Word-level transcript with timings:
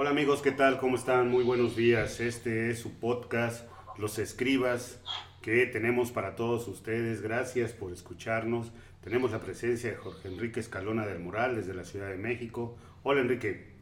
Hola 0.00 0.08
amigos, 0.08 0.40
¿qué 0.40 0.50
tal? 0.50 0.78
¿Cómo 0.78 0.96
están? 0.96 1.28
Muy 1.28 1.44
buenos 1.44 1.76
días. 1.76 2.20
Este 2.20 2.70
es 2.70 2.78
su 2.78 2.98
podcast, 2.98 3.68
Los 3.98 4.18
Escribas, 4.18 4.98
que 5.42 5.66
tenemos 5.66 6.10
para 6.10 6.36
todos 6.36 6.66
ustedes. 6.68 7.20
Gracias 7.20 7.74
por 7.74 7.92
escucharnos. 7.92 8.72
Tenemos 9.04 9.30
la 9.30 9.40
presencia 9.40 9.90
de 9.90 9.96
Jorge 9.96 10.28
Enrique 10.28 10.58
Escalona 10.58 11.04
del 11.04 11.18
Moral 11.18 11.56
desde 11.56 11.74
la 11.74 11.84
Ciudad 11.84 12.08
de 12.08 12.16
México. 12.16 12.78
Hola 13.02 13.20
Enrique. 13.20 13.74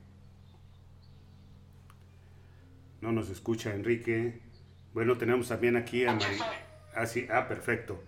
No 3.00 3.12
nos 3.12 3.30
escucha 3.30 3.72
Enrique. 3.72 4.40
Bueno, 4.94 5.18
tenemos 5.18 5.46
también 5.46 5.76
aquí 5.76 6.04
a 6.04 6.14
Mari... 6.14 6.38
Ah, 6.96 7.06
sí, 7.06 7.28
ah, 7.30 7.46
perfecto. 7.46 8.02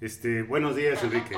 Este, 0.00 0.42
buenos 0.42 0.74
días 0.74 1.04
Enrique. 1.04 1.36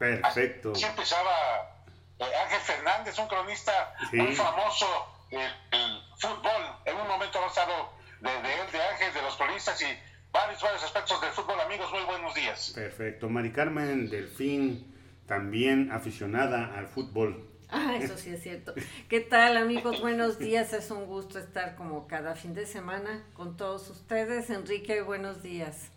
Perfecto. 0.00 0.72
Así 0.72 0.84
empezaba 0.86 1.76
eh, 2.18 2.24
Ángel 2.44 2.60
Fernández, 2.60 3.18
un 3.18 3.28
cronista 3.28 3.94
Sí. 4.10 4.16
muy 4.16 4.34
famoso 4.34 4.86
del 5.30 5.50
fútbol. 6.18 6.62
En 6.86 6.96
un 6.96 7.06
momento 7.06 7.38
hemos 7.38 7.56
hablado 7.58 7.92
de, 8.20 8.30
de 8.30 8.54
él, 8.54 8.72
de 8.72 8.82
Ángel, 8.82 9.12
de 9.14 9.22
los 9.22 9.36
cronistas 9.36 9.80
y 9.82 9.86
varios, 10.32 10.60
varios 10.62 10.82
aspectos 10.82 11.20
del 11.20 11.30
fútbol. 11.30 11.60
Amigos, 11.60 11.92
muy 11.92 12.02
buenos 12.04 12.34
días. 12.34 12.72
Perfecto. 12.74 13.28
Mari 13.28 13.52
Carmen 13.52 14.08
Delfín, 14.10 14.92
también 15.26 15.92
aficionada 15.92 16.76
al 16.76 16.86
fútbol. 16.86 17.46
Ah, 17.68 17.94
eso 18.00 18.16
sí 18.18 18.30
es 18.30 18.42
cierto. 18.42 18.74
¿Qué 19.08 19.20
tal 19.20 19.56
amigos? 19.56 20.00
Buenos 20.00 20.38
días. 20.40 20.72
Es 20.72 20.90
un 20.90 21.04
gusto 21.06 21.38
estar 21.38 21.76
como 21.76 22.08
cada 22.08 22.34
fin 22.34 22.52
de 22.54 22.66
semana 22.66 23.24
con 23.34 23.56
todos 23.56 23.88
ustedes. 23.90 24.50
Enrique, 24.50 25.02
buenos 25.02 25.42
días. 25.42 25.90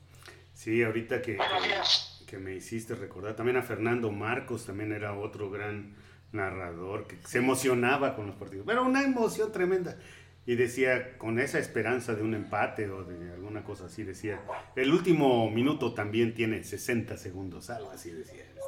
Sí, 0.53 0.83
ahorita 0.83 1.21
que, 1.23 1.35
Buenos 1.35 1.63
días. 1.63 2.12
Que 2.33 2.39
me 2.39 2.55
hiciste 2.55 2.95
recordar, 2.95 3.35
también 3.35 3.57
a 3.57 3.61
Fernando 3.61 4.11
Marcos, 4.11 4.65
también 4.65 4.91
era 4.91 5.13
otro 5.13 5.51
gran 5.51 5.93
narrador 6.31 7.05
que 7.05 7.17
se 7.27 7.37
emocionaba 7.37 8.15
con 8.15 8.25
los 8.25 8.35
partidos, 8.35 8.65
pero 8.65 8.83
una 8.83 9.03
emoción 9.03 9.51
tremenda. 9.51 9.99
Y 10.47 10.55
decía, 10.55 11.15
con 11.19 11.37
esa 11.37 11.59
esperanza 11.59 12.15
de 12.15 12.23
un 12.23 12.33
empate 12.33 12.89
o 12.89 13.03
de 13.03 13.31
alguna 13.33 13.63
cosa 13.63 13.85
así, 13.85 14.01
decía, 14.01 14.41
el 14.75 14.91
último 14.91 15.47
minuto 15.51 15.93
también 15.93 16.33
tiene 16.33 16.63
60 16.63 17.17
segundos, 17.17 17.69
algo 17.69 17.91
así 17.91 18.09
decía 18.09 18.41
este, 18.41 18.59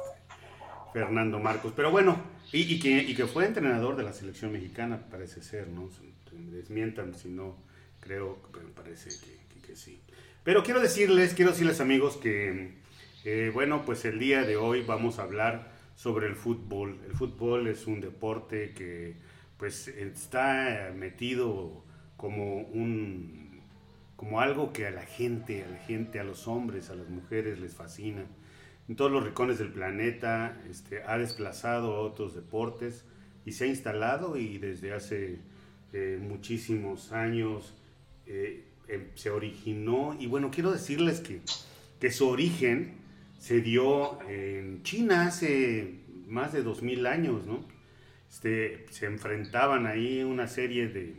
Fernando 0.92 1.40
Marcos. 1.40 1.72
Pero 1.74 1.90
bueno, 1.90 2.22
y, 2.52 2.72
y 2.72 2.78
que, 2.78 3.02
y 3.02 3.16
que 3.16 3.26
fue 3.26 3.46
entrenador 3.46 3.96
de 3.96 4.04
la 4.04 4.12
selección 4.12 4.52
mexicana, 4.52 5.08
parece 5.10 5.42
ser, 5.42 5.66
¿no? 5.66 5.90
Desmientan 6.52 7.14
si 7.16 7.30
no, 7.30 7.56
creo, 7.98 8.38
pero 8.52 8.68
parece 8.72 9.08
que, 9.10 9.36
que- 9.60 9.66
que 9.66 9.74
sí. 9.74 10.00
Pero 10.44 10.62
quiero 10.62 10.80
decirles, 10.80 11.34
quiero 11.34 11.50
decirles 11.50 11.80
amigos 11.80 12.16
que, 12.16 12.76
eh, 13.26 13.50
bueno, 13.52 13.84
pues 13.84 14.04
el 14.04 14.20
día 14.20 14.44
de 14.44 14.56
hoy 14.56 14.82
vamos 14.82 15.18
a 15.18 15.24
hablar 15.24 15.72
sobre 15.96 16.28
el 16.28 16.36
fútbol. 16.36 17.00
El 17.08 17.12
fútbol 17.16 17.66
es 17.66 17.88
un 17.88 18.00
deporte 18.00 18.72
que 18.72 19.16
pues 19.56 19.88
está 19.88 20.92
metido 20.96 21.82
como 22.16 22.60
un 22.60 23.62
como 24.14 24.40
algo 24.40 24.72
que 24.72 24.86
a 24.86 24.92
la 24.92 25.04
gente, 25.04 25.64
a 25.64 25.68
la 25.68 25.76
gente, 25.76 26.20
a 26.20 26.24
los 26.24 26.46
hombres, 26.46 26.88
a 26.88 26.94
las 26.94 27.08
mujeres 27.08 27.58
les 27.58 27.74
fascina. 27.74 28.24
En 28.88 28.94
todos 28.94 29.10
los 29.10 29.24
rincones 29.24 29.58
del 29.58 29.72
planeta 29.72 30.62
este, 30.70 31.02
ha 31.02 31.18
desplazado 31.18 31.96
a 31.96 32.00
otros 32.02 32.32
deportes 32.36 33.04
y 33.44 33.52
se 33.52 33.64
ha 33.64 33.66
instalado 33.66 34.36
y 34.36 34.58
desde 34.58 34.92
hace 34.92 35.40
eh, 35.92 36.20
muchísimos 36.22 37.10
años 37.10 37.74
eh, 38.26 38.66
em- 38.86 39.10
se 39.16 39.30
originó. 39.30 40.16
Y 40.16 40.28
bueno, 40.28 40.52
quiero 40.52 40.70
decirles 40.70 41.20
que, 41.20 41.40
que 41.98 42.12
su 42.12 42.28
origen 42.28 43.04
se 43.38 43.60
dio 43.60 44.20
en 44.28 44.82
China 44.82 45.26
hace 45.26 46.00
más 46.26 46.52
de 46.52 46.62
2000 46.62 47.06
años, 47.06 47.46
¿no? 47.46 47.64
Este, 48.28 48.86
se 48.90 49.06
enfrentaban 49.06 49.86
ahí 49.86 50.22
una 50.22 50.48
serie 50.48 50.88
de, 50.88 51.16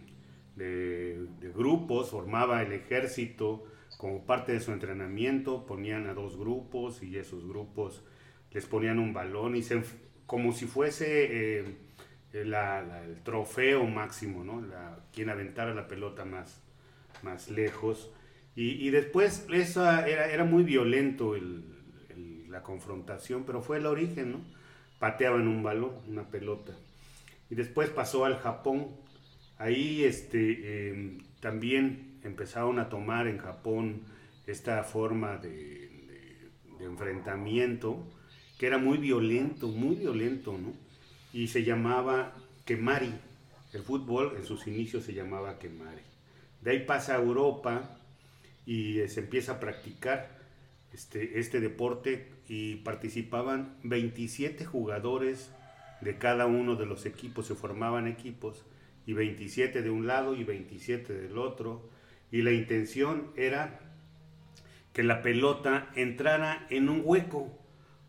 grupos, 1.55 2.11
formaba 2.11 2.61
el 2.61 2.73
ejército 2.73 3.65
como 3.97 4.25
parte 4.25 4.53
de 4.53 4.59
su 4.59 4.71
entrenamiento, 4.71 5.65
ponían 5.65 6.07
a 6.07 6.13
dos 6.13 6.37
grupos 6.37 7.01
y 7.03 7.17
esos 7.17 7.47
grupos 7.47 8.03
les 8.51 8.65
ponían 8.65 8.99
un 8.99 9.13
balón 9.13 9.55
y 9.55 9.63
se, 9.63 9.81
como 10.25 10.51
si 10.51 10.65
fuese 10.65 11.59
eh, 11.59 11.65
el 12.33 13.21
trofeo 13.23 13.85
máximo, 13.85 14.43
¿no? 14.43 14.63
Quien 15.13 15.29
aventara 15.29 15.73
la 15.73 15.87
pelota 15.87 16.25
más, 16.25 16.61
más 17.23 17.49
lejos. 17.49 18.11
Y, 18.55 18.71
y 18.87 18.89
después 18.91 19.45
esa 19.51 20.07
era, 20.07 20.29
era 20.31 20.43
muy 20.45 20.63
violento 20.63 21.35
el- 21.35 21.76
la 22.49 22.63
confrontación, 22.63 23.43
pero 23.45 23.61
fue 23.61 23.77
el 23.77 23.85
origen, 23.85 24.31
¿no? 24.31 24.41
Pateaban 24.99 25.47
un 25.47 25.63
balón, 25.63 25.91
una 26.07 26.29
pelota. 26.29 26.73
Y 27.49 27.55
después 27.55 27.89
pasó 27.89 28.25
al 28.25 28.37
Japón. 28.37 28.87
Ahí 29.57 30.03
este, 30.03 30.59
eh, 30.61 31.17
también 31.39 32.19
empezaron 32.23 32.79
a 32.79 32.89
tomar 32.89 33.27
en 33.27 33.37
Japón 33.37 34.01
esta 34.45 34.83
forma 34.83 35.37
de 35.37 35.89
enfrentamiento 36.79 38.07
que 38.57 38.65
era 38.65 38.77
muy 38.77 38.97
violento, 38.97 39.67
muy 39.67 39.95
violento, 39.95 40.57
¿no? 40.57 40.73
Y 41.31 41.47
se 41.47 41.63
llamaba 41.63 42.33
Kemari. 42.65 43.13
El 43.73 43.83
fútbol 43.83 44.35
en 44.37 44.45
sus 44.45 44.65
inicios 44.67 45.03
se 45.03 45.13
llamaba 45.13 45.59
Kemari. 45.59 46.01
De 46.61 46.71
ahí 46.71 46.85
pasa 46.85 47.15
a 47.15 47.19
Europa 47.19 47.99
y 48.65 48.99
eh, 48.99 49.09
se 49.09 49.19
empieza 49.19 49.53
a 49.53 49.59
practicar 49.59 50.39
este, 50.91 51.39
este 51.39 51.59
deporte 51.59 52.31
y 52.47 52.75
participaban 52.77 53.75
27 53.83 54.65
jugadores 54.65 55.51
de 56.01 56.17
cada 56.17 56.45
uno 56.45 56.75
de 56.75 56.85
los 56.85 57.05
equipos, 57.05 57.47
se 57.47 57.55
formaban 57.55 58.07
equipos 58.07 58.65
y 59.05 59.13
27 59.13 59.81
de 59.81 59.89
un 59.89 60.07
lado 60.07 60.35
y 60.35 60.43
27 60.43 61.13
del 61.13 61.37
otro 61.37 61.89
y 62.31 62.41
la 62.41 62.51
intención 62.51 63.31
era 63.35 63.79
que 64.93 65.03
la 65.03 65.21
pelota 65.21 65.89
entrara 65.95 66.65
en 66.69 66.89
un 66.89 67.01
hueco, 67.03 67.39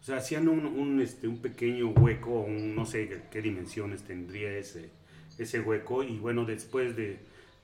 o 0.01 0.03
sea, 0.03 0.17
hacían 0.19 0.49
un, 0.49 1.01
este, 1.01 1.29
un 1.29 1.39
pequeño 1.43 1.89
hueco, 1.91 2.41
un- 2.41 2.75
no 2.75 2.87
sé 2.87 3.23
qué, 3.31 3.43
dimensiones 3.43 4.03
tendría 4.03 4.51
ese, 4.57 4.91
ese 5.39 5.61
hueco 5.61 6.03
y 6.03 6.19
bueno, 6.19 6.45
después 6.45 6.97
de, 6.97 7.19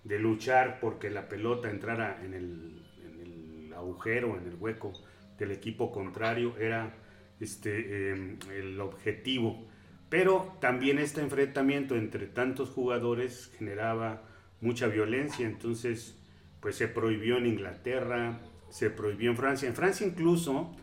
de 0.04 0.18
luchar 0.18 0.78
porque 0.80 1.10
la 1.10 1.28
pelota 1.28 1.70
entrara 1.70 2.20
en 2.24 2.34
el 2.34 3.72
agujero, 3.76 4.36
en 4.38 4.46
el 4.48 4.54
hueco 4.58 4.92
del 5.38 5.50
equipo 5.50 5.90
contrario, 5.90 6.56
era 6.58 6.94
este, 7.40 8.12
eh, 8.12 8.36
el 8.56 8.80
objetivo. 8.80 9.66
Pero 10.08 10.56
también 10.60 10.98
este 10.98 11.20
enfrentamiento 11.20 11.96
entre 11.96 12.26
tantos 12.26 12.70
jugadores 12.70 13.52
generaba 13.58 14.22
mucha 14.60 14.86
violencia, 14.86 15.46
entonces 15.46 16.18
pues 16.60 16.76
se 16.76 16.88
prohibió 16.88 17.36
en 17.36 17.46
Inglaterra, 17.46 18.40
se 18.70 18.90
prohibió 18.90 19.30
en 19.30 19.36
Francia. 19.36 19.68
En 19.68 19.74
Francia 19.74 20.06
incluso 20.06 20.74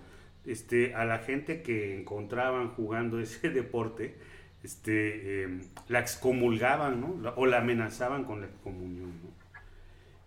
este, 0.45 0.95
a 0.95 1.05
la 1.05 1.19
gente 1.19 1.61
que 1.61 1.97
encontraban 1.97 2.69
jugando 2.69 3.19
ese 3.19 3.49
deporte, 3.51 4.17
este, 4.63 5.43
eh, 5.43 5.61
la 5.87 5.99
excomulgaban 5.99 7.01
¿no? 7.01 7.33
O 7.35 7.45
la 7.45 7.59
amenazaban 7.59 8.25
con 8.25 8.41
la 8.41 8.47
excomunión. 8.47 9.09
¿no? 9.23 9.41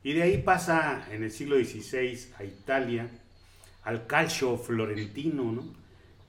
Y 0.03 0.12
de 0.12 0.23
ahí 0.23 0.43
pasa 0.43 1.06
en 1.11 1.23
el 1.23 1.31
siglo 1.31 1.56
XVI 1.56 2.33
a 2.39 2.45
Italia, 2.45 3.09
al 3.84 4.06
calcio 4.06 4.56
florentino, 4.56 5.53
¿no? 5.53 5.62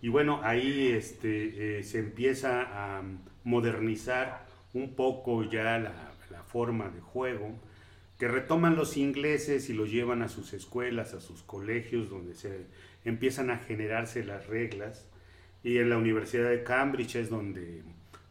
Y 0.01 0.09
bueno, 0.09 0.39
ahí 0.43 0.89
este, 0.89 1.79
eh, 1.79 1.83
se 1.83 1.99
empieza 1.99 2.61
a 2.61 3.01
modernizar 3.43 4.45
un 4.73 4.93
poco 4.93 5.43
ya 5.43 5.79
la, 5.79 6.13
la 6.29 6.43
forma 6.43 6.89
de 6.89 7.01
juego, 7.01 7.57
que 8.19 8.27
retoman 8.27 8.75
los 8.75 8.97
ingleses 8.97 9.69
y 9.69 9.73
lo 9.73 9.85
llevan 9.85 10.21
a 10.21 10.29
sus 10.29 10.53
escuelas, 10.53 11.13
a 11.13 11.21
sus 11.21 11.43
colegios, 11.43 12.09
donde 12.09 12.35
se 12.35 12.67
empiezan 13.03 13.49
a 13.49 13.57
generarse 13.57 14.23
las 14.23 14.47
reglas. 14.47 15.07
Y 15.63 15.79
en 15.79 15.89
la 15.89 15.97
Universidad 15.97 16.49
de 16.49 16.63
Cambridge 16.63 17.15
es 17.15 17.29
donde, 17.29 17.81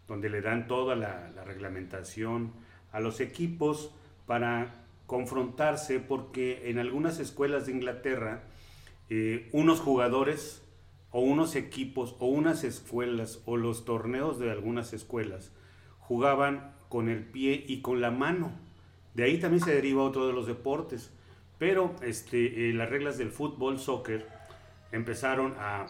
donde 0.06 0.30
le 0.30 0.40
dan 0.40 0.68
toda 0.68 0.94
la, 0.96 1.30
la 1.34 1.44
reglamentación 1.44 2.52
a 2.92 3.00
los 3.00 3.20
equipos 3.20 3.92
para 4.26 4.84
confrontarse, 5.06 6.00
porque 6.00 6.70
en 6.70 6.78
algunas 6.78 7.18
escuelas 7.18 7.66
de 7.66 7.72
Inglaterra, 7.72 8.42
eh, 9.10 9.48
unos 9.52 9.80
jugadores 9.80 10.62
o 11.10 11.20
unos 11.20 11.56
equipos 11.56 12.16
o 12.18 12.26
unas 12.26 12.64
escuelas 12.64 13.42
o 13.44 13.56
los 13.56 13.84
torneos 13.84 14.38
de 14.38 14.50
algunas 14.50 14.92
escuelas 14.92 15.52
jugaban 15.98 16.74
con 16.88 17.08
el 17.08 17.24
pie 17.24 17.64
y 17.66 17.80
con 17.80 18.00
la 18.00 18.10
mano. 18.10 18.52
De 19.14 19.24
ahí 19.24 19.38
también 19.38 19.62
se 19.62 19.74
deriva 19.74 20.02
otro 20.02 20.26
de 20.26 20.32
los 20.32 20.46
deportes. 20.46 21.12
Pero 21.58 21.94
este, 22.02 22.68
eh, 22.68 22.72
las 22.74 22.90
reglas 22.90 23.16
del 23.16 23.30
fútbol, 23.30 23.78
soccer, 23.78 24.28
empezaron 24.92 25.54
a 25.58 25.86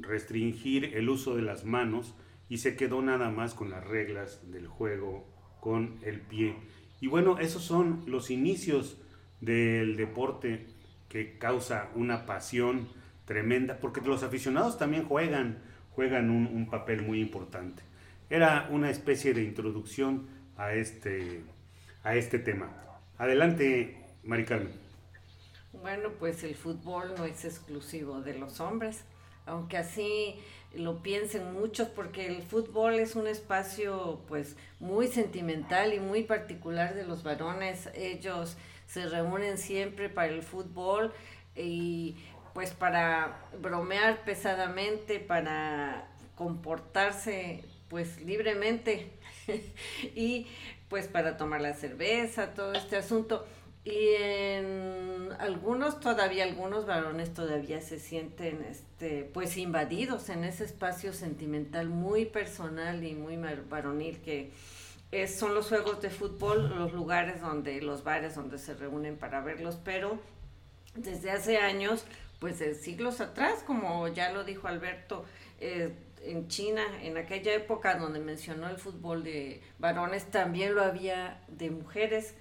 restringir 0.00 0.96
el 0.96 1.08
uso 1.08 1.34
de 1.36 1.42
las 1.42 1.64
manos 1.64 2.14
y 2.48 2.58
se 2.58 2.76
quedó 2.76 3.02
nada 3.02 3.30
más 3.30 3.54
con 3.54 3.70
las 3.70 3.86
reglas 3.86 4.50
del 4.50 4.66
juego 4.66 5.26
con 5.60 5.98
el 6.02 6.20
pie. 6.20 6.56
Y 7.00 7.06
bueno, 7.06 7.38
esos 7.38 7.62
son 7.62 8.02
los 8.06 8.30
inicios 8.30 9.00
del 9.40 9.96
deporte 9.96 10.66
que 11.10 11.36
causa 11.38 11.90
una 11.96 12.24
pasión 12.24 12.88
tremenda, 13.26 13.78
porque 13.78 14.00
los 14.00 14.22
aficionados 14.22 14.78
también 14.78 15.04
juegan, 15.04 15.58
juegan 15.90 16.30
un, 16.30 16.70
papel 16.70 17.02
muy 17.02 17.20
importante. 17.20 17.82
Era 18.30 18.68
una 18.70 18.90
especie 18.90 19.34
de 19.34 19.42
introducción 19.42 20.28
a 20.56 20.72
este, 20.72 21.42
a 22.04 22.14
este 22.14 22.38
tema. 22.38 22.72
Adelante, 23.18 23.98
Mari 24.22 24.44
Carmen. 24.44 24.72
Bueno, 25.72 26.10
pues 26.18 26.44
el 26.44 26.54
fútbol 26.54 27.12
no 27.18 27.24
es 27.24 27.44
exclusivo 27.44 28.20
de 28.20 28.38
los 28.38 28.60
hombres, 28.60 29.02
aunque 29.46 29.78
así 29.78 30.36
lo 30.74 31.02
piensen 31.02 31.52
muchos, 31.52 31.88
porque 31.88 32.28
el 32.28 32.42
fútbol 32.42 32.94
es 32.94 33.16
un 33.16 33.26
espacio 33.26 34.20
pues 34.28 34.56
muy 34.78 35.08
sentimental 35.08 35.92
y 35.92 35.98
muy 35.98 36.22
particular 36.22 36.94
de 36.94 37.04
los 37.04 37.24
varones. 37.24 37.88
Ellos 37.94 38.56
se 38.92 39.08
reúnen 39.08 39.56
siempre 39.56 40.08
para 40.08 40.32
el 40.32 40.42
fútbol 40.42 41.12
y 41.54 42.16
pues 42.54 42.72
para 42.72 43.46
bromear 43.60 44.24
pesadamente, 44.24 45.20
para 45.20 46.08
comportarse 46.34 47.64
pues 47.88 48.20
libremente 48.22 49.12
y 50.14 50.46
pues 50.88 51.06
para 51.06 51.36
tomar 51.36 51.60
la 51.60 51.74
cerveza, 51.74 52.52
todo 52.54 52.72
este 52.72 52.96
asunto. 52.96 53.46
Y 53.84 54.14
en 54.18 55.28
algunos, 55.38 56.00
todavía 56.00 56.44
algunos 56.44 56.84
varones 56.84 57.32
todavía 57.32 57.80
se 57.80 57.98
sienten 57.98 58.62
este, 58.68 59.24
pues 59.24 59.56
invadidos 59.56 60.28
en 60.28 60.44
ese 60.44 60.64
espacio 60.64 61.12
sentimental 61.12 61.88
muy 61.88 62.26
personal 62.26 63.04
y 63.04 63.14
muy 63.14 63.36
varonil 63.36 64.20
que 64.20 64.50
es, 65.12 65.38
son 65.38 65.54
los 65.54 65.68
juegos 65.68 66.00
de 66.00 66.10
fútbol, 66.10 66.74
los 66.76 66.92
lugares 66.92 67.40
donde, 67.40 67.80
los 67.82 68.04
bares 68.04 68.34
donde 68.34 68.58
se 68.58 68.74
reúnen 68.74 69.16
para 69.16 69.40
verlos, 69.40 69.78
pero 69.84 70.18
desde 70.94 71.30
hace 71.30 71.58
años, 71.58 72.04
pues 72.38 72.58
de 72.58 72.74
siglos 72.74 73.20
atrás, 73.20 73.62
como 73.66 74.08
ya 74.08 74.32
lo 74.32 74.44
dijo 74.44 74.68
Alberto, 74.68 75.24
eh, 75.60 75.92
en 76.22 76.48
China, 76.48 76.82
en 77.02 77.16
aquella 77.16 77.54
época 77.54 77.96
donde 77.96 78.20
mencionó 78.20 78.68
el 78.68 78.76
fútbol 78.76 79.24
de 79.24 79.62
varones, 79.78 80.30
también 80.30 80.74
lo 80.74 80.82
había 80.82 81.42
de 81.48 81.70
mujeres. 81.70 82.34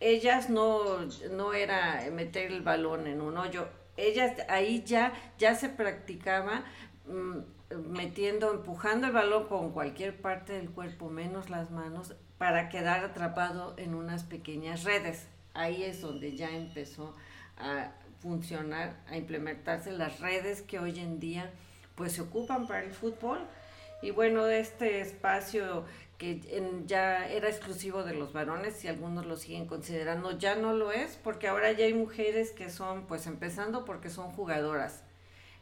Ellas 0.00 0.50
no, 0.50 1.00
no 1.30 1.52
era 1.52 2.02
meter 2.12 2.50
el 2.50 2.62
balón 2.62 3.06
en 3.06 3.20
un 3.20 3.36
hoyo, 3.36 3.68
ellas 3.96 4.32
ahí 4.48 4.82
ya, 4.84 5.12
ya 5.38 5.54
se 5.54 5.68
practicaba 5.68 6.64
metiendo, 7.88 8.52
empujando 8.52 9.06
el 9.06 9.12
balón 9.12 9.46
con 9.48 9.72
cualquier 9.72 10.20
parte 10.20 10.52
del 10.52 10.70
cuerpo, 10.70 11.08
menos 11.08 11.50
las 11.50 11.70
manos, 11.70 12.14
para 12.38 12.68
quedar 12.68 13.04
atrapado 13.04 13.74
en 13.78 13.94
unas 13.94 14.24
pequeñas 14.24 14.84
redes. 14.84 15.26
Ahí 15.54 15.84
es 15.84 16.00
donde 16.00 16.36
ya 16.36 16.50
empezó 16.50 17.14
a 17.56 17.92
funcionar, 18.20 18.96
a 19.08 19.16
implementarse 19.16 19.92
las 19.92 20.20
redes 20.20 20.62
que 20.62 20.78
hoy 20.78 20.98
en 20.98 21.18
día 21.18 21.50
pues 21.94 22.12
se 22.12 22.22
ocupan 22.22 22.66
para 22.66 22.82
el 22.82 22.92
fútbol. 22.92 23.40
Y 24.02 24.10
bueno, 24.10 24.46
este 24.46 25.00
espacio 25.00 25.84
que 26.18 26.40
ya 26.86 27.28
era 27.28 27.48
exclusivo 27.48 28.02
de 28.02 28.14
los 28.14 28.32
varones 28.32 28.84
y 28.84 28.88
algunos 28.88 29.26
lo 29.26 29.36
siguen 29.36 29.66
considerando, 29.66 30.38
ya 30.38 30.54
no 30.54 30.72
lo 30.72 30.92
es, 30.92 31.18
porque 31.22 31.48
ahora 31.48 31.72
ya 31.72 31.84
hay 31.84 31.94
mujeres 31.94 32.52
que 32.52 32.70
son, 32.70 33.06
pues 33.06 33.26
empezando 33.26 33.84
porque 33.84 34.08
son 34.08 34.30
jugadoras, 34.30 35.02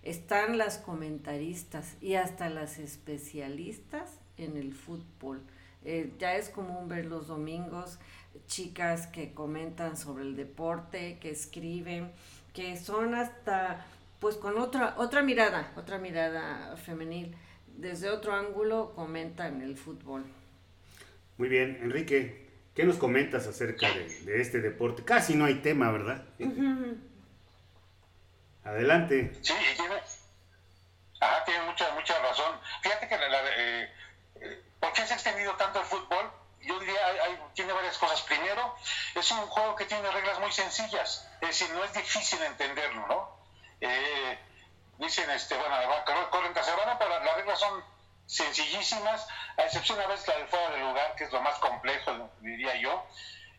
están 0.04 0.58
las 0.58 0.78
comentaristas 0.78 1.96
y 2.00 2.14
hasta 2.14 2.50
las 2.50 2.78
especialistas 2.78 4.20
en 4.36 4.56
el 4.56 4.74
fútbol. 4.74 5.40
Eh, 5.84 6.12
ya 6.18 6.36
es 6.36 6.50
común 6.50 6.88
ver 6.88 7.06
los 7.06 7.26
domingos 7.26 7.98
chicas 8.46 9.06
que 9.06 9.32
comentan 9.32 9.96
sobre 9.96 10.24
el 10.24 10.36
deporte, 10.36 11.18
que 11.20 11.30
escriben, 11.30 12.10
que 12.52 12.76
son 12.76 13.14
hasta 13.14 13.84
pues 14.20 14.36
con 14.36 14.58
otra 14.58 14.94
otra 14.96 15.22
mirada, 15.22 15.72
otra 15.76 15.98
mirada 15.98 16.76
femenil, 16.76 17.34
desde 17.76 18.10
otro 18.10 18.34
ángulo 18.34 18.92
comentan 18.94 19.60
el 19.62 19.76
fútbol. 19.76 20.24
Muy 21.36 21.48
bien, 21.48 21.78
Enrique, 21.82 22.48
¿qué 22.74 22.84
nos 22.84 22.96
comentas 22.96 23.46
acerca 23.46 23.88
de, 23.92 24.40
este 24.40 24.60
deporte? 24.60 25.02
Casi 25.02 25.34
no 25.34 25.44
hay 25.44 25.56
tema, 25.56 25.90
¿verdad? 25.90 26.24
Adelante. 28.64 29.30
Sí, 29.42 29.54
tiene, 29.76 30.02
tiene 31.44 31.60
mucha, 31.66 31.90
mucha 31.92 32.18
razón. 32.20 32.60
Fíjate 32.82 33.08
que 33.08 33.18
la, 33.18 33.40
eh, 33.42 33.94
eh, 34.40 34.62
¿por 34.80 34.92
qué 34.92 35.06
se 35.06 35.12
ha 35.12 35.16
extendido 35.16 35.54
tanto 35.56 35.80
el 35.80 35.86
fútbol? 35.86 36.32
Yo 36.60 36.78
diría, 36.80 37.06
hay, 37.06 37.38
tiene 37.54 37.72
varias 37.72 37.98
cosas. 37.98 38.22
Primero, 38.22 38.74
es 39.14 39.30
un 39.32 39.46
juego 39.46 39.76
que 39.76 39.84
tiene 39.84 40.10
reglas 40.10 40.40
muy 40.40 40.50
sencillas, 40.50 41.28
es 41.42 41.48
decir, 41.48 41.70
no 41.74 41.84
es 41.84 41.92
difícil 41.92 42.42
entenderlo, 42.42 43.06
¿no? 43.06 43.38
Eh, 43.80 44.38
dicen, 44.98 45.28
este, 45.30 45.56
bueno, 45.56 45.76
corren 46.30 46.54
caservana, 46.54 46.98
pero 46.98 47.10
las 47.22 47.36
reglas 47.36 47.60
son 47.60 47.84
sencillísimas, 48.26 49.26
a 49.58 49.62
excepción 49.62 50.00
a 50.00 50.06
veces 50.06 50.26
la 50.28 50.36
del 50.36 50.48
fuera 50.48 50.70
del 50.70 50.80
lugar, 50.80 51.14
que 51.16 51.24
es 51.24 51.32
lo 51.32 51.42
más 51.42 51.58
complejo, 51.58 52.30
diría 52.40 52.74
yo, 52.76 53.06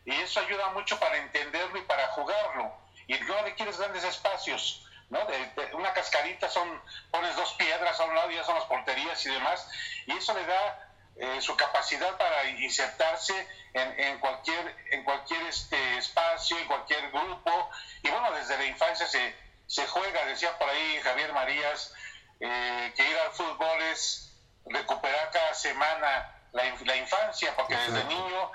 y 0.04 0.12
eso 0.12 0.40
ayuda 0.40 0.70
mucho 0.70 0.98
para 0.98 1.16
entenderlo 1.18 1.78
y 1.78 1.82
para 1.82 2.08
jugarlo, 2.08 2.72
y 3.06 3.14
no 3.20 3.42
requieres 3.42 3.78
grandes 3.78 4.02
espacios. 4.02 4.85
¿No? 5.10 5.24
De, 5.26 5.74
una 5.74 5.92
cascarita 5.92 6.48
son, 6.48 6.82
pones 7.10 7.34
dos 7.36 7.52
piedras 7.54 7.98
a 8.00 8.04
un 8.04 8.14
lado 8.14 8.30
y 8.30 8.36
ya 8.36 8.44
son 8.44 8.56
las 8.56 8.64
porterías 8.64 9.24
y 9.24 9.30
demás, 9.30 9.68
y 10.06 10.12
eso 10.12 10.34
le 10.34 10.44
da 10.46 10.92
eh, 11.16 11.40
su 11.40 11.56
capacidad 11.56 12.16
para 12.16 12.44
insertarse 12.50 13.34
en, 13.72 14.00
en, 14.00 14.18
cualquier, 14.18 14.76
en 14.90 15.04
cualquier 15.04 15.42
este 15.46 15.98
espacio, 15.98 16.58
en 16.58 16.66
cualquier 16.66 17.10
grupo, 17.10 17.70
y 18.02 18.10
bueno, 18.10 18.32
desde 18.32 18.58
la 18.58 18.66
infancia 18.66 19.06
se, 19.06 19.34
se 19.66 19.86
juega, 19.86 20.24
decía 20.26 20.58
por 20.58 20.68
ahí 20.68 21.00
Javier 21.02 21.32
Marías, 21.32 21.94
eh, 22.40 22.92
que 22.94 23.08
ir 23.08 23.16
al 23.18 23.32
fútbol 23.32 23.82
es 23.92 24.34
recuperar 24.66 25.30
cada 25.30 25.54
semana 25.54 26.32
la, 26.52 26.64
la 26.84 26.96
infancia, 26.96 27.54
porque 27.56 27.76
desde 27.76 28.04
niño 28.04 28.52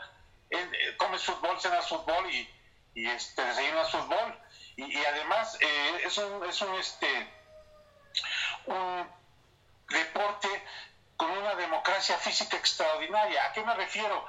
eh, 0.49 0.95
comes 0.97 1.23
fútbol, 1.23 1.59
cenas 1.59 1.87
fútbol 1.87 2.29
y, 2.29 2.49
y 2.93 3.07
este, 3.07 3.43
desayunas 3.43 3.89
fútbol 3.89 4.37
y, 4.77 5.05
además 5.05 5.57
eh, 5.59 6.01
es, 6.05 6.17
un, 6.17 6.45
es 6.49 6.61
un, 6.61 6.75
este, 6.75 7.27
un 8.65 9.07
deporte 9.89 10.47
con 11.17 11.29
una 11.29 11.55
democracia 11.55 12.17
física 12.17 12.57
extraordinaria. 12.57 13.45
¿A 13.45 13.53
qué 13.53 13.63
me 13.63 13.75
refiero? 13.75 14.25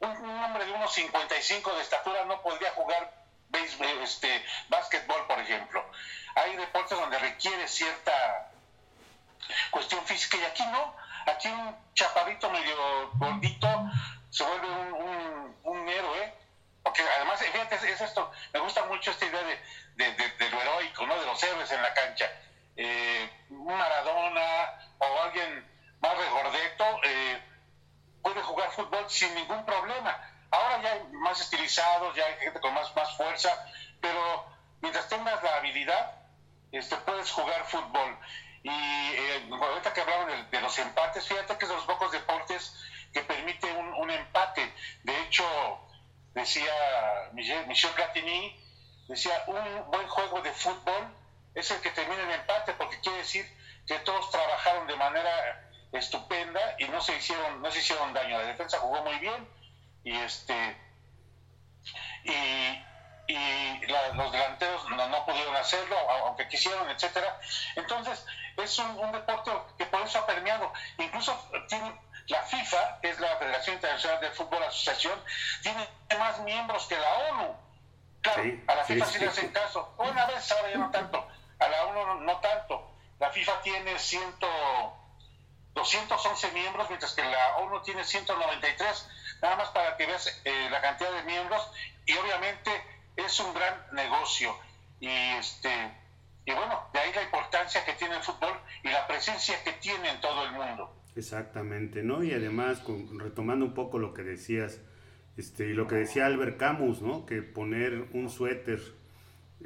Un, 0.00 0.40
hombre 0.44 0.64
de 0.64 0.72
unos 0.72 0.92
55 0.92 1.74
de 1.74 1.82
estatura 1.82 2.24
no 2.24 2.40
podría 2.42 2.72
jugar 2.72 3.12
béisbol, 3.48 4.02
este, 4.02 4.44
básquetbol, 4.68 5.26
por 5.26 5.38
ejemplo. 5.40 5.84
Hay 6.34 6.56
deportes 6.56 6.98
donde 6.98 7.18
requiere 7.18 7.66
cierta 7.68 8.50
cuestión 9.70 10.04
física 10.04 10.36
y 10.36 10.44
aquí 10.44 10.64
no. 10.66 10.94
Aquí 11.26 11.48
un 11.48 11.76
chaparrito 11.94 12.50
medio 12.50 13.10
gordito 13.14 13.68
se 14.30 14.44
vuelve 14.44 14.68
un, 14.68 15.37
además, 17.16 17.40
fíjate, 17.40 17.74
es 17.74 18.00
esto, 18.00 18.30
me 18.52 18.60
gusta 18.60 18.84
mucho 18.84 19.10
esta 19.10 19.26
idea 19.26 19.42
de, 19.42 20.12
de, 20.12 20.50
lo 20.50 20.60
heroico, 20.60 21.06
¿no? 21.06 21.18
De 21.18 21.26
los 21.26 21.42
héroes 21.42 21.70
en 21.72 21.82
la 21.82 21.92
cancha. 21.94 22.30
Eh, 22.76 23.30
Maradona 23.50 24.78
o 24.98 25.22
alguien 25.22 25.66
más 26.00 26.16
regordeto 26.16 26.84
eh, 27.04 27.42
puede 28.22 28.40
jugar 28.42 28.70
fútbol 28.70 29.08
sin 29.08 29.34
ningún 29.34 29.64
problema. 29.64 30.16
Ahora 30.50 30.82
ya 30.82 30.92
hay 30.92 31.02
más 31.12 31.40
estilizados, 31.40 32.14
ya 32.14 32.24
hay 32.24 32.36
gente 32.38 32.60
con 32.60 32.72
más, 32.74 32.94
más 32.96 33.16
fuerza, 33.16 33.66
pero 34.00 34.46
mientras 34.80 35.08
tengas 35.08 35.42
la 35.42 35.56
habilidad, 35.56 36.12
este, 36.72 36.96
puedes 36.98 37.30
jugar 37.30 37.64
fútbol. 37.64 38.18
Y 38.62 38.70
eh, 38.70 39.48
ahorita 39.50 39.92
que 39.92 40.00
hablaban 40.00 40.50
de, 40.50 40.60
los 40.60 40.78
empates, 40.78 41.26
fíjate 41.26 41.58
que 41.58 41.64
es 41.64 41.68
de 41.68 41.76
los 41.76 41.84
pocos 41.84 42.12
deportes 42.12 42.74
que 43.12 43.20
permite 43.22 43.70
un, 43.72 43.94
un 43.94 44.10
empate. 44.10 44.72
De 45.02 45.22
hecho, 45.22 45.44
decía 46.34 46.72
Michel, 47.32 47.66
Michel 47.66 47.90
Platini, 47.92 48.56
decía, 49.08 49.44
un 49.46 49.90
buen 49.90 50.06
juego 50.08 50.40
de 50.42 50.52
fútbol 50.52 51.14
es 51.54 51.70
el 51.70 51.80
que 51.80 51.90
termina 51.90 52.22
en 52.22 52.30
empate, 52.32 52.72
porque 52.74 53.00
quiere 53.00 53.18
decir 53.18 53.46
que 53.86 53.98
todos 54.00 54.30
trabajaron 54.30 54.86
de 54.86 54.96
manera 54.96 55.70
estupenda 55.92 56.60
y 56.78 56.84
no 56.88 57.00
se 57.00 57.16
hicieron, 57.16 57.62
no 57.62 57.70
se 57.70 57.78
hicieron 57.78 58.12
daño. 58.12 58.38
La 58.38 58.44
defensa 58.44 58.78
jugó 58.78 59.02
muy 59.02 59.18
bien 59.18 59.48
y 60.04 60.14
este 60.14 60.76
y, 62.24 63.86
los 63.86 64.32
delanteros 64.32 64.88
no, 64.90 65.26
pudieron 65.26 65.54
hacerlo, 65.56 65.96
aunque 66.10 66.48
quisieron, 66.48 66.88
etcétera. 66.90 67.38
Entonces, 67.76 68.24
es 68.56 68.78
un, 68.78 68.98
un, 68.98 69.12
deporte 69.12 69.50
que 69.76 69.86
por 69.86 70.00
eso 70.02 70.18
ha 70.18 70.26
permeado. 70.26 70.72
Incluso 70.98 71.50
tiene 71.68 71.94
la 72.28 72.42
FIFA, 72.42 73.00
que 73.00 73.10
es 73.10 73.20
la 73.20 73.36
Federación 73.36 73.76
Internacional 73.76 74.20
de 74.20 74.30
Fútbol 74.30 74.62
Asociación, 74.62 75.18
tiene 75.62 75.88
más 76.18 76.40
miembros 76.40 76.86
que 76.86 76.98
la 76.98 77.14
ONU. 77.30 77.56
Claro, 78.20 78.42
a 78.66 78.74
la 78.74 78.84
FIFA 78.84 79.06
sí, 79.06 79.18
le 79.18 79.26
hacen 79.28 79.48
caso. 79.48 79.94
Una 79.96 80.26
vez, 80.26 80.52
ahora 80.52 80.70
ya 80.70 80.78
no 80.78 80.90
tanto. 80.90 81.26
A 81.58 81.68
la 81.68 81.84
ONU 81.86 82.20
no, 82.20 82.36
tanto. 82.38 82.90
La 83.18 83.30
FIFA 83.30 83.62
tiene 83.62 83.98
ciento, 83.98 84.46
211 85.74 86.52
miembros, 86.52 86.88
mientras 86.88 87.12
que 87.14 87.24
la 87.24 87.56
ONU 87.58 87.82
tiene 87.82 88.04
193. 88.04 89.08
Nada 89.40 89.56
más 89.56 89.68
para 89.70 89.96
que 89.96 90.06
veas 90.06 90.40
eh, 90.44 90.68
la 90.70 90.80
cantidad 90.80 91.10
de 91.12 91.22
miembros. 91.22 91.70
Y 92.04 92.16
obviamente 92.16 92.70
es 93.16 93.40
un 93.40 93.54
gran 93.54 93.86
negocio. 93.92 94.58
Y 95.00 95.08
este 95.08 95.94
y 96.48 96.52
bueno, 96.52 96.88
de 96.94 97.00
ahí 97.00 97.12
la 97.12 97.22
importancia 97.22 97.84
que 97.84 97.92
tiene 97.92 98.16
el 98.16 98.22
fútbol 98.22 98.58
y 98.82 98.88
la 98.88 99.06
presencia 99.06 99.62
que 99.64 99.72
tiene 99.72 100.08
en 100.08 100.20
todo 100.22 100.44
el 100.44 100.52
mundo. 100.52 100.97
Exactamente, 101.18 102.04
¿no? 102.04 102.22
Y 102.22 102.30
además, 102.32 102.80
retomando 103.16 103.64
un 103.64 103.74
poco 103.74 103.98
lo 103.98 104.14
que 104.14 104.22
decías, 104.22 104.80
este, 105.36 105.70
y 105.70 105.72
lo 105.72 105.88
que 105.88 105.96
decía 105.96 106.26
Albert 106.26 106.58
Camus, 106.58 107.02
¿no? 107.02 107.26
Que 107.26 107.42
poner 107.42 108.06
un 108.12 108.30
suéter 108.30 108.80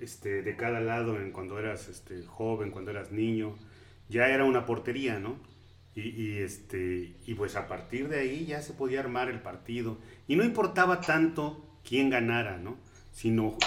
este, 0.00 0.40
de 0.40 0.56
cada 0.56 0.80
lado 0.80 1.20
en 1.20 1.30
cuando 1.30 1.58
eras 1.58 1.88
este, 1.88 2.24
joven, 2.24 2.70
cuando 2.70 2.90
eras 2.90 3.12
niño, 3.12 3.58
ya 4.08 4.28
era 4.28 4.44
una 4.44 4.64
portería, 4.64 5.18
¿no? 5.18 5.36
Y, 5.94 6.38
este, 6.38 7.16
y 7.26 7.34
pues 7.34 7.54
a 7.54 7.68
partir 7.68 8.08
de 8.08 8.20
ahí 8.20 8.46
ya 8.46 8.62
se 8.62 8.72
podía 8.72 9.00
armar 9.00 9.28
el 9.28 9.42
partido. 9.42 9.98
Y 10.26 10.36
no 10.36 10.44
importaba 10.44 11.02
tanto 11.02 11.62
quién 11.86 12.08
ganara, 12.08 12.56
¿no? 12.56 12.78
Sino 13.12 13.58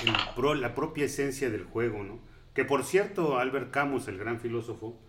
la 0.55 0.73
propia 0.73 1.05
esencia 1.05 1.51
del 1.51 1.65
juego, 1.65 2.03
¿no? 2.03 2.17
Que 2.55 2.65
por 2.65 2.83
cierto, 2.83 3.37
Albert 3.37 3.69
Camus, 3.69 4.07
el 4.07 4.17
gran 4.17 4.39
filósofo 4.39 4.99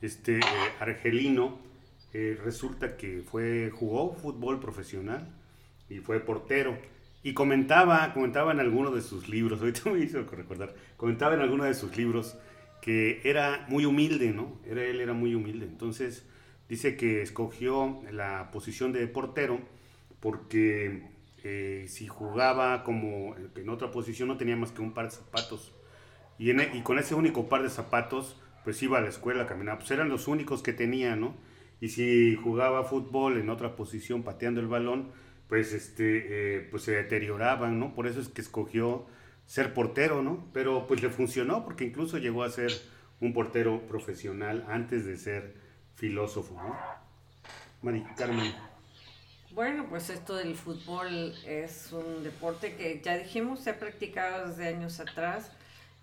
este, 0.00 0.38
eh, 0.38 0.42
argelino, 0.80 1.73
eh, 2.14 2.38
resulta 2.44 2.96
que 2.96 3.22
fue, 3.28 3.72
jugó 3.74 4.14
fútbol 4.14 4.60
profesional 4.60 5.28
y 5.90 5.98
fue 5.98 6.20
portero. 6.20 6.78
Y 7.24 7.34
comentaba, 7.34 8.12
comentaba 8.14 8.52
en 8.52 8.60
alguno 8.60 8.92
de 8.92 9.02
sus 9.02 9.28
libros, 9.28 9.60
ahorita 9.60 9.90
me 9.90 9.98
hizo 9.98 10.22
recordar, 10.22 10.74
comentaba 10.96 11.34
en 11.34 11.40
alguno 11.40 11.64
de 11.64 11.74
sus 11.74 11.96
libros 11.96 12.36
que 12.80 13.20
era 13.24 13.66
muy 13.68 13.84
humilde, 13.84 14.30
¿no? 14.30 14.60
Era, 14.64 14.84
él 14.84 15.00
era 15.00 15.12
muy 15.12 15.34
humilde. 15.34 15.66
Entonces, 15.66 16.24
dice 16.68 16.96
que 16.96 17.20
escogió 17.22 18.02
la 18.12 18.50
posición 18.52 18.92
de 18.92 19.06
portero 19.08 19.58
porque 20.20 21.08
eh, 21.42 21.86
si 21.88 22.06
jugaba 22.06 22.84
como 22.84 23.34
en 23.56 23.68
otra 23.68 23.90
posición 23.90 24.28
no 24.28 24.36
tenía 24.36 24.56
más 24.56 24.70
que 24.70 24.82
un 24.82 24.94
par 24.94 25.06
de 25.06 25.10
zapatos. 25.10 25.72
Y, 26.38 26.50
e, 26.50 26.70
y 26.74 26.82
con 26.82 26.98
ese 27.00 27.16
único 27.16 27.48
par 27.48 27.62
de 27.62 27.70
zapatos, 27.70 28.36
pues 28.62 28.80
iba 28.84 28.98
a 28.98 29.00
la 29.00 29.08
escuela, 29.08 29.46
caminaba. 29.46 29.78
Pues 29.78 29.90
eran 29.90 30.08
los 30.08 30.28
únicos 30.28 30.62
que 30.62 30.72
tenía, 30.72 31.16
¿no? 31.16 31.34
Y 31.80 31.88
si 31.88 32.36
jugaba 32.36 32.84
fútbol 32.84 33.38
en 33.38 33.50
otra 33.50 33.76
posición, 33.76 34.22
pateando 34.22 34.60
el 34.60 34.68
balón, 34.68 35.10
pues, 35.48 35.72
este, 35.72 36.58
eh, 36.58 36.68
pues 36.70 36.84
se 36.84 36.92
deterioraban, 36.92 37.78
¿no? 37.78 37.94
Por 37.94 38.06
eso 38.06 38.20
es 38.20 38.28
que 38.28 38.40
escogió 38.40 39.06
ser 39.46 39.74
portero, 39.74 40.22
¿no? 40.22 40.48
Pero 40.52 40.86
pues 40.86 41.02
le 41.02 41.10
funcionó 41.10 41.64
porque 41.64 41.84
incluso 41.84 42.18
llegó 42.18 42.44
a 42.44 42.50
ser 42.50 42.72
un 43.20 43.32
portero 43.32 43.86
profesional 43.86 44.64
antes 44.68 45.04
de 45.04 45.16
ser 45.16 45.54
filósofo, 45.94 46.54
¿no? 46.54 46.76
Mari 47.82 48.04
Carmen. 48.16 48.54
Bueno, 49.52 49.86
pues 49.88 50.10
esto 50.10 50.34
del 50.34 50.56
fútbol 50.56 51.34
es 51.46 51.92
un 51.92 52.24
deporte 52.24 52.74
que 52.74 53.00
ya 53.04 53.16
dijimos 53.16 53.60
se 53.60 53.70
ha 53.70 53.78
practicado 53.78 54.48
desde 54.48 54.68
años 54.68 54.98
atrás 54.98 55.52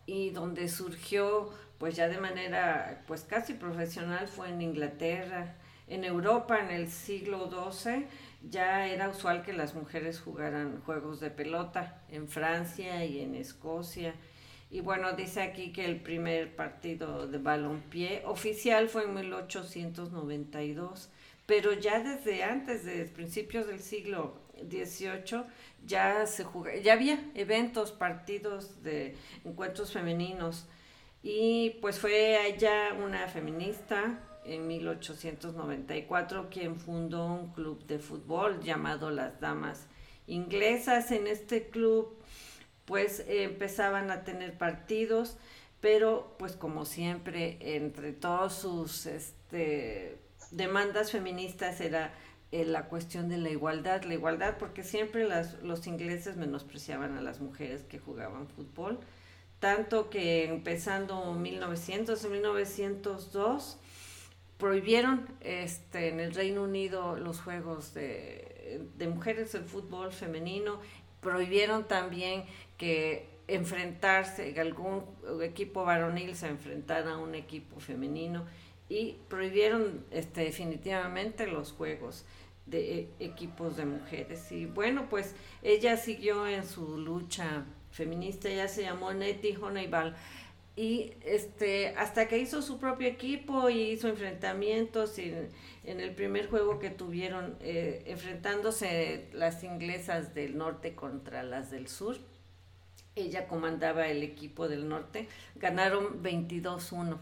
y 0.06 0.30
donde 0.30 0.70
surgió 0.70 1.52
pues 1.78 1.96
ya 1.96 2.08
de 2.08 2.20
manera 2.20 3.04
pues 3.08 3.24
casi 3.24 3.54
profesional 3.54 4.28
fue 4.28 4.50
en 4.50 4.62
Inglaterra, 4.62 5.56
en 5.88 6.04
Europa 6.06 6.60
en 6.60 6.72
el 6.72 6.90
siglo 6.90 7.50
XII 7.50 8.06
ya 8.50 8.88
era 8.88 9.10
usual 9.10 9.44
que 9.44 9.54
las 9.54 9.76
mujeres 9.76 10.20
jugaran 10.20 10.82
juegos 10.82 11.20
de 11.20 11.30
pelota 11.30 12.02
en 12.10 12.28
Francia 12.28 13.06
y 13.06 13.20
en 13.20 13.36
Escocia. 13.36 14.16
Y 14.72 14.80
bueno, 14.82 15.14
dice 15.14 15.42
aquí 15.42 15.74
que 15.74 15.86
el 15.86 16.00
primer 16.00 16.56
partido 16.56 17.28
de 17.28 17.38
balompié 17.38 18.24
oficial 18.26 18.90
fue 18.90 19.04
en 19.04 19.14
1892, 19.14 21.10
pero 21.46 21.74
ya 21.74 22.00
desde 22.00 22.44
antes, 22.44 22.86
desde 22.86 23.06
principios 23.06 23.68
del 23.68 23.80
siglo 23.80 24.36
XVIII, 24.70 25.44
ya 25.86 26.26
se 26.26 26.46
ya 26.84 26.94
había 26.94 27.20
eventos, 27.36 27.92
partidos 27.92 28.82
de 28.82 29.16
encuentros 29.44 29.92
femeninos. 29.92 30.68
Y 31.22 31.72
pues 31.82 32.00
fue 32.00 32.48
ella 32.48 32.94
una 32.94 33.28
feminista, 33.28 34.20
en 34.46 34.68
1894 34.68 36.50
quien 36.50 36.78
fundó 36.78 37.26
un 37.26 37.54
club 37.54 37.86
de 37.86 38.00
fútbol 38.00 38.62
llamado 38.62 39.10
Las 39.12 39.40
Damas 39.40 39.88
Inglesas. 40.28 41.12
En 41.12 41.28
este 41.28 41.70
club 41.70 42.18
pues 42.86 43.24
empezaban 43.28 44.12
a 44.12 44.24
tener 44.24 44.58
partidos, 44.58 45.38
pero 45.80 46.36
pues 46.38 46.56
como 46.56 46.86
siempre 46.86 47.58
entre 47.78 48.12
todos 48.12 48.54
sus 48.54 49.06
este, 49.06 50.18
demandas 50.52 51.12
feministas 51.12 51.80
era 51.82 52.14
eh, 52.52 52.66
la 52.66 52.88
cuestión 52.88 53.30
de 53.30 53.38
la 53.38 53.50
igualdad, 53.50 54.04
la 54.04 54.14
igualdad 54.14 54.58
porque 54.58 54.84
siempre 54.84 55.26
las, 55.26 55.62
los 55.64 55.88
ingleses 55.88 56.36
menospreciaban 56.36 57.18
a 57.18 57.22
las 57.22 57.40
mujeres 57.40 57.84
que 57.84 57.98
jugaban 57.98 58.50
fútbol, 58.50 59.00
tanto 59.60 60.10
que 60.10 60.50
empezando 60.50 61.34
1900, 61.34 62.30
1902, 62.30 63.80
prohibieron 64.62 65.28
este, 65.42 66.10
en 66.10 66.20
el 66.20 66.36
Reino 66.36 66.62
Unido 66.62 67.18
los 67.18 67.42
juegos 67.42 67.96
de, 67.96 68.80
mujeres, 69.12 69.56
el 69.56 69.64
fútbol 69.64 70.14
femenino, 70.14 70.80
prohibieron 71.20 71.88
también 71.88 72.44
que 72.78 73.28
enfrentarse, 73.48 74.54
que 74.54 74.62
algún 74.62 75.04
equipo 75.42 75.84
varonil 75.84 76.36
se 76.36 76.48
enfrentara 76.48 77.14
a 77.14 77.18
un 77.18 77.34
equipo 77.34 77.80
femenino 77.80 78.46
y 78.88 79.18
prohibieron 79.30 80.06
este, 80.12 80.42
definitivamente 80.42 81.48
los 81.48 81.72
juegos 81.72 82.24
de 82.68 83.00
e, 83.00 83.10
equipos 83.20 83.78
de 83.78 83.86
mujeres. 83.86 84.52
Y 84.52 84.68
bueno, 84.68 85.10
pues 85.10 85.34
ella 85.64 85.98
siguió 85.98 86.46
en 86.46 86.68
su 86.68 87.00
lucha 87.00 87.66
feminista, 87.90 88.48
ella 88.48 88.68
se 88.68 88.84
llamó 88.84 89.12
Nettie 89.12 89.58
Honeyball 89.58 90.16
y 90.76 91.14
este 91.26 91.90
hasta 91.98 92.28
que 92.28 92.38
hizo 92.38 92.62
su 92.62 92.80
propio 92.80 93.08
equipo 93.08 93.70
y 93.70 93.92
hizo 93.92 94.08
enfrentamientos 94.08 95.18
en, 95.18 95.50
el 95.84 96.12
primer 96.12 96.50
juego 96.50 96.80
que 96.80 96.90
tuvieron 96.90 97.58
eh, 97.60 98.04
enfrentándose 98.08 99.28
las 99.34 99.64
inglesas 99.64 100.34
del 100.34 100.58
norte 100.58 100.96
contra 100.96 101.44
las 101.44 101.72
del 101.72 101.88
sur 101.88 102.18
ella 103.16 103.48
comandaba 103.48 104.08
el 104.08 104.24
equipo 104.24 104.70
del 104.70 104.88
norte 104.88 105.28
ganaron 105.56 106.24
22-1 106.24 107.18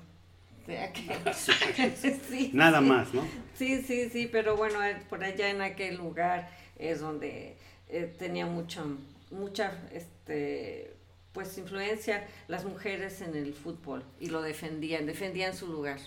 nada 2.53 2.79
más 2.81 3.11
no 3.11 3.25
sí 3.55 3.81
sí 3.81 4.09
sí 4.09 4.29
pero 4.31 4.55
bueno 4.55 4.83
eh, 4.83 5.01
por 5.09 5.23
allá 5.23 5.49
en 5.49 5.61
aquel 5.61 5.95
lugar 5.97 6.51
es 6.77 6.99
donde 6.99 7.57
eh, 7.87 8.13
tenía 8.19 8.45
mucha 8.45 8.83
mucha 9.31 9.71
este 9.91 10.98
pues 11.39 11.57
influencia 11.57 12.27
las 12.49 12.65
mujeres 12.65 13.21
en 13.21 13.33
el 13.33 13.53
fútbol 13.53 14.03
y 14.19 14.27
lo 14.27 14.41
defendían, 14.41 15.05
defendían 15.05 15.55
su 15.55 15.67
lugar. 15.67 15.97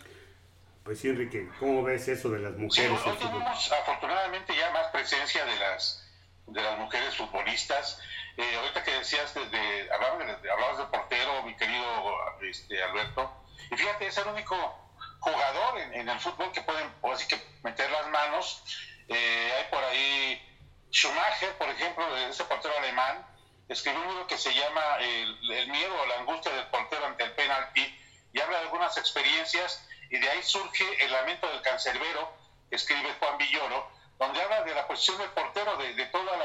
Pues 0.84 1.00
sí, 1.00 1.08
Enrique, 1.08 1.48
¿cómo 1.58 1.82
ves 1.82 2.06
eso 2.08 2.28
de 2.28 2.40
las 2.40 2.52
mujeres? 2.58 3.00
Sí, 3.02 3.10
tenemos 3.18 3.72
afortunadamente 3.72 4.52
ya 4.54 4.70
más 4.72 4.88
presencia 4.88 5.42
de 5.46 5.56
las, 5.56 6.06
de 6.48 6.60
las 6.60 6.78
mujeres 6.78 7.16
futbolistas. 7.16 7.98
Eh, 8.36 8.56
ahorita 8.56 8.84
que 8.84 8.90
decías, 8.90 9.32
de, 9.32 9.40
de, 9.46 9.90
hablabas, 9.90 10.76
de, 10.76 10.84
portero, 10.84 11.42
mi 11.44 11.56
querido 11.56 11.82
este, 12.42 12.82
Alberto, 12.82 13.32
y 13.70 13.76
fíjate, 13.78 14.08
es 14.08 14.18
el 14.18 14.28
único 14.28 14.54
jugador 15.20 15.80
en, 15.80 16.10
el 16.10 16.20
fútbol 16.20 16.52
que 16.52 16.60
pueden, 16.60 16.90
así 17.10 17.26
que 17.26 17.40
meter 17.62 17.90
las 17.90 18.10
manos. 18.10 18.62
Eh, 19.08 19.52
hay 19.56 19.64
por 19.70 19.82
ahí 19.82 20.42
Schumacher, 20.90 21.56
por 21.56 21.70
ejemplo, 21.70 22.04
ese 22.18 22.44
portero 22.44 22.76
alemán, 22.76 23.24
escribió 23.68 24.00
un 24.00 24.08
libro 24.08 24.26
que 24.26 24.38
se 24.38 24.52
llama 24.52 24.82
el, 25.00 25.68
miedo 25.68 25.94
o 26.00 26.06
la 26.06 26.18
angustia 26.18 26.52
del 26.52 26.66
portero 26.66 27.06
ante 27.06 27.24
el 27.24 27.32
penalti 27.32 27.98
y 28.32 28.40
habla 28.40 28.58
de 28.58 28.64
algunas 28.64 28.96
experiencias 28.96 29.86
y 30.10 30.18
de 30.18 30.28
ahí 30.28 30.42
surge 30.42 30.84
el 31.04 31.12
lamento 31.12 31.48
del 31.48 31.62
cancerbero, 31.62 32.32
escribe 32.70 33.14
Juan 33.18 33.38
Villoro, 33.38 33.90
donde 34.18 34.42
habla 34.42 34.62
de 34.62 34.74
la 34.74 34.86
posición 34.86 35.18
del 35.18 35.30
portero, 35.30 35.76
de, 35.78 36.04
toda 36.06 36.36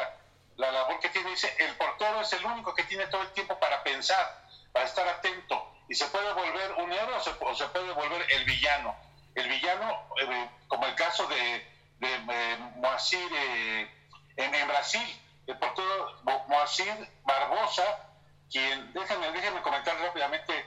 la, 0.56 0.72
labor 0.72 1.00
que 1.00 1.10
tiene. 1.10 1.30
Dice, 1.32 1.54
el 1.60 1.76
portero 1.76 2.22
es 2.22 2.32
el 2.34 2.46
único 2.46 2.74
que 2.74 2.84
tiene 2.84 3.08
todo 3.08 3.22
el 3.22 3.32
tiempo 3.34 3.60
para 3.60 3.84
pensar, 3.84 4.42
para 4.72 4.86
estar 4.86 5.08
atento, 5.08 5.70
y 5.90 5.96
se 5.96 6.06
puede 6.08 6.32
volver 6.34 6.74
un 6.74 6.92
héroe 6.92 7.16
o 7.16 7.56
se, 7.56 7.66
puede 7.68 7.92
volver 7.92 8.26
el 8.32 8.46
villano. 8.46 8.96
El 9.36 9.50
villano, 9.50 10.08
eh, 10.22 10.50
como 10.68 10.86
el 10.86 10.96
caso 10.96 11.28
de, 11.28 11.68
de 12.00 12.16
eh, 12.16 12.58
Moacir 12.78 13.30
eh, 13.34 13.92
en 14.38 14.68
Brasil, 14.68 15.22
el 15.48 15.58
portero 15.58 16.22
Moacir 16.48 17.10
Barbosa, 17.24 18.10
quien, 18.52 18.94
déjenme, 18.94 19.32
déjenme 19.32 19.62
comentar 19.62 19.98
rápidamente, 20.00 20.66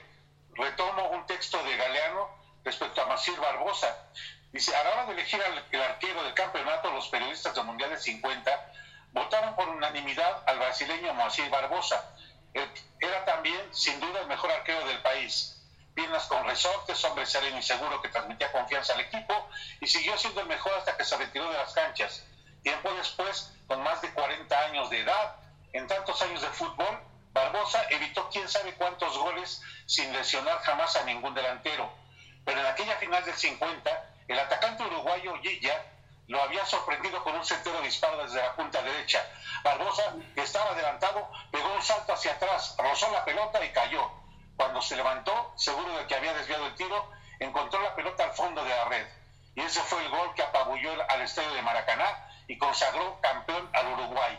retomo 0.53 1.09
un 1.09 1.25
texto 1.27 1.63
de 1.63 1.77
Galeano 1.77 2.29
respecto 2.63 3.01
a 3.01 3.05
Moacir 3.05 3.39
Barbosa. 3.39 3.95
Dice, 4.51 4.75
a 4.75 4.83
la 4.83 4.89
hora 4.91 5.05
de 5.05 5.13
elegir 5.13 5.41
al 5.41 5.81
arquero 5.81 6.23
del 6.23 6.33
campeonato, 6.33 6.91
los 6.91 7.07
periodistas 7.07 7.55
del 7.55 7.63
Mundial 7.63 7.91
de 7.91 7.97
50 7.97 8.73
votaron 9.13 9.55
por 9.55 9.69
unanimidad 9.69 10.43
al 10.47 10.57
brasileño 10.59 11.13
Moacir 11.13 11.49
Barbosa. 11.49 12.15
Era 12.53 13.25
también, 13.25 13.73
sin 13.73 13.99
duda, 13.99 14.21
el 14.21 14.27
mejor 14.27 14.51
arquero 14.51 14.85
del 14.85 15.01
país. 15.01 15.57
Piernas 15.93 16.25
con 16.25 16.45
resortes, 16.45 17.03
hombre 17.03 17.25
sereno 17.25 17.57
y 17.57 17.61
seguro 17.61 18.01
que 18.01 18.09
transmitía 18.09 18.51
confianza 18.51 18.93
al 18.93 19.01
equipo 19.01 19.49
y 19.79 19.87
siguió 19.87 20.17
siendo 20.17 20.41
el 20.41 20.47
mejor 20.47 20.73
hasta 20.73 20.95
que 20.97 21.03
se 21.03 21.17
retiró 21.17 21.49
de 21.49 21.57
las 21.57 21.73
canchas. 21.73 22.25
Tiempo 22.63 22.93
después, 22.93 23.51
con 23.67 23.81
más 23.83 24.01
de 24.01 24.11
40 24.11 24.59
años 24.65 24.89
de 24.89 24.99
edad, 24.99 25.35
en 25.73 25.87
tantos 25.87 26.21
años 26.21 26.41
de 26.41 26.49
fútbol, 26.49 26.99
Barbosa 27.33 27.83
evitó 27.89 28.29
quién 28.29 28.47
sabe 28.47 28.73
cuántos 28.75 29.17
goles 29.17 29.61
sin 29.85 30.11
lesionar 30.13 30.59
jamás 30.59 30.95
a 30.95 31.03
ningún 31.03 31.33
delantero. 31.33 31.91
Pero 32.45 32.59
en 32.59 32.65
aquella 32.65 32.97
final 32.97 33.23
del 33.23 33.35
50, 33.35 34.09
el 34.27 34.39
atacante 34.39 34.83
uruguayo 34.83 35.35
Gilla 35.41 35.85
lo 36.27 36.41
había 36.43 36.65
sorprendido 36.65 37.23
con 37.23 37.35
un 37.35 37.45
centro 37.45 37.81
disparo 37.81 38.23
desde 38.23 38.41
la 38.41 38.55
punta 38.55 38.81
derecha. 38.81 39.25
Barbosa, 39.63 40.13
que 40.35 40.41
estaba 40.41 40.71
adelantado, 40.71 41.29
pegó 41.51 41.73
un 41.73 41.81
salto 41.81 42.13
hacia 42.13 42.33
atrás, 42.33 42.75
rozó 42.77 43.11
la 43.11 43.25
pelota 43.25 43.63
y 43.63 43.69
cayó. 43.71 44.11
Cuando 44.55 44.81
se 44.81 44.95
levantó, 44.95 45.53
seguro 45.55 45.97
de 45.97 46.05
que 46.05 46.15
había 46.15 46.33
desviado 46.33 46.67
el 46.67 46.75
tiro, 46.75 47.09
encontró 47.39 47.81
la 47.81 47.95
pelota 47.95 48.25
al 48.25 48.33
fondo 48.33 48.63
de 48.63 48.69
la 48.69 48.85
red. 48.85 49.07
Y 49.55 49.61
ese 49.61 49.81
fue 49.81 50.03
el 50.03 50.09
gol 50.09 50.33
que 50.35 50.43
apabulló 50.43 50.91
al 51.09 51.21
estadio 51.21 51.53
de 51.53 51.61
Maracaná 51.61 52.30
y 52.51 52.57
consagró 52.57 53.17
campeón 53.21 53.69
al 53.71 53.93
Uruguay. 53.93 54.37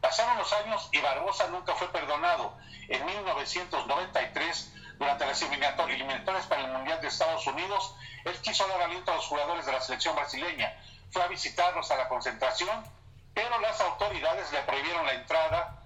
Pasaron 0.00 0.36
los 0.36 0.52
años 0.52 0.88
y 0.90 0.98
Barbosa 0.98 1.46
nunca 1.46 1.76
fue 1.76 1.92
perdonado. 1.92 2.58
En 2.88 3.06
1993, 3.06 4.74
durante 4.98 5.26
las 5.26 5.40
eliminatorias 5.42 6.46
para 6.46 6.62
el 6.62 6.72
Mundial 6.72 7.00
de 7.00 7.06
Estados 7.06 7.46
Unidos, 7.46 7.94
él 8.24 8.34
quiso 8.42 8.66
dar 8.66 8.82
aliento 8.82 9.12
a 9.12 9.14
los 9.14 9.26
jugadores 9.26 9.64
de 9.64 9.70
la 9.70 9.80
selección 9.80 10.16
brasileña. 10.16 10.76
Fue 11.12 11.22
a 11.22 11.28
visitarlos 11.28 11.88
a 11.92 11.98
la 11.98 12.08
concentración, 12.08 12.82
pero 13.32 13.60
las 13.60 13.80
autoridades 13.80 14.50
le 14.50 14.62
prohibieron 14.62 15.06
la 15.06 15.14
entrada. 15.14 15.82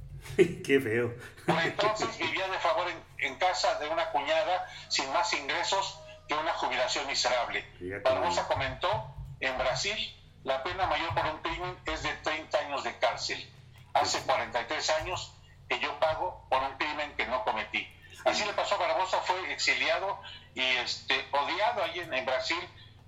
Qué 0.36 0.80
feo. 0.80 1.12
Por 1.44 1.58
entonces 1.58 2.18
vivía 2.18 2.46
de 2.46 2.58
favor 2.60 2.86
en, 3.18 3.34
casa 3.34 3.80
de 3.80 3.88
una 3.88 4.10
cuñada 4.12 4.68
sin 4.88 5.12
más 5.12 5.32
ingresos 5.32 5.98
que 6.28 6.34
una 6.34 6.52
jubilación 6.52 7.04
miserable. 7.08 7.66
Barbosa 8.04 8.46
comentó, 8.46 9.12
en 9.40 9.58
Brasil 9.58 10.19
la 10.44 10.62
pena 10.62 10.86
mayor 10.86 11.14
por 11.14 11.26
un 11.26 11.38
crimen 11.42 11.78
es 11.86 12.02
de 12.02 12.12
30 12.14 12.58
años 12.58 12.84
de 12.84 12.98
cárcel. 12.98 13.52
Hace 13.92 14.20
43 14.22 14.90
años 14.90 15.34
que 15.68 15.78
yo 15.80 15.98
pago 16.00 16.46
por 16.48 16.62
un 16.62 16.76
crimen 16.78 17.14
que 17.16 17.26
no 17.26 17.44
cometí. 17.44 17.86
Así 18.24 18.44
le 18.44 18.52
pasó 18.52 18.74
a 18.74 18.78
Barbosa, 18.78 19.18
fue 19.20 19.52
exiliado 19.52 20.20
y 20.54 20.62
este, 20.62 21.26
odiado 21.32 21.84
ahí 21.84 22.00
en, 22.00 22.26
Brasil 22.26 22.58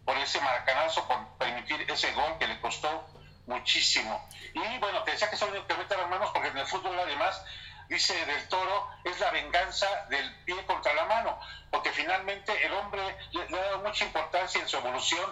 por 0.04 0.16
ese 0.18 0.40
maracanazo, 0.40 1.06
por 1.06 1.26
permitir 1.38 1.90
ese 1.90 2.12
gol 2.12 2.38
que 2.38 2.46
le 2.46 2.60
costó 2.60 3.06
muchísimo. 3.46 4.28
Y 4.54 4.78
bueno, 4.78 5.02
te 5.04 5.12
decía 5.12 5.30
que 5.30 5.36
son 5.36 5.50
que 5.52 5.74
meter 5.74 5.98
las 5.98 6.08
manos 6.08 6.30
porque 6.32 6.48
en 6.48 6.58
el 6.58 6.66
fútbol 6.66 6.98
además 6.98 7.42
dice 7.88 8.14
del 8.26 8.48
toro, 8.48 8.88
es 9.04 9.18
la 9.20 9.30
venganza 9.30 9.86
del 10.08 10.34
pie 10.44 10.64
contra 10.66 10.94
la 10.94 11.04
mano, 11.04 11.38
porque 11.70 11.90
finalmente 11.90 12.66
el 12.66 12.72
hombre 12.72 13.02
le, 13.32 13.48
le 13.50 13.58
ha 13.58 13.64
dado 13.64 13.78
mucha 13.80 14.04
importancia 14.04 14.60
en 14.60 14.68
su 14.68 14.78
evolución 14.78 15.30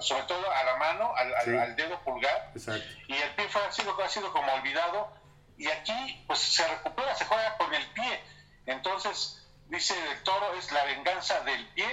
sobre 0.00 0.22
todo 0.24 0.50
a 0.50 0.64
la 0.64 0.76
mano, 0.76 1.12
al, 1.16 1.76
dedo 1.76 2.00
pulgar. 2.00 2.52
Y 3.08 3.12
el 3.12 3.30
pie 3.36 3.48
fue, 3.48 3.62
ha, 3.62 3.72
sido, 3.72 4.00
ha 4.02 4.08
sido 4.08 4.32
como 4.32 4.52
olvidado. 4.52 5.12
Y 5.56 5.68
aquí 5.68 6.24
pues 6.26 6.40
se 6.40 6.66
recupera, 6.66 7.14
se 7.14 7.24
juega 7.24 7.56
con 7.56 7.72
el 7.72 7.86
pie. 7.94 8.20
Entonces, 8.66 9.46
dice 9.68 9.94
el 10.12 10.22
toro, 10.22 10.54
es 10.58 10.72
la 10.72 10.84
venganza 10.84 11.40
del 11.44 11.66
pie 11.68 11.86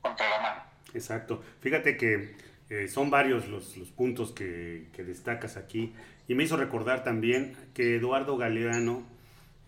contra 0.00 0.28
la 0.28 0.40
mano. 0.40 0.62
Exacto. 0.92 1.42
Fíjate 1.60 1.96
que 1.96 2.36
eh, 2.68 2.88
son 2.88 3.10
varios 3.10 3.48
los, 3.48 3.76
los 3.76 3.90
puntos 3.90 4.32
que, 4.32 4.88
que, 4.92 5.02
destacas 5.02 5.56
aquí. 5.56 5.94
Y 6.28 6.34
me 6.34 6.44
hizo 6.44 6.56
recordar 6.56 7.02
también 7.02 7.56
que 7.74 7.96
Eduardo 7.96 8.36
Galeano, 8.36 9.02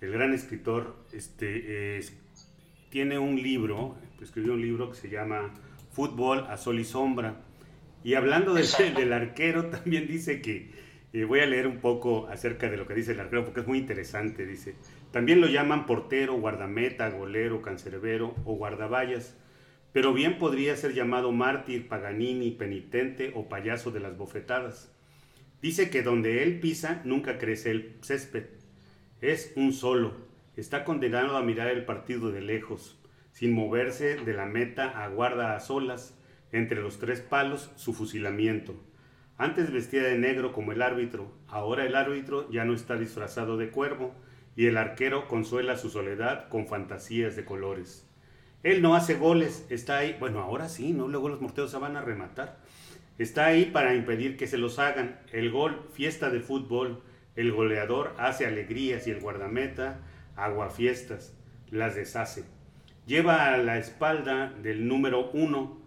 el 0.00 0.12
gran 0.12 0.34
escritor, 0.34 0.96
este, 1.12 2.00
tiene 2.90 3.18
un 3.18 3.42
libro, 3.42 3.96
escribió 4.20 4.52
un 4.52 4.60
libro 4.60 4.90
que 4.90 4.96
se 4.96 5.08
llama 5.08 5.50
fútbol 5.92 6.46
a 6.48 6.56
sol 6.56 6.80
y 6.80 6.84
sombra. 6.84 7.36
Y 8.02 8.14
hablando 8.14 8.54
del, 8.54 8.66
del 8.96 9.12
arquero, 9.12 9.66
también 9.70 10.08
dice 10.08 10.42
que, 10.42 10.70
eh, 11.12 11.24
voy 11.24 11.40
a 11.40 11.46
leer 11.46 11.66
un 11.66 11.78
poco 11.78 12.26
acerca 12.28 12.70
de 12.70 12.76
lo 12.76 12.86
que 12.86 12.94
dice 12.94 13.12
el 13.12 13.20
arquero, 13.20 13.44
porque 13.44 13.60
es 13.60 13.66
muy 13.66 13.78
interesante, 13.78 14.46
dice, 14.46 14.74
también 15.10 15.40
lo 15.40 15.46
llaman 15.46 15.86
portero, 15.86 16.34
guardameta, 16.34 17.10
golero, 17.10 17.60
cancerbero 17.60 18.34
o 18.44 18.54
guardaballas, 18.54 19.36
pero 19.92 20.14
bien 20.14 20.38
podría 20.38 20.74
ser 20.74 20.94
llamado 20.94 21.30
mártir, 21.30 21.86
paganini, 21.86 22.50
penitente 22.50 23.32
o 23.34 23.48
payaso 23.48 23.90
de 23.90 24.00
las 24.00 24.16
bofetadas. 24.16 24.90
Dice 25.60 25.90
que 25.90 26.02
donde 26.02 26.42
él 26.42 26.60
pisa 26.60 27.02
nunca 27.04 27.38
crece 27.38 27.70
el 27.70 27.96
césped, 28.00 28.46
es 29.20 29.52
un 29.54 29.74
solo, 29.74 30.14
está 30.56 30.84
condenado 30.84 31.36
a 31.36 31.42
mirar 31.42 31.68
el 31.68 31.84
partido 31.84 32.32
de 32.32 32.40
lejos 32.40 33.01
sin 33.32 33.52
moverse 33.52 34.16
de 34.16 34.34
la 34.34 34.46
meta, 34.46 35.02
aguarda 35.02 35.56
a 35.56 35.60
solas, 35.60 36.16
entre 36.52 36.80
los 36.80 36.98
tres 36.98 37.20
palos, 37.20 37.70
su 37.76 37.94
fusilamiento. 37.94 38.74
Antes 39.38 39.72
vestía 39.72 40.02
de 40.02 40.18
negro 40.18 40.52
como 40.52 40.72
el 40.72 40.82
árbitro, 40.82 41.32
ahora 41.48 41.86
el 41.86 41.96
árbitro 41.96 42.48
ya 42.50 42.64
no 42.64 42.74
está 42.74 42.96
disfrazado 42.96 43.56
de 43.56 43.70
cuervo, 43.70 44.14
y 44.54 44.66
el 44.66 44.76
arquero 44.76 45.28
consuela 45.28 45.78
su 45.78 45.88
soledad 45.88 46.48
con 46.50 46.66
fantasías 46.66 47.34
de 47.34 47.46
colores. 47.46 48.06
Él 48.62 48.82
no 48.82 48.94
hace 48.94 49.14
goles, 49.14 49.66
está 49.70 49.98
ahí, 49.98 50.14
bueno, 50.20 50.40
ahora 50.40 50.68
sí, 50.68 50.92
¿no? 50.92 51.08
Luego 51.08 51.30
los 51.30 51.40
morteros 51.40 51.70
se 51.70 51.78
van 51.78 51.96
a 51.96 52.02
rematar. 52.02 52.58
Está 53.18 53.46
ahí 53.46 53.64
para 53.64 53.94
impedir 53.94 54.36
que 54.36 54.46
se 54.46 54.58
los 54.58 54.78
hagan. 54.78 55.18
El 55.32 55.50
gol, 55.50 55.88
fiesta 55.92 56.28
de 56.28 56.40
fútbol. 56.40 57.02
El 57.34 57.50
goleador 57.52 58.14
hace 58.18 58.46
alegrías 58.46 59.06
y 59.06 59.10
el 59.10 59.20
guardameta, 59.20 60.00
aguafiestas, 60.36 61.34
las 61.70 61.96
deshace 61.96 62.44
lleva 63.06 63.52
a 63.52 63.56
la 63.56 63.78
espalda 63.78 64.52
del 64.62 64.86
número 64.86 65.30
uno, 65.32 65.80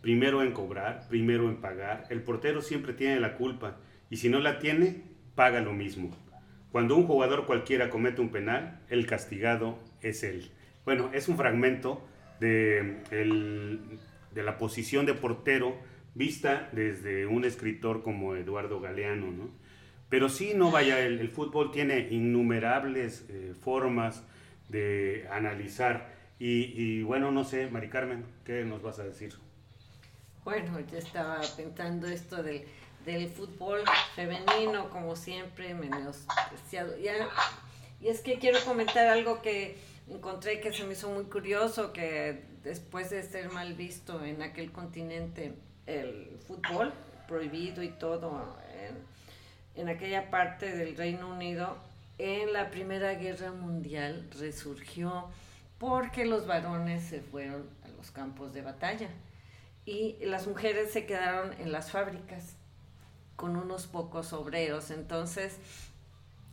primero 0.00 0.42
en 0.42 0.52
cobrar, 0.52 1.06
primero 1.08 1.48
en 1.48 1.56
pagar. 1.56 2.04
El 2.10 2.22
portero 2.22 2.60
siempre 2.60 2.92
tiene 2.92 3.20
la 3.20 3.36
culpa 3.36 3.76
y 4.10 4.16
si 4.16 4.28
no 4.28 4.40
la 4.40 4.58
tiene, 4.58 5.02
paga 5.34 5.60
lo 5.60 5.72
mismo. 5.72 6.10
Cuando 6.70 6.96
un 6.96 7.06
jugador 7.06 7.46
cualquiera 7.46 7.90
comete 7.90 8.20
un 8.20 8.30
penal, 8.30 8.80
el 8.88 9.06
castigado 9.06 9.78
es 10.00 10.22
él. 10.22 10.50
Bueno, 10.84 11.10
es 11.12 11.28
un 11.28 11.36
fragmento 11.36 12.06
de, 12.40 12.98
de 13.10 14.42
la 14.42 14.58
posición 14.58 15.06
de 15.06 15.14
portero 15.14 15.76
vista 16.14 16.68
desde 16.72 17.26
un 17.26 17.44
escritor 17.44 18.02
como 18.02 18.34
Eduardo 18.36 18.80
Galeano, 18.80 19.30
¿no? 19.30 19.50
Pero 20.08 20.28
sí, 20.28 20.52
no 20.54 20.70
vaya, 20.70 21.00
el, 21.00 21.26
fútbol 21.30 21.70
tiene 21.70 22.08
innumerables 22.10 23.24
eh, 23.30 23.54
formas 23.58 24.22
de 24.68 25.26
analizar 25.32 26.11
y, 26.44 27.02
bueno, 27.04 27.30
no 27.30 27.44
sé, 27.44 27.70
Mari 27.70 27.88
Carmen, 27.88 28.24
¿qué 28.44 28.64
nos 28.64 28.82
vas 28.82 28.98
a 28.98 29.04
decir? 29.04 29.32
Bueno, 30.44 30.80
yo 30.80 30.98
estaba 30.98 31.40
pensando 31.56 32.08
esto 32.08 32.42
del, 32.42 32.64
del 33.06 33.28
fútbol 33.28 33.82
femenino, 34.16 34.90
como 34.90 35.14
siempre, 35.14 35.72
menospreciado. 35.74 36.98
Y, 36.98 37.06
y 38.04 38.08
es 38.08 38.22
que 38.22 38.40
quiero 38.40 38.58
comentar 38.64 39.06
algo 39.06 39.40
que 39.40 39.76
encontré 40.10 40.60
que 40.60 40.72
se 40.72 40.82
me 40.84 40.94
hizo 40.94 41.10
muy 41.10 41.24
curioso, 41.24 41.92
que 41.92 42.42
después 42.64 43.10
de 43.10 43.22
ser 43.22 43.52
mal 43.52 43.74
visto 43.74 44.24
en 44.24 44.42
aquel 44.42 44.72
continente 44.72 45.54
el 45.86 46.38
fútbol, 46.48 46.92
prohibido 47.28 47.84
y 47.84 47.90
todo, 47.90 48.56
en, 49.76 49.80
en 49.80 49.88
aquella 49.88 50.28
parte 50.28 50.74
del 50.74 50.96
Reino 50.96 51.28
Unido, 51.28 51.76
en 52.18 52.52
la 52.52 52.70
Primera 52.70 53.14
Guerra 53.14 53.52
Mundial 53.52 54.26
resurgió 54.38 55.30
porque 55.82 56.24
los 56.24 56.46
varones 56.46 57.02
se 57.02 57.20
fueron 57.20 57.68
a 57.84 57.88
los 57.88 58.12
campos 58.12 58.54
de 58.54 58.62
batalla 58.62 59.08
y 59.84 60.16
las 60.24 60.46
mujeres 60.46 60.92
se 60.92 61.06
quedaron 61.06 61.54
en 61.54 61.72
las 61.72 61.90
fábricas 61.90 62.54
con 63.34 63.56
unos 63.56 63.88
pocos 63.88 64.32
obreros. 64.32 64.92
Entonces, 64.92 65.58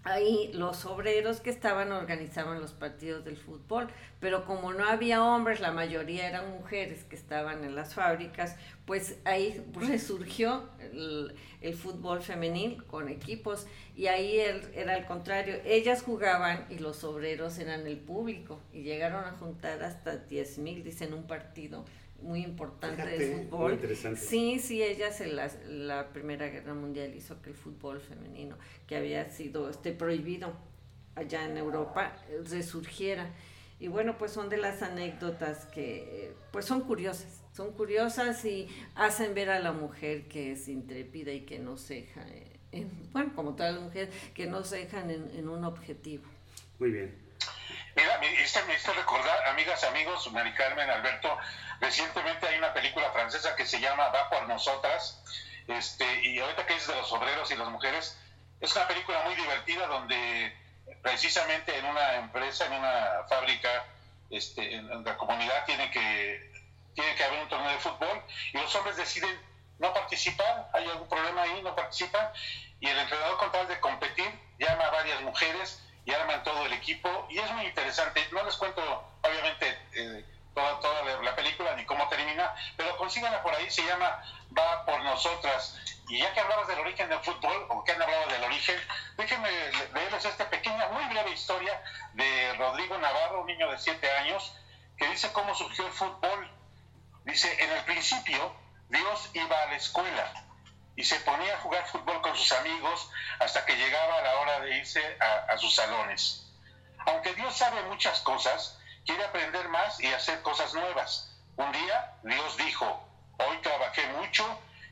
ahí 0.04 0.52
los 0.54 0.86
obreros 0.86 1.42
que 1.42 1.50
estaban 1.50 1.92
organizaban 1.92 2.62
los 2.62 2.72
partidos 2.72 3.26
del 3.26 3.38
fútbol, 3.38 3.88
pero 4.20 4.46
como 4.46 4.74
no 4.74 4.86
había 4.86 5.24
hombres, 5.24 5.60
la 5.60 5.72
mayoría 5.72 6.28
eran 6.28 6.52
mujeres 6.52 7.04
que 7.04 7.16
estaban 7.16 7.64
en 7.64 7.76
las 7.76 7.94
fábricas, 7.94 8.56
pues 8.86 9.18
ahí 9.26 9.64
resurgió 9.74 10.70
el, 10.80 11.34
fútbol 11.76 12.22
femenil 12.22 12.84
con 12.86 13.10
equipos 13.10 13.68
y 13.96 14.08
ahí 14.08 14.40
era 14.74 14.94
al 14.94 15.06
contrario, 15.06 15.56
ellas 15.66 16.02
jugaban 16.02 16.66
y 16.70 16.80
los 16.80 17.04
obreros 17.04 17.60
eran 17.60 17.86
el 17.86 17.98
público 17.98 18.60
y 18.74 18.84
llegaron 18.84 19.26
a 19.26 19.32
juntar 19.34 19.84
hasta 19.84 20.18
10 20.18 20.58
mil, 20.60 20.84
dicen, 20.84 21.14
un 21.14 21.28
partido 21.28 21.86
muy 22.22 22.44
importante 22.44 23.06
de 23.06 23.36
fútbol. 23.36 23.80
Sí, 24.16 24.60
sí, 24.60 24.84
ellas 24.84 25.22
en 25.22 25.36
la, 25.36 25.50
la, 25.68 26.10
Primera 26.10 26.48
Guerra 26.48 26.74
Mundial 26.74 27.14
hizo 27.16 27.42
que 27.42 27.50
el 27.50 27.56
fútbol 27.56 28.00
femenino, 28.02 28.58
que 28.88 28.96
había 28.96 29.30
sido 29.30 29.70
este, 29.70 29.92
prohibido 29.92 30.54
allá 31.16 31.46
en 31.46 31.58
Europa, 31.58 32.16
resurgiera. 32.50 33.30
Y 33.80 33.88
bueno, 33.88 34.18
pues 34.18 34.32
son 34.32 34.50
de 34.50 34.58
las 34.58 34.82
anécdotas 34.82 35.66
que 35.68 36.34
pues 36.52 36.66
son 36.66 36.82
curiosas, 36.82 37.42
son 37.54 37.72
curiosas 37.72 38.44
y 38.44 38.68
hacen 38.96 39.34
ver 39.34 39.50
a 39.50 39.60
la 39.60 39.72
mujer 39.72 40.28
que 40.28 40.52
es 40.52 40.68
intrépida 40.68 41.32
y 41.32 41.42
que 41.42 41.60
no 41.60 41.78
se 41.78 41.96
deja, 41.96 42.26
en, 42.72 42.90
bueno, 43.14 43.32
como 43.36 43.56
todas 43.56 43.74
las 43.74 43.84
mujeres, 43.84 44.10
que 44.34 44.48
no 44.48 44.64
se 44.64 44.78
dejan 44.78 45.10
en, 45.12 45.32
en 45.34 45.48
un 45.48 45.64
objetivo. 45.64 46.24
Muy 46.78 46.92
bien. 46.92 47.29
Mira, 48.00 48.18
me 48.20 48.32
hice, 48.32 48.64
me 48.64 48.78
recordar, 48.94 49.48
amigas, 49.48 49.84
amigos, 49.84 50.32
Mari 50.32 50.54
Carmen, 50.54 50.90
Alberto, 50.90 51.38
recientemente 51.82 52.48
hay 52.48 52.58
una 52.58 52.74
película 52.74 53.12
francesa 53.12 53.58
que 53.58 53.66
se 53.66 53.82
llama 53.82 54.08
Va 54.08 54.30
por 54.30 54.48
nosotras, 54.48 55.22
este, 55.68 56.06
y 56.26 56.40
ahorita 56.40 56.66
que 56.66 56.76
es 56.76 56.88
de 56.88 56.96
los 56.96 57.12
obreros 57.12 57.52
y 57.52 57.58
las 57.58 57.68
mujeres, 57.68 58.18
es 58.62 58.74
una 58.74 58.88
película 58.88 59.22
muy 59.26 59.36
divertida 59.36 59.86
donde 59.88 60.58
precisamente 61.02 61.78
en 61.78 61.86
una 61.88 62.16
empresa, 62.16 62.68
en 62.68 62.74
una 62.74 63.26
fábrica, 63.28 63.86
este, 64.30 64.76
en 64.76 65.04
la 65.04 65.18
comunidad 65.18 65.66
tiene 65.66 65.92
que, 65.92 66.54
tiene 66.96 67.16
que 67.16 67.24
haber 67.26 67.42
un 67.42 67.50
torneo 67.50 67.72
de 67.72 67.80
fútbol 67.80 68.24
y 68.54 68.60
los 68.60 68.74
hombres 68.76 68.96
deciden 68.96 69.38
no 69.78 69.94
participar, 69.94 70.70
hay 70.72 70.88
algún 70.88 71.10
problema 71.10 71.42
ahí, 71.42 71.62
no 71.64 71.76
participan, 71.76 72.32
y 72.80 72.88
el 72.88 72.98
entrenador 72.98 73.38
con 73.40 73.52
tal 73.52 73.68
de 73.68 73.78
competir 73.82 74.32
llama 74.58 74.86
a 74.86 74.92
varias 74.92 75.22
mujeres 75.22 75.84
y 76.10 76.14
arman 76.14 76.44
todo 76.44 76.66
el 76.66 76.74
equipo, 76.74 77.28
y 77.30 77.38
es 77.38 77.52
muy 77.52 77.66
interesante, 77.66 78.28
no 78.32 78.44
les 78.44 78.56
cuento 78.56 78.82
obviamente 79.22 79.78
eh, 79.94 80.26
toda, 80.56 80.80
toda, 80.80 81.22
la 81.22 81.36
película 81.36 81.76
ni 81.76 81.86
cómo 81.86 82.10
termina, 82.10 82.56
pero 82.76 82.98
consíganla 82.98 83.44
por 83.44 83.54
ahí, 83.54 83.70
se 83.70 83.86
llama 83.86 84.24
Va 84.58 84.86
por 84.88 85.00
nosotras, 85.04 85.80
y 86.08 86.18
ya 86.18 86.34
que 86.34 86.40
hablabas 86.40 86.68
del 86.68 86.80
origen 86.80 87.10
del 87.10 87.20
fútbol, 87.20 87.68
o 87.70 87.84
que 87.84 87.92
han 87.92 88.02
hablado 88.02 88.26
del 88.26 88.44
origen, 88.44 88.76
déjenme 89.18 89.50
leerles 89.94 90.26
esta 90.26 90.50
pequeña, 90.50 90.88
muy 90.88 91.06
breve 91.06 91.30
historia 91.30 91.80
de 92.14 92.56
Rodrigo 92.56 92.98
Navarro, 92.98 93.42
un 93.42 93.48
niño 93.48 93.70
de 93.70 93.78
7 93.78 94.12
años, 94.18 94.52
que 94.98 95.08
dice 95.10 95.32
cómo 95.32 95.54
surgió 95.54 95.86
el 95.86 95.94
fútbol. 95.94 96.52
Dice, 97.26 97.64
en 97.64 97.70
el 97.70 97.84
principio, 97.84 98.56
Dios 98.90 99.30
iba 99.36 99.62
a 99.62 99.68
la 99.68 99.76
escuela 99.76 100.49
y 101.00 101.04
se 101.06 101.18
ponía 101.22 101.56
a 101.56 101.60
jugar 101.62 101.88
fútbol 101.88 102.22
con 102.22 102.36
sus 102.36 102.52
amigos 102.52 103.10
hasta 103.40 103.66
que 103.66 103.78
llegaba 103.78 104.22
la 104.22 104.36
hora 104.42 104.60
de 104.60 104.80
irse 104.80 105.02
a, 105.22 105.54
a 105.54 105.58
sus 105.58 105.74
salones. 105.74 106.46
Aunque 107.06 107.34
Dios 107.36 107.56
sabe 107.56 107.82
muchas 107.84 108.20
cosas, 108.20 108.78
quiere 109.06 109.24
aprender 109.24 109.70
más 109.70 109.98
y 110.02 110.08
hacer 110.08 110.42
cosas 110.42 110.74
nuevas. 110.74 111.34
Un 111.56 111.72
día 111.72 112.16
Dios 112.24 112.58
dijo, 112.58 113.02
hoy 113.38 113.58
trabajé 113.62 114.08
mucho 114.08 114.46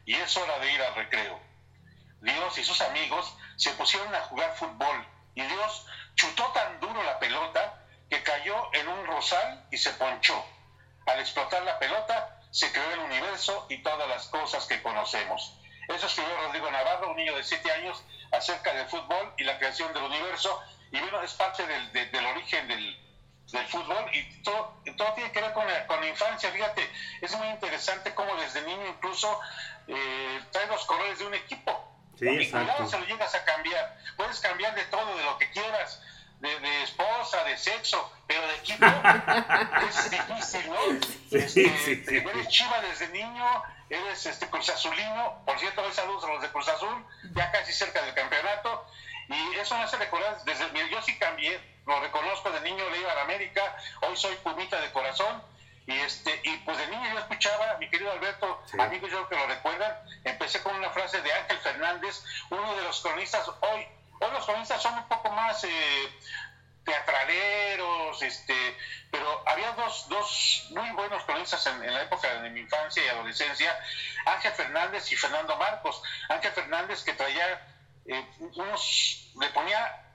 y 0.05 0.15
es 0.15 0.37
hora 0.37 0.57
de 0.59 0.71
ir 0.71 0.81
al 0.81 0.95
recreo. 0.95 1.41
Dios 2.21 2.57
y 2.57 2.63
sus 2.63 2.79
amigos 2.79 3.35
se 3.57 3.71
pusieron 3.71 4.15
a 4.15 4.21
jugar 4.21 4.55
fútbol 4.55 5.05
y 5.35 5.41
Dios 5.41 5.87
chutó 6.15 6.45
tan 6.53 6.79
duro 6.79 7.03
la 7.03 7.19
pelota 7.19 7.83
que 8.09 8.23
cayó 8.23 8.73
en 8.73 8.87
un 8.87 9.07
rosal 9.07 9.67
y 9.71 9.77
se 9.77 9.91
ponchó. 9.91 10.41
Al 11.05 11.19
explotar 11.19 11.63
la 11.63 11.77
pelota, 11.79 12.39
se 12.49 12.71
creó 12.71 12.93
el 12.93 12.99
universo 12.99 13.65
y 13.67 13.79
todas 13.79 14.07
las 14.07 14.27
cosas 14.27 14.65
que 14.67 14.81
conocemos. 14.81 15.56
Eso 15.87 16.07
escribió 16.07 16.35
Rodrigo 16.37 16.69
Navarro, 16.69 17.11
un 17.11 17.17
niño 17.17 17.35
de 17.35 17.43
7 17.43 17.71
años, 17.71 18.03
acerca 18.31 18.73
del 18.73 18.87
fútbol 18.87 19.33
y 19.37 19.43
la 19.43 19.57
creación 19.57 19.93
del 19.93 20.03
universo. 20.03 20.61
Y 20.91 20.99
bueno, 20.99 21.21
es 21.21 21.33
parte 21.33 21.65
del, 21.65 22.11
del 22.11 22.25
origen 22.25 22.67
del, 22.67 22.99
del, 23.51 23.67
fútbol 23.67 24.09
y 24.13 24.41
todo, 24.43 24.81
todo 24.97 25.13
tiene 25.13 25.31
que 25.31 25.41
ver 25.41 25.53
con 25.53 25.65
la, 25.67 25.87
con 25.87 25.99
la, 26.01 26.07
infancia. 26.07 26.51
Fíjate, 26.51 26.89
es 27.21 27.35
muy 27.37 27.47
interesante 27.47 28.13
cómo 28.13 28.35
desde 28.35 28.61
niño 28.63 28.87
incluso 28.87 29.39
eh, 29.87 30.41
trae 30.51 30.67
los 30.67 30.85
colores 30.85 31.19
de 31.19 31.25
un 31.25 31.33
equipo. 31.33 31.95
Sí, 32.17 32.27
y 32.27 32.49
cuidado 32.49 32.87
se 32.87 32.99
lo 32.99 33.05
llegas 33.05 33.33
a 33.35 33.43
cambiar. 33.45 33.97
Puedes 34.15 34.39
cambiar 34.39 34.75
de 34.75 34.83
todo, 34.85 35.15
de 35.15 35.23
lo 35.23 35.37
que 35.37 35.49
quieras 35.51 36.01
de, 36.39 36.59
de, 36.59 36.83
esposa, 36.83 37.43
de 37.45 37.57
sexo, 37.57 38.11
pero 38.27 38.47
de 38.47 38.55
equipo 38.55 38.85
es 39.89 40.11
difícil, 40.11 40.69
¿no? 40.69 40.77
Sí, 41.29 41.37
este, 41.37 41.77
sí, 41.77 42.03
sí. 42.07 42.15
Eres 42.15 42.47
chiva 42.49 42.81
desde 42.81 43.07
niño, 43.09 43.63
eres 43.89 44.25
este 44.25 44.49
Cruz 44.49 44.69
Azulino, 44.69 45.41
por 45.45 45.59
cierto, 45.59 45.81
doy 45.81 45.93
saludos 45.93 46.23
a 46.23 46.27
los 46.27 46.41
de 46.41 46.49
Cruz 46.49 46.67
Azul, 46.67 47.05
ya 47.35 47.51
casi 47.51 47.73
cerca 47.73 48.01
del 48.01 48.13
campeonato, 48.13 48.85
y 49.29 49.55
eso 49.55 49.75
me 49.77 49.83
hace 49.83 49.97
recordar, 49.97 50.43
desde 50.43 50.89
yo 50.89 51.01
sí 51.01 51.17
cambié, 51.17 51.59
lo 51.85 51.99
reconozco, 51.99 52.51
de 52.51 52.61
niño 52.61 52.89
le 52.89 52.99
iba 52.99 53.11
a 53.11 53.15
la 53.15 53.21
América, 53.21 53.61
hoy 54.01 54.15
soy 54.17 54.35
pumita 54.37 54.79
de 54.81 54.91
corazón, 54.91 55.41
y 55.85 55.93
este 55.99 56.41
y 56.43 56.57
pues 56.57 56.77
de 56.77 56.87
niño 56.87 57.13
yo 57.13 57.19
escuchaba, 57.19 57.77
mi 57.79 57.89
querido 57.89 58.11
Alberto, 58.11 58.61
Sí. 58.65 58.79
amigos 58.79 59.09
yo 59.09 59.27
que 59.29 59.35
lo 59.35 59.47
recuerdan, 59.47 59.95
empecé 60.25 60.61
con 60.61 60.75
una 60.75 60.89
frase 60.89 61.21
de 61.21 61.33
Ángel 61.33 61.57
Fernández, 61.59 62.23
uno 62.49 62.75
de 62.75 62.83
los 62.83 63.01
cronistas 63.01 63.47
hoy 63.61 63.87
Hoy 64.19 64.31
los 64.31 64.45
cronistas 64.45 64.81
son 64.81 64.95
un 64.95 65.07
poco 65.07 65.29
más 65.29 65.63
eh, 65.63 66.19
teatraleros, 66.87 68.21
este, 68.21 68.77
pero 69.11 69.43
había 69.45 69.73
dos, 69.73 70.07
dos 70.07 70.67
muy 70.69 70.89
buenos 70.91 71.21
cronistas 71.25 71.67
en, 71.67 71.93
la 71.93 72.03
época 72.03 72.41
de 72.41 72.49
mi 72.49 72.61
infancia 72.61 73.03
y 73.03 73.09
adolescencia, 73.09 73.77
Ángel 74.25 74.53
Fernández 74.53 75.11
y 75.11 75.17
Fernando 75.17 75.57
Marcos. 75.57 76.01
Ángel 76.29 76.53
Fernández 76.53 77.03
que 77.03 77.13
traía 77.13 77.61
eh, 78.05 78.25
unos, 78.39 79.33
le 79.37 79.49
ponía 79.49 80.06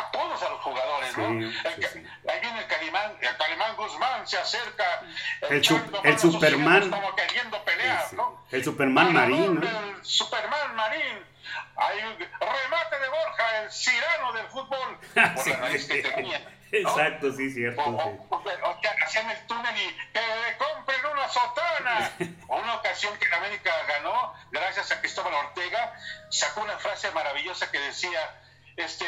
apodos 0.00 0.42
a 0.42 0.48
los 0.50 0.60
jugadores, 0.60 1.12
Sí, 1.14 1.20
¿no? 1.20 1.28
El- 1.28 1.52
sí. 1.92 2.06
Ahí 2.28 2.40
viene 2.40 2.58
el 2.60 2.66
Calimán, 2.66 3.16
el 3.20 3.36
Calimán 3.36 3.76
Guzmán 3.76 4.26
se 4.26 4.38
acerca, 4.38 4.84
El 5.42 5.56
el 5.56 6.14
a 6.14 6.18
Superman. 6.18 6.90
como 6.90 7.14
queriendo 7.16 7.62
pelear, 7.64 8.12
¿no? 8.14 8.44
El 8.50 8.64
Superman 8.64 9.12
Marín, 9.12 9.60
¿no? 9.60 9.66
El 9.68 10.04
Superman 10.04 10.74
Marín. 10.76 11.24
Hay 11.76 11.98
un 12.00 12.18
remate 12.18 12.98
de 13.00 13.08
Borja, 13.08 13.62
el 13.62 13.70
Cirano 13.72 14.32
del 14.32 14.46
fútbol. 14.48 14.98
Por 15.14 15.48
la 15.48 15.56
nariz 15.58 15.86
que 15.88 16.02
tenía. 16.02 16.38
¿no? 16.38 16.60
Exacto, 16.72 17.32
sí, 17.32 17.50
cierto. 17.50 17.82
O, 17.82 18.00
sí. 18.00 18.18
o- 18.28 18.36
o 18.70 18.80
que 18.80 18.88
hacían 19.04 19.28
el 19.30 19.46
túnel 19.46 19.74
y 19.76 19.96
que 20.12 20.20
le 20.20 20.56
compren 20.56 21.00
una 21.12 21.28
sotana. 21.28 22.10
Una 22.48 22.74
ocasión 22.76 23.16
que 23.18 23.28
la 23.28 23.36
América 23.38 23.70
ganó, 23.88 24.34
gracias 24.50 24.90
a 24.92 25.00
Cristóbal 25.00 25.32
Ortega, 25.34 25.94
sacó 26.30 26.62
una 26.62 26.76
frase 26.78 27.10
maravillosa 27.12 27.70
que 27.70 27.78
decía, 27.78 28.39
este, 28.84 29.04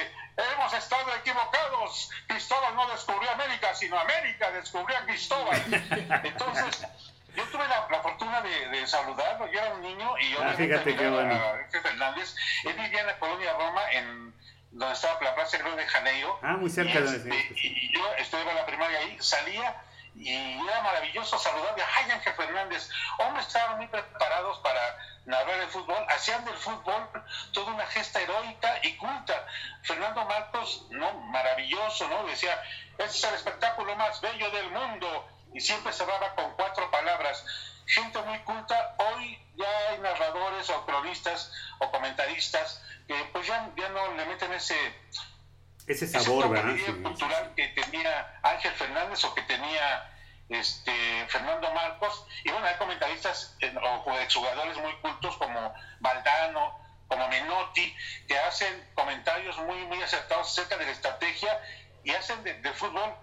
hemos 0.55 0.73
estado 0.75 1.15
equivocados, 1.17 2.11
Cristóbal 2.27 2.75
no 2.75 2.89
descubrió 2.89 3.31
América, 3.31 3.75
sino 3.75 3.99
América 3.99 4.51
descubrió 4.53 4.97
a 4.99 5.03
Cristóbal. 5.07 5.63
Entonces, 6.25 6.87
yo 7.35 7.45
tuve 7.45 7.67
la, 7.69 7.87
la 7.91 8.01
fortuna 8.03 8.41
de, 8.43 8.69
de 8.69 8.87
saludarlo, 8.87 9.51
yo 9.51 9.61
era 9.61 9.75
un 9.75 9.83
niño 9.83 10.19
y 10.19 10.31
yo 10.33 10.39
Ah, 10.43 10.53
fíjate 10.55 10.97
qué 10.97 11.09
bueno. 11.09 11.35
a 11.35 11.81
Fernández, 11.83 12.35
él 12.65 12.75
vivía 12.75 13.01
en 13.01 13.07
la 13.07 13.19
colonia 13.19 13.53
Roma, 13.55 13.83
en 13.93 14.35
donde 14.73 14.95
estaba 14.95 15.21
la 15.23 15.35
Plaza 15.35 15.59
Río 15.59 15.77
de 15.77 15.87
Janeiro, 15.87 16.39
Ah, 16.43 16.57
muy 16.57 16.71
cerca 16.71 16.99
y, 16.99 17.03
de 17.03 17.17
este, 17.17 17.53
y 17.57 17.93
yo 17.95 18.15
estudiaba 18.15 18.51
en 18.53 18.57
la 18.57 18.67
primaria 18.67 18.99
ahí, 18.99 19.17
salía 19.21 19.83
y 20.14 20.31
era 20.31 20.83
maravilloso 20.83 21.38
saludarle. 21.38 21.83
¡Ay, 21.96 22.11
Ángel 22.11 22.35
Fernández! 22.35 22.90
Hombres 23.18 23.46
estaban 23.46 23.79
muy 23.79 23.87
preparados 23.87 24.59
para 24.59 24.98
narrar 25.25 25.61
el 25.61 25.68
fútbol, 25.68 26.05
hacían 26.11 26.44
del 26.44 26.57
fútbol 26.57 27.09
toda 27.53 27.72
una 27.72 27.87
gesta 27.87 28.20
heroica 28.20 28.79
y 28.83 28.96
culta. 28.96 29.46
Fernando 29.83 30.25
Marcos, 30.25 30.87
¿no? 30.90 31.12
Maravilloso, 31.12 32.09
¿no? 32.09 32.25
Decía, 32.27 32.61
este 32.98 33.05
es 33.05 33.25
el 33.25 33.35
espectáculo 33.35 33.94
más 33.96 34.20
bello 34.20 34.51
del 34.51 34.70
mundo. 34.70 35.29
Y 35.55 35.61
siempre 35.61 35.92
cerraba 35.92 36.35
con 36.35 36.55
cuatro 36.57 36.90
palabras. 36.90 37.44
Gente 37.87 38.20
muy 38.22 38.38
culta, 38.40 38.94
hoy 38.98 39.38
ya 39.57 39.88
hay 39.90 39.98
narradores 39.98 40.70
o 40.70 40.87
cronistas 40.87 41.53
o 41.79 41.90
comentaristas 41.90 42.83
que 43.07 43.14
pues 43.33 43.46
ya, 43.46 43.70
ya 43.77 43.88
no 43.90 44.14
le 44.14 44.25
meten 44.25 44.53
ese, 44.53 44.77
Ese 45.87 46.07
sabor, 46.07 46.45
toque, 46.45 46.61
¿verdad? 46.61 46.77
Sí, 46.87 46.92
cultural 47.03 47.53
que 47.57 47.68
tenía 47.68 48.38
Ángel 48.42 48.73
Fernández 48.75 49.25
o 49.25 49.35
que 49.35 49.42
tenía 49.42 50.09
este 50.49 50.92
Fernando 51.29 51.73
Marcos. 51.73 52.27
Y 52.45 52.51
bueno 52.51 52.66
hay 52.66 52.77
comentaristas 52.77 53.57
eh, 53.61 53.75
o 53.81 54.18
exjugadores 54.21 54.77
muy 54.79 54.92
cultos 54.97 55.37
como 55.37 55.75
Valdano 56.01 56.79
como 57.09 57.29
Menotti 57.29 57.95
que 58.27 58.38
hacen 58.38 58.88
comentarios 58.95 59.57
muy 59.59 59.77
muy 59.87 60.03
acertados 60.03 60.49
acerca 60.51 60.77
de 60.79 60.87
la 60.87 60.92
estrategia 60.92 61.61
y 62.05 62.11
hacen 62.12 62.42
de- 62.42 62.55
del 62.55 62.75
fútbol 62.75 63.14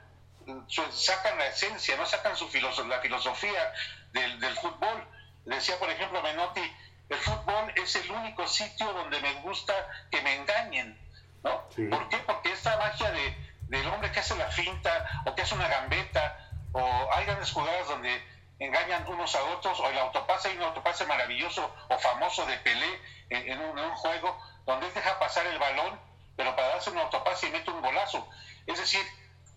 mm, 0.46 0.68
su- 0.68 0.92
sacan 0.92 1.38
la 1.38 1.48
esencia 1.48 1.98
no 1.98 2.06
sacan 2.06 2.36
su 2.36 2.50
la 2.88 3.00
filosofía 3.00 3.74
del, 4.12 4.40
del 4.40 4.56
fútbol. 4.56 5.08
Decía 5.46 5.78
por 5.80 5.90
ejemplo 5.90 6.22
Menotti 6.22 6.62
el 7.10 7.18
fútbol 7.18 7.74
es 7.76 7.96
el 7.96 8.12
único 8.12 8.48
sitio 8.48 8.92
donde 8.94 9.20
me 9.22 9.34
gusta 9.42 9.74
que 10.12 10.22
me 10.22 10.36
engañen 10.36 11.00
¿no? 11.44 11.64
Sí. 11.76 11.86
¿Por 11.88 12.10
qué? 12.10 12.18
Porque 12.20 12.52
esta 12.52 12.78
magia 12.78 13.12
de, 13.12 13.36
del 13.64 13.88
hombre 13.88 14.12
que 14.12 14.20
hace 14.20 14.36
la 14.36 14.48
finta 14.48 15.24
o 15.26 15.36
que 15.36 15.42
hace 15.42 15.56
una 15.56 15.68
gambeta 15.68 16.50
o 16.72 17.10
hay 17.14 17.26
grandes 17.26 17.52
jugadas 17.52 17.88
donde 17.88 18.22
engañan 18.60 19.08
unos 19.08 19.36
a 19.36 19.44
otros 19.44 19.80
o 19.80 19.90
el 19.90 19.98
autopase, 19.98 20.50
hay 20.50 20.58
un 20.58 20.64
autopase 20.64 21.06
maravilloso 21.06 21.74
o 21.88 21.98
famoso 21.98 22.46
de 22.46 22.58
Pelé 22.58 23.00
en, 23.30 23.52
en 23.52 23.60
un, 23.60 23.78
en 23.78 23.86
un 23.86 23.96
juego 23.96 24.38
donde 24.66 24.88
él 24.88 24.94
deja 24.94 25.18
pasar 25.18 25.46
el 25.48 25.58
balón 25.58 26.10
pero 26.40 26.56
para 26.56 26.70
darse 26.70 26.90
un 26.90 26.98
autopase 27.00 27.48
y 27.48 27.52
mete 27.52 27.70
un 27.70 27.82
golazo. 27.82 28.26
Es 28.66 28.80
decir, 28.80 29.02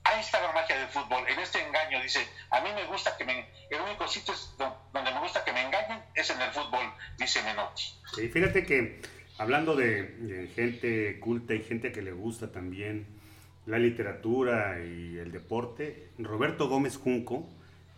ahí 0.02 0.18
está 0.18 0.40
la 0.40 0.50
magia 0.50 0.76
del 0.76 0.88
fútbol, 0.88 1.24
en 1.28 1.38
este 1.38 1.64
engaño. 1.64 2.02
Dice, 2.02 2.28
a 2.50 2.60
mí 2.60 2.72
me 2.74 2.84
gusta 2.86 3.16
que 3.16 3.24
me... 3.24 3.48
El 3.70 3.82
único 3.82 4.08
sitio 4.08 4.34
donde 4.92 5.12
me 5.12 5.20
gusta 5.20 5.44
que 5.44 5.52
me 5.52 5.62
engañen 5.62 6.02
es 6.16 6.28
en 6.30 6.42
el 6.42 6.50
fútbol, 6.50 6.92
dice 7.18 7.40
Menotti. 7.44 7.84
Sí, 8.16 8.28
fíjate 8.28 8.66
que 8.66 9.00
hablando 9.38 9.76
de, 9.76 10.50
gente 10.54 11.18
culta 11.20 11.54
y 11.54 11.60
gente 11.60 11.92
que 11.92 12.02
le 12.02 12.12
gusta 12.12 12.52
también 12.52 13.06
la 13.66 13.78
literatura 13.78 14.84
y 14.84 15.16
el 15.18 15.30
deporte, 15.32 16.08
Roberto 16.18 16.68
Gómez 16.68 16.96
Junco 16.96 17.48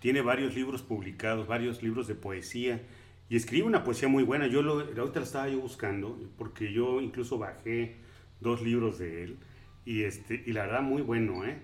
tiene 0.00 0.20
varios 0.20 0.54
libros 0.54 0.82
publicados, 0.82 1.46
varios 1.46 1.82
libros 1.82 2.06
de 2.06 2.14
poesía 2.14 2.82
y 3.28 3.36
escribe 3.36 3.66
una 3.66 3.84
poesía 3.84 4.08
muy 4.08 4.22
buena. 4.22 4.46
Yo 4.46 4.62
lo, 4.62 4.80
ahorita 4.80 5.20
lo 5.20 5.24
estaba 5.24 5.48
yo 5.48 5.60
buscando 5.60 6.18
porque 6.36 6.72
yo 6.72 7.00
incluso 7.00 7.38
bajé 7.38 7.96
dos 8.40 8.60
libros 8.60 8.98
de 8.98 9.24
él 9.24 9.38
y, 9.84 10.02
este, 10.04 10.42
y 10.44 10.52
la 10.52 10.66
verdad 10.66 10.82
muy 10.82 11.02
bueno, 11.02 11.44
¿eh? 11.44 11.56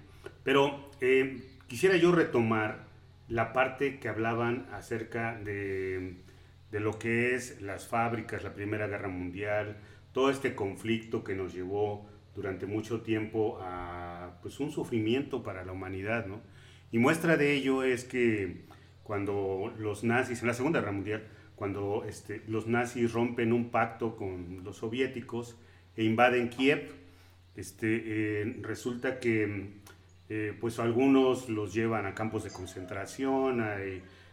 Pero 0.43 0.91
eh, 1.01 1.43
quisiera 1.67 1.97
yo 1.97 2.13
retomar 2.13 2.87
la 3.29 3.53
parte 3.53 3.99
que 3.99 4.09
hablaban 4.09 4.67
acerca 4.73 5.39
de, 5.39 6.17
de 6.71 6.81
lo 6.81 6.99
que 6.99 7.35
es 7.35 7.61
las 7.61 7.89
fábricas, 7.89 8.45
la 8.45 8.55
Primera 8.55 8.87
Guerra 8.87 9.09
Mundial, 9.09 9.79
todo 10.13 10.31
este 10.31 10.55
conflicto 10.55 11.25
que 11.25 11.35
nos 11.35 11.53
llevó 11.53 12.09
durante 12.35 12.67
mucho 12.67 13.03
tiempo 13.03 13.59
a 13.61 14.39
pues, 14.43 14.61
un 14.61 14.71
sufrimiento 14.71 15.43
para 15.43 15.65
la 15.65 15.73
humanidad, 15.73 16.27
¿no? 16.27 16.41
Y 16.93 16.99
muestra 16.99 17.37
de 17.37 17.55
ello 17.55 17.83
es 17.83 18.05
que 18.05 18.65
cuando 19.03 19.73
los 19.79 20.05
nazis, 20.05 20.41
en 20.41 20.49
la 20.49 20.55
Segunda 20.55 20.81
Guerra 20.81 20.93
Mundial, 20.93 21.27
cuando 21.55 22.05
este, 22.09 22.43
los 22.49 22.67
nazis 22.67 23.13
rompen 23.13 23.53
un 23.53 23.71
pacto 23.71 24.17
con 24.17 24.65
los 24.65 24.79
soviéticos 24.79 25.57
e 25.97 26.05
invaden 26.05 26.49
Kiev, 26.49 26.93
este, 27.55 28.03
eh, 28.07 28.57
resulta 28.63 29.21
que 29.21 29.81
eh, 30.29 30.57
pues 30.61 30.79
algunos 30.79 31.49
los 31.49 31.75
llevan 31.75 32.07
a 32.07 32.15
campos 32.15 32.45
de 32.45 32.51
concentración, 32.51 33.61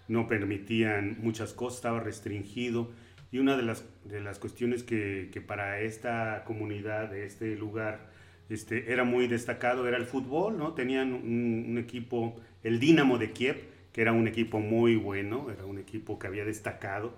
no 0.08 0.28
permitían 0.28 1.18
muchas 1.22 1.54
cosas, 1.54 1.78
estaba 1.78 2.00
restringido. 2.00 2.92
Y 3.32 3.40
una 3.40 3.58
de 3.58 3.64
las, 3.64 3.84
de 4.06 4.22
las 4.22 4.40
cuestiones 4.40 4.84
que, 4.84 5.30
que 5.34 5.42
para 5.42 5.82
esta 5.82 6.44
comunidad, 6.46 7.10
de 7.10 7.26
este 7.26 7.56
lugar, 7.56 8.10
este, 8.50 8.92
era 8.92 9.04
muy 9.04 9.28
destacado, 9.28 9.88
era 9.88 9.98
el 9.98 10.06
fútbol, 10.06 10.58
¿no? 10.58 10.74
Tenían 10.74 11.14
un, 11.14 11.78
equipo, 11.78 12.36
el 12.64 12.80
Dinamo 12.80 13.18
de 13.18 13.32
Kiev, 13.32 13.58
que 13.92 14.02
era 14.02 14.14
un 14.14 14.28
equipo 14.28 14.60
muy 14.60 14.96
bueno, 14.96 15.48
era 15.52 15.66
un 15.66 15.78
equipo 15.80 16.18
que 16.18 16.28
había 16.28 16.46
destacado, 16.46 17.14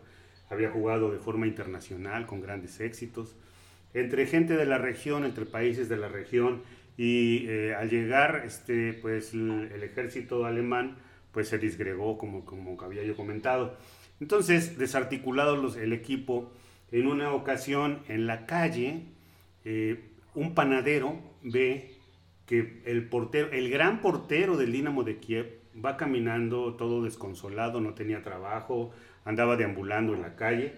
había 0.49 0.71
jugado 0.71 1.12
de 1.12 1.19
forma 1.19 1.45
internacional 1.45 2.25
con 2.25 2.41
grandes 2.41 2.80
éxitos, 2.80 3.36
entre 3.93 4.25
gente 4.25 4.56
de 4.56 4.65
la 4.65 4.80
región, 4.80 5.23
entre 5.23 5.45
países 5.45 5.88
de 5.89 5.97
la 5.97 6.08
región, 6.08 6.63
y 6.97 7.45
eh, 7.47 7.75
al 7.75 7.89
llegar, 7.89 8.43
este, 8.45 8.93
pues 8.93 9.34
el, 9.34 9.84
ejército 9.84 10.45
alemán, 10.45 10.97
pues 11.32 11.48
se 11.48 11.58
disgregó, 11.58 12.18
como, 12.18 12.46
como 12.46 12.80
había 12.82 13.04
yo 13.04 13.15
comentado. 13.15 13.78
Entonces, 14.20 14.78
desarticulado 14.78 15.76
el 15.76 15.94
equipo, 15.94 16.52
en 16.92 17.08
una 17.08 17.34
ocasión 17.34 18.00
en 18.08 18.28
la 18.28 18.46
calle, 18.46 19.04
eh, 19.63 20.10
un 20.36 20.56
panadero 20.56 21.20
ve 21.44 21.96
que 22.46 22.82
el 22.86 23.08
portero, 23.08 23.52
el 23.52 23.70
gran 23.70 24.02
portero 24.02 24.58
del 24.58 24.72
Dinamo 24.72 25.04
de 25.04 25.18
Kiev, 25.18 25.60
va 25.84 25.98
caminando 25.98 26.76
todo 26.76 27.04
desconsolado, 27.04 27.80
no 27.80 27.94
tenía 27.94 28.24
trabajo, 28.24 28.92
andaba 29.24 29.56
deambulando 29.56 30.13
en 30.13 30.22
la 30.22 30.36
calle 30.36 30.74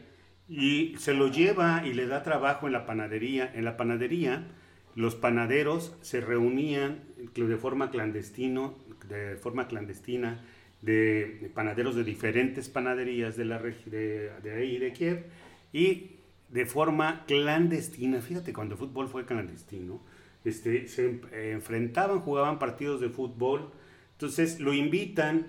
y 0.50 0.96
se 0.98 1.14
lo 1.14 1.28
lleva 1.28 1.84
y 1.86 1.94
le 1.94 2.08
da 2.08 2.24
trabajo 2.24 2.68
en 2.68 2.74
la 2.74 2.86
panadería. 2.86 3.50
En 3.56 3.64
la 3.64 3.78
panadería 3.78 4.48
los 4.96 5.16
panaderos 5.16 5.96
se 6.02 6.20
reunían 6.20 7.04
de 7.34 7.58
forma 7.58 7.90
clandestino, 7.90 8.76
de 9.08 9.36
forma 9.36 9.68
clandestina, 9.68 10.42
de 10.82 11.52
panaderos 11.54 11.96
de 11.96 12.04
diferentes 12.04 12.70
panaderías 12.70 13.38
de, 13.38 13.46
la, 13.46 13.60
de, 13.60 14.32
de 14.44 14.52
ahí, 14.52 14.78
de 14.78 14.94
Kiev, 14.94 15.26
y 15.74 16.12
de 16.50 16.66
forma 16.66 17.24
clandestina, 17.28 18.22
fíjate, 18.22 18.54
cuando 18.54 18.76
el 18.76 18.80
fútbol 18.80 19.08
fue 19.08 19.26
clandestino, 19.26 20.02
este, 20.44 20.88
se 20.88 21.20
enfrentaban, 21.54 22.20
jugaban 22.20 22.60
partidos 22.60 23.00
de 23.00 23.10
fútbol, 23.10 23.72
entonces 24.14 24.60
lo 24.60 24.74
invitan, 24.74 25.48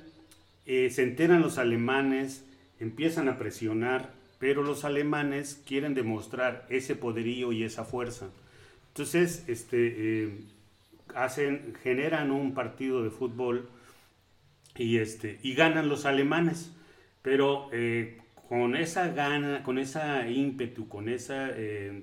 eh, 0.66 0.90
se 0.90 1.02
enteran 1.02 1.40
los 1.40 1.58
alemanes, 1.58 2.44
empiezan 2.78 3.28
a 3.28 3.38
presionar, 3.38 4.12
pero 4.38 4.62
los 4.62 4.84
alemanes 4.84 5.60
quieren 5.66 5.94
demostrar 5.94 6.66
ese 6.68 6.94
poderío 6.94 7.52
y 7.52 7.64
esa 7.64 7.84
fuerza. 7.84 8.28
Entonces, 8.88 9.44
este, 9.46 10.24
eh, 10.24 10.38
hacen, 11.14 11.74
generan 11.82 12.30
un 12.30 12.54
partido 12.54 13.02
de 13.02 13.10
fútbol 13.10 13.68
y, 14.76 14.98
este, 14.98 15.38
y 15.42 15.54
ganan 15.54 15.88
los 15.88 16.06
alemanes, 16.06 16.74
pero 17.22 17.68
eh, 17.72 18.18
con 18.48 18.76
esa 18.76 19.08
gana, 19.08 19.62
con 19.62 19.78
esa 19.78 20.28
ímpetu, 20.28 20.88
con 20.88 21.08
esa, 21.08 21.50
eh, 21.50 22.02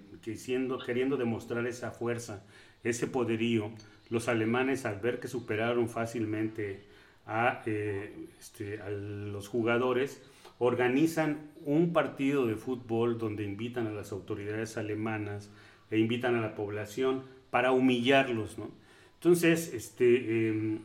queriendo 0.86 1.18
demostrar 1.18 1.66
esa 1.68 1.92
fuerza, 1.92 2.44
ese 2.84 3.08
poderío, 3.08 3.72
los 4.10 4.28
alemanes 4.28 4.86
al 4.86 5.00
ver 5.00 5.20
que 5.20 5.28
superaron 5.28 5.90
fácilmente 5.90 6.82
a, 7.26 7.62
eh, 7.66 8.28
este, 8.40 8.82
a 8.82 8.90
los 8.90 9.48
jugadores, 9.48 10.22
organizan 10.58 11.52
un 11.66 11.94
partido 11.94 12.48
de 12.48 12.56
fútbol 12.56 13.18
donde 13.18 13.44
invitan 13.44 13.88
a 13.88 13.92
las 13.92 14.12
autoridades 14.12 14.78
alemanas 14.78 15.52
e 15.92 16.00
invitan 16.00 16.36
a 16.36 16.42
la 16.42 16.56
población 16.56 17.24
para 17.50 17.72
humillarlos, 17.72 18.58
¿no? 18.58 18.72
Entonces, 19.20 19.74
este, 19.74 20.48
em, 20.48 20.80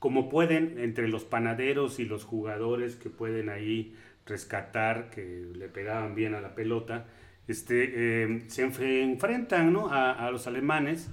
como 0.00 0.28
pueden, 0.28 0.78
entre 0.80 1.06
los 1.06 1.24
panaderos 1.24 2.00
y 2.00 2.04
los 2.04 2.24
jugadores 2.24 2.96
que 2.96 3.10
pueden 3.10 3.48
ahí 3.48 3.94
rescatar, 4.26 5.08
que 5.10 5.46
le 5.54 5.68
pegaban 5.68 6.16
bien 6.16 6.34
a 6.34 6.40
la 6.40 6.56
pelota, 6.56 7.06
este, 7.46 8.24
eh, 8.24 8.42
se 8.48 8.64
enfrentan 8.64 9.72
¿no? 9.72 9.88
a, 9.92 10.28
los 10.32 10.48
alemanes 10.48 11.08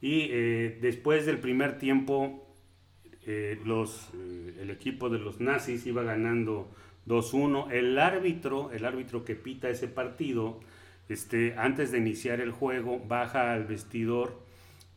y 0.00 0.28
eh, 0.30 0.78
después 0.80 1.26
del 1.26 1.38
primer 1.38 1.78
tiempo 1.78 2.46
eh, 3.26 3.60
los, 3.66 4.10
el 4.58 4.70
equipo 4.70 5.10
de 5.10 5.18
los 5.18 5.38
nazis 5.38 5.86
iba 5.86 6.02
ganando 6.02 6.70
2-1. 7.06 7.70
El 7.72 7.98
árbitro, 7.98 8.70
el 8.72 8.86
árbitro 8.86 9.22
que 9.22 9.34
pita 9.34 9.68
ese 9.68 9.88
partido, 9.88 10.60
este, 11.10 11.54
antes 11.58 11.92
de 11.92 11.98
iniciar 11.98 12.40
el 12.40 12.52
juego, 12.52 13.00
baja 13.06 13.52
al 13.52 13.66
vestidor 13.66 14.45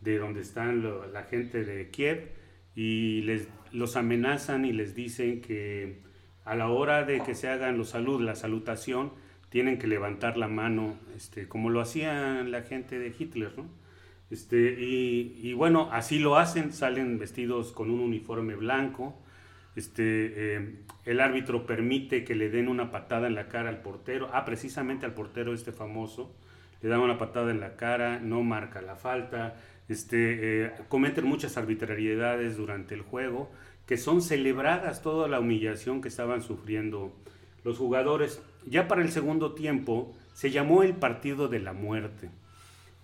de 0.02 0.18
donde 0.18 0.42
están 0.42 0.84
la 1.14 1.24
gente 1.24 1.64
de 1.64 1.90
Kiev 1.90 2.30
y 2.76 3.22
les, 3.22 3.48
los 3.72 3.96
amenazan 3.96 4.66
y 4.66 4.72
les 4.72 4.96
dicen 4.96 5.42
que 5.42 6.02
a 6.46 6.56
la 6.56 6.70
hora 6.70 7.04
de 7.04 7.22
que 7.22 7.36
se 7.36 7.50
hagan 7.50 7.78
los 7.78 7.90
salud, 7.90 8.22
la 8.22 8.36
salutación, 8.36 9.12
tienen 9.50 9.78
que 9.80 9.88
levantar 9.88 10.38
la 10.38 10.48
mano, 10.48 10.98
este, 11.16 11.48
como 11.48 11.70
lo 11.70 11.82
hacían 11.82 12.52
la 12.52 12.62
gente 12.62 13.00
de 13.00 13.14
Hitler, 13.18 13.52
¿no? 13.58 13.66
Este, 14.30 14.78
y, 14.80 15.54
bueno, 15.54 15.90
así 15.92 16.20
lo 16.20 16.38
hacen, 16.38 16.72
salen 16.72 17.18
vestidos 17.18 17.72
con 17.72 17.90
un 17.90 18.00
uniforme 18.00 18.56
blanco. 18.56 19.20
Este, 19.76 20.56
eh, 20.56 20.76
el 21.06 21.20
árbitro 21.20 21.66
permite 21.66 22.24
que 22.24 22.36
le 22.36 22.50
den 22.50 22.68
una 22.68 22.92
patada 22.92 23.28
en 23.28 23.34
la 23.34 23.48
cara 23.48 23.70
al 23.70 23.82
portero, 23.82 24.30
ah, 24.32 24.46
precisamente 24.46 25.06
al 25.06 25.14
portero 25.14 25.54
este 25.54 25.72
famoso, 25.72 26.36
le 26.82 26.90
dan 26.90 27.00
una 27.00 27.18
patada 27.18 27.50
en 27.50 27.60
la 27.60 27.76
cara, 27.76 28.20
no 28.20 28.44
marca 28.44 28.82
la 28.82 28.96
falta, 28.96 29.56
este, 29.89 30.65
eh, 30.65 30.71
cometen 30.88 31.25
muchas 31.25 31.58
arbitrariedades 31.58 32.56
durante 32.56 32.93
el 32.95 33.02
juego 33.02 33.52
que 33.86 33.97
son 33.97 34.21
celebradas 34.21 35.02
toda 35.02 35.28
la 35.28 35.39
humillación 35.39 35.99
que 35.99 36.10
estaban 36.10 36.43
sufriendo 36.43 37.12
los 37.63 37.80
jugadores. 37.80 38.39
Ya 38.67 38.88
para 38.88 39.02
el 39.02 39.10
segundo 39.10 39.54
tiempo 39.56 40.15
se 40.34 40.52
llamó 40.52 40.84
el 40.84 40.93
partido 40.93 41.47
de 41.47 41.60
la 41.60 41.73
muerte. 41.73 42.30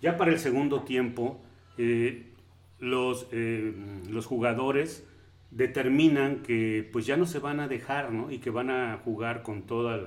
Ya 0.00 0.16
para 0.16 0.30
el 0.30 0.38
segundo 0.38 0.82
tiempo 0.82 1.42
eh, 1.76 2.32
los, 2.78 3.26
eh, 3.32 3.74
los 4.08 4.26
jugadores 4.26 5.04
determinan 5.50 6.42
que 6.42 6.88
pues 6.92 7.04
ya 7.04 7.16
no 7.16 7.26
se 7.26 7.40
van 7.40 7.58
a 7.58 7.66
dejar 7.66 8.10
y 8.30 8.38
que 8.38 8.50
van 8.50 8.70
a 8.70 8.96
jugar 9.04 9.42
con 9.42 9.62
todas 9.62 10.00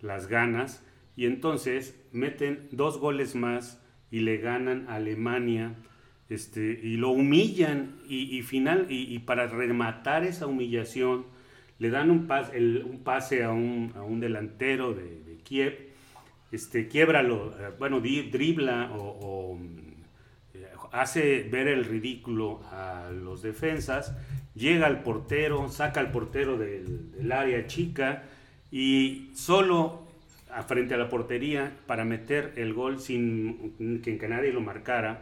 las 0.00 0.26
ganas 0.28 0.82
y 1.14 1.26
entonces 1.26 2.00
meten 2.12 2.68
dos 2.70 2.98
goles 2.98 3.34
más 3.34 3.82
y 4.10 4.20
le 4.20 4.38
ganan 4.38 4.86
a 4.88 4.94
Alemania 4.94 5.74
este, 6.28 6.80
y 6.82 6.96
lo 6.96 7.10
humillan 7.10 7.96
y, 8.08 8.42
final, 8.42 8.86
y, 8.88 9.18
para 9.20 9.46
rematar 9.46 10.24
esa 10.24 10.46
humillación 10.46 11.24
le 11.78 11.90
dan 11.90 12.10
un, 12.10 12.28
un 12.28 13.00
pase 13.04 13.44
a 13.44 13.52
un, 13.52 13.92
a 13.96 14.02
un 14.02 14.18
delantero 14.18 14.92
de, 14.92 15.38
Kiev, 15.44 15.92
este, 16.50 16.88
quiebralo, 16.88 17.54
eh, 17.60 17.70
bueno, 17.78 18.00
dribla 18.00 18.90
o, 18.92 19.56
eh, 20.54 20.66
hace 20.90 21.44
ver 21.44 21.68
el 21.68 21.84
ridículo 21.84 22.60
a 22.72 23.10
los 23.12 23.42
defensas, 23.42 24.16
llega 24.56 24.88
al 24.88 25.04
portero, 25.04 25.68
saca 25.68 26.00
al 26.00 26.10
portero 26.10 26.58
del, 26.58 27.30
área 27.30 27.66
chica 27.68 28.24
y 28.72 29.30
solo 29.34 30.02
frente 30.66 30.94
a 30.94 30.96
la 30.96 31.08
portería 31.08 31.72
para 31.86 32.04
meter 32.04 32.52
el 32.56 32.72
gol 32.72 32.98
sin 32.98 34.00
que 34.02 34.28
nadie 34.28 34.52
lo 34.52 34.60
marcara, 34.60 35.20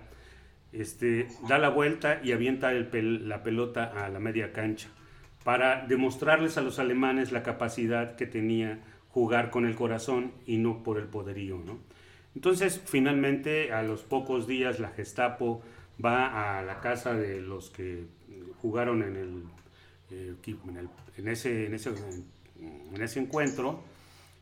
este, 0.74 1.28
da 1.48 1.58
la 1.58 1.68
vuelta 1.68 2.20
y 2.22 2.32
avienta 2.32 2.72
la 2.72 3.42
pelota 3.42 3.84
a 3.84 4.08
la 4.08 4.18
media 4.18 4.52
cancha 4.52 4.88
para 5.44 5.86
demostrarles 5.86 6.56
a 6.56 6.62
los 6.62 6.78
alemanes 6.78 7.30
la 7.30 7.42
capacidad 7.42 8.16
que 8.16 8.26
tenía 8.26 8.80
jugar 9.10 9.50
con 9.50 9.66
el 9.66 9.76
corazón 9.76 10.32
y 10.46 10.56
no 10.56 10.82
por 10.82 10.98
el 10.98 11.06
poderío. 11.06 11.58
¿no? 11.64 11.78
Entonces, 12.34 12.82
finalmente, 12.84 13.72
a 13.72 13.82
los 13.82 14.02
pocos 14.02 14.46
días, 14.46 14.80
la 14.80 14.88
Gestapo 14.88 15.62
va 16.04 16.58
a 16.58 16.62
la 16.62 16.80
casa 16.80 17.14
de 17.14 17.40
los 17.40 17.70
que 17.70 18.06
jugaron 18.60 19.02
en, 19.02 19.16
el, 19.16 19.42
eh, 20.10 20.34
en, 21.16 21.28
ese, 21.28 21.66
en, 21.66 21.74
ese, 21.74 21.90
en 22.60 23.02
ese 23.02 23.20
encuentro 23.20 23.84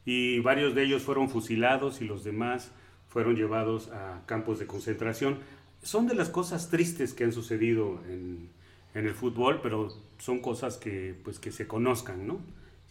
y 0.04 0.38
varios 0.40 0.74
de 0.74 0.84
ellos 0.84 1.02
fueron 1.02 1.28
fusilados 1.28 2.00
y 2.00 2.06
los 2.06 2.24
demás 2.24 2.72
fueron 3.08 3.36
llevados 3.36 3.90
a 3.90 4.22
campos 4.24 4.58
de 4.58 4.66
concentración 4.66 5.38
son 5.82 6.06
de 6.06 6.14
las 6.14 6.28
cosas 6.28 6.70
tristes 6.70 7.14
que 7.14 7.24
han 7.24 7.32
sucedido 7.32 8.00
en, 8.06 8.50
en 8.94 9.06
el 9.06 9.14
fútbol, 9.14 9.60
pero 9.62 9.88
son 10.18 10.40
cosas 10.40 10.76
que, 10.76 11.14
pues, 11.24 11.38
que 11.38 11.50
se 11.50 11.66
conozcan, 11.66 12.26
¿no? 12.26 12.40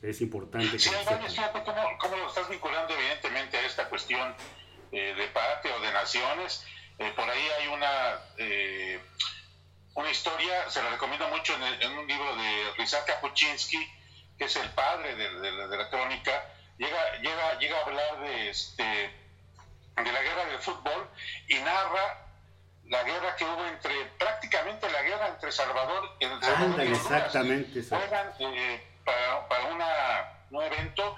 Es 0.02 0.20
importante 0.22 0.72
que 0.72 0.80
sí, 0.80 0.90
¿cómo, 1.06 1.98
¿cómo, 2.00 2.18
lo 2.18 2.28
estás 2.28 2.50
vinculando 2.50 2.94
evidentemente 2.96 3.58
a 3.58 3.66
esta 3.68 3.88
cuestión 3.88 4.36
eh, 4.92 5.14
de 5.16 5.28
patria 5.28 5.76
o 5.76 5.80
de 5.80 5.92
naciones? 5.94 6.66
Eh, 6.98 7.14
por 7.16 7.30
ahí 7.30 7.48
hay 7.60 7.68
una, 7.68 8.20
eh, 8.38 9.00
una 9.94 10.10
historia, 10.10 10.70
se 10.70 10.82
la 10.82 10.90
recomiendo 10.90 11.28
mucho 11.30 11.54
en, 11.56 11.92
un 11.98 12.08
libro 12.08 12.36
de 12.36 12.74
Rizal 12.78 13.06
Kapuczynski, 13.06 13.78
que 14.40 14.46
es 14.46 14.56
el 14.56 14.70
padre 14.72 15.16
de, 15.16 15.52
la 15.52 15.90
crónica, 15.90 16.50
llega, 16.80 17.18
llega, 17.22 17.60
llega 17.60 17.78
a 17.78 17.86
hablar 17.86 18.22
de, 18.22 18.50
este, 18.50 18.84
de 18.84 20.12
la 20.12 20.22
guerra 20.24 20.46
del 20.46 20.60
fútbol 20.60 21.08
y 21.48 21.60
narra 21.60 22.31
la 22.92 23.04
guerra 23.04 23.36
que 23.38 23.46
hubo 23.46 23.66
entre, 23.68 24.06
prácticamente 24.20 24.92
la 24.92 25.02
guerra 25.02 25.30
entre 25.30 25.50
Salvador, 25.54 26.14
el 26.20 26.42
Salvador 26.42 26.84
y 26.86 26.92
exactamente. 26.92 27.84
Juegan 27.84 28.34
eh, 28.40 28.86
para, 29.06 29.48
para 29.48 29.66
una, 29.68 30.44
un 30.52 30.62
evento, 30.62 31.16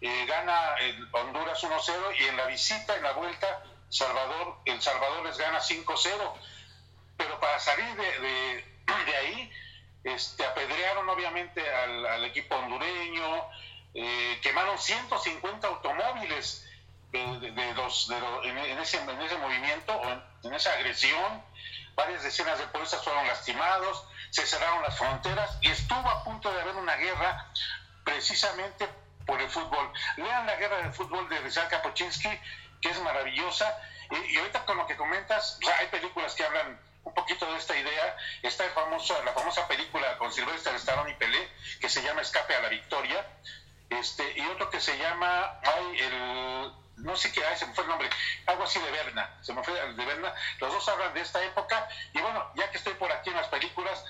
eh, 0.00 0.24
gana 0.26 0.76
el 0.78 1.08
Honduras 1.10 1.60
1-0 1.60 2.20
y 2.20 2.24
en 2.26 2.36
la 2.36 2.46
visita, 2.46 2.94
en 2.94 3.02
la 3.02 3.12
vuelta, 3.12 3.64
Salvador, 3.88 4.58
El 4.66 4.80
Salvador 4.80 5.26
les 5.26 5.36
gana 5.36 5.58
5-0. 5.58 6.32
Pero 7.16 7.40
para 7.40 7.58
salir 7.58 7.92
de, 7.96 8.64
de, 9.04 9.16
ahí, 9.16 9.50
este, 10.04 10.44
apedrearon 10.44 11.08
obviamente 11.08 11.60
al, 11.68 12.24
equipo 12.24 12.54
hondureño, 12.54 13.48
eh, 13.94 14.38
quemaron 14.42 14.78
150 14.78 15.66
automóviles 15.66 16.65
de, 17.40 17.74
los, 17.74 18.10
en, 18.44 18.58
ese, 18.78 18.98
en 18.98 19.22
ese 19.22 19.38
movimiento, 19.38 20.00
en, 20.42 20.54
esa 20.54 20.72
agresión. 20.72 21.42
Varias 21.94 22.22
decenas 22.22 22.58
de 22.58 22.66
policías 22.66 23.02
fueron 23.02 23.26
lastimados, 23.26 24.06
se 24.30 24.46
cerraron 24.46 24.82
las 24.82 24.98
fronteras 24.98 25.58
y 25.62 25.70
estuvo 25.70 26.08
a 26.08 26.24
punto 26.24 26.52
de 26.52 26.60
haber 26.60 26.76
una 26.76 26.94
guerra 26.96 27.50
precisamente 28.04 28.86
por 29.24 29.40
el 29.40 29.48
fútbol. 29.48 29.92
Lean 30.16 30.46
la 30.46 30.56
guerra 30.56 30.76
del 30.78 30.92
fútbol 30.92 31.28
de 31.28 31.38
Rizal 31.40 31.68
Kapuczynski, 31.68 32.28
que 32.80 32.90
es 32.90 33.00
maravillosa. 33.00 33.78
Y, 34.10 34.36
ahorita 34.36 34.64
con 34.66 34.76
lo 34.76 34.86
que 34.86 34.96
comentas, 34.96 35.58
hay 35.80 35.86
películas 35.86 36.34
que 36.34 36.44
hablan 36.44 36.78
un 37.04 37.14
poquito 37.14 37.50
de 37.50 37.56
esta 37.56 37.76
idea. 37.76 38.16
Está 38.42 38.64
la 38.66 39.32
famosa 39.32 39.66
película 39.66 40.18
con 40.18 40.32
Sylvester 40.32 40.74
Stallone 40.74 41.12
y 41.12 41.14
Pelé, 41.14 41.48
que 41.80 41.88
se 41.88 42.02
llama 42.02 42.20
Escape 42.20 42.54
a 42.54 42.60
la 42.60 42.68
Victoria. 42.68 43.26
Este, 43.88 44.38
y 44.38 44.46
otro 44.48 44.68
que 44.68 44.80
se 44.80 44.98
llama, 44.98 45.60
ay, 45.62 45.98
el, 46.00 46.72
no 46.96 47.16
sé 47.16 47.30
qué, 47.32 47.44
ay, 47.44 47.56
se 47.56 47.66
me 47.66 47.74
fue 47.74 47.84
el 47.84 47.90
nombre, 47.90 48.08
algo 48.46 48.64
así 48.64 48.78
de 48.80 48.90
Berna, 48.90 49.38
se 49.42 49.52
me 49.52 49.62
fue 49.62 49.74
de 49.74 50.04
Berna. 50.04 50.34
Los 50.60 50.72
dos 50.72 50.88
hablan 50.88 51.14
de 51.14 51.20
esta 51.20 51.42
época. 51.44 51.88
Y 52.12 52.20
bueno, 52.20 52.50
ya 52.54 52.70
que 52.70 52.78
estoy 52.78 52.94
por 52.94 53.10
aquí 53.12 53.30
en 53.30 53.36
las 53.36 53.48
películas, 53.48 54.04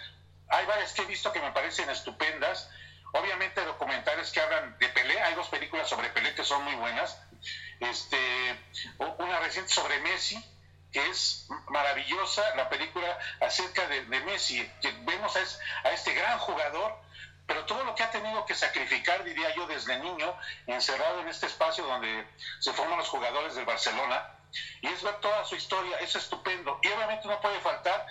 hay 0.49 0.67
varias 0.67 0.93
que 0.93 1.03
he 1.03 1.07
visto 1.07 1.33
que 1.33 1.41
me 1.41 1.53
parecen 1.53 1.91
estupendas. 1.91 2.71
Obviamente 3.13 3.65
documentales 3.65 4.31
que 4.31 4.41
hablan 4.41 4.77
de 4.79 4.89
Pelé, 4.89 5.21
hay 5.21 5.35
dos 5.35 5.49
películas 5.49 5.89
sobre 5.89 6.11
Pelé 6.11 6.35
que 6.35 6.45
son 6.45 6.63
muy 6.65 6.75
buenas. 6.75 7.19
Este, 7.81 8.19
una 8.99 9.39
reciente 9.41 9.73
sobre 9.73 9.99
Messi, 10.01 10.43
que 10.93 11.07
es 11.11 11.49
maravillosa, 11.69 12.55
la 12.57 12.69
película 12.69 13.19
acerca 13.41 13.87
de, 13.87 14.03
Messi, 14.03 14.67
que 14.81 14.93
vemos 15.03 15.37
a, 15.37 15.91
este 15.93 16.15
gran 16.15 16.39
jugador, 16.39 17.01
pero 17.47 17.65
todo 17.65 17.85
lo 17.85 17.95
que 17.95 18.03
ha 18.03 18.11
tenido 18.11 18.45
que 18.45 18.55
sacrificar, 18.55 19.23
diría 19.25 19.55
yo, 19.55 19.67
desde 19.67 19.99
niño, 19.99 20.37
encerrado 20.67 21.21
en 21.21 21.29
este 21.29 21.47
espacio 21.47 21.85
donde 21.85 22.27
se 22.61 22.73
forman 22.73 22.99
los 22.99 23.09
jugadores 23.09 23.55
del 23.55 23.65
Barcelona, 23.65 24.33
y 24.81 24.87
es 24.89 25.03
ver 25.03 25.17
toda 25.21 25.45
su 25.45 25.57
historia, 25.57 25.99
es 25.99 26.17
estupendo. 26.17 26.79
Y 26.83 26.89
obviamente 26.89 27.29
no 27.29 27.41
puede 27.41 27.61
faltar 27.61 28.07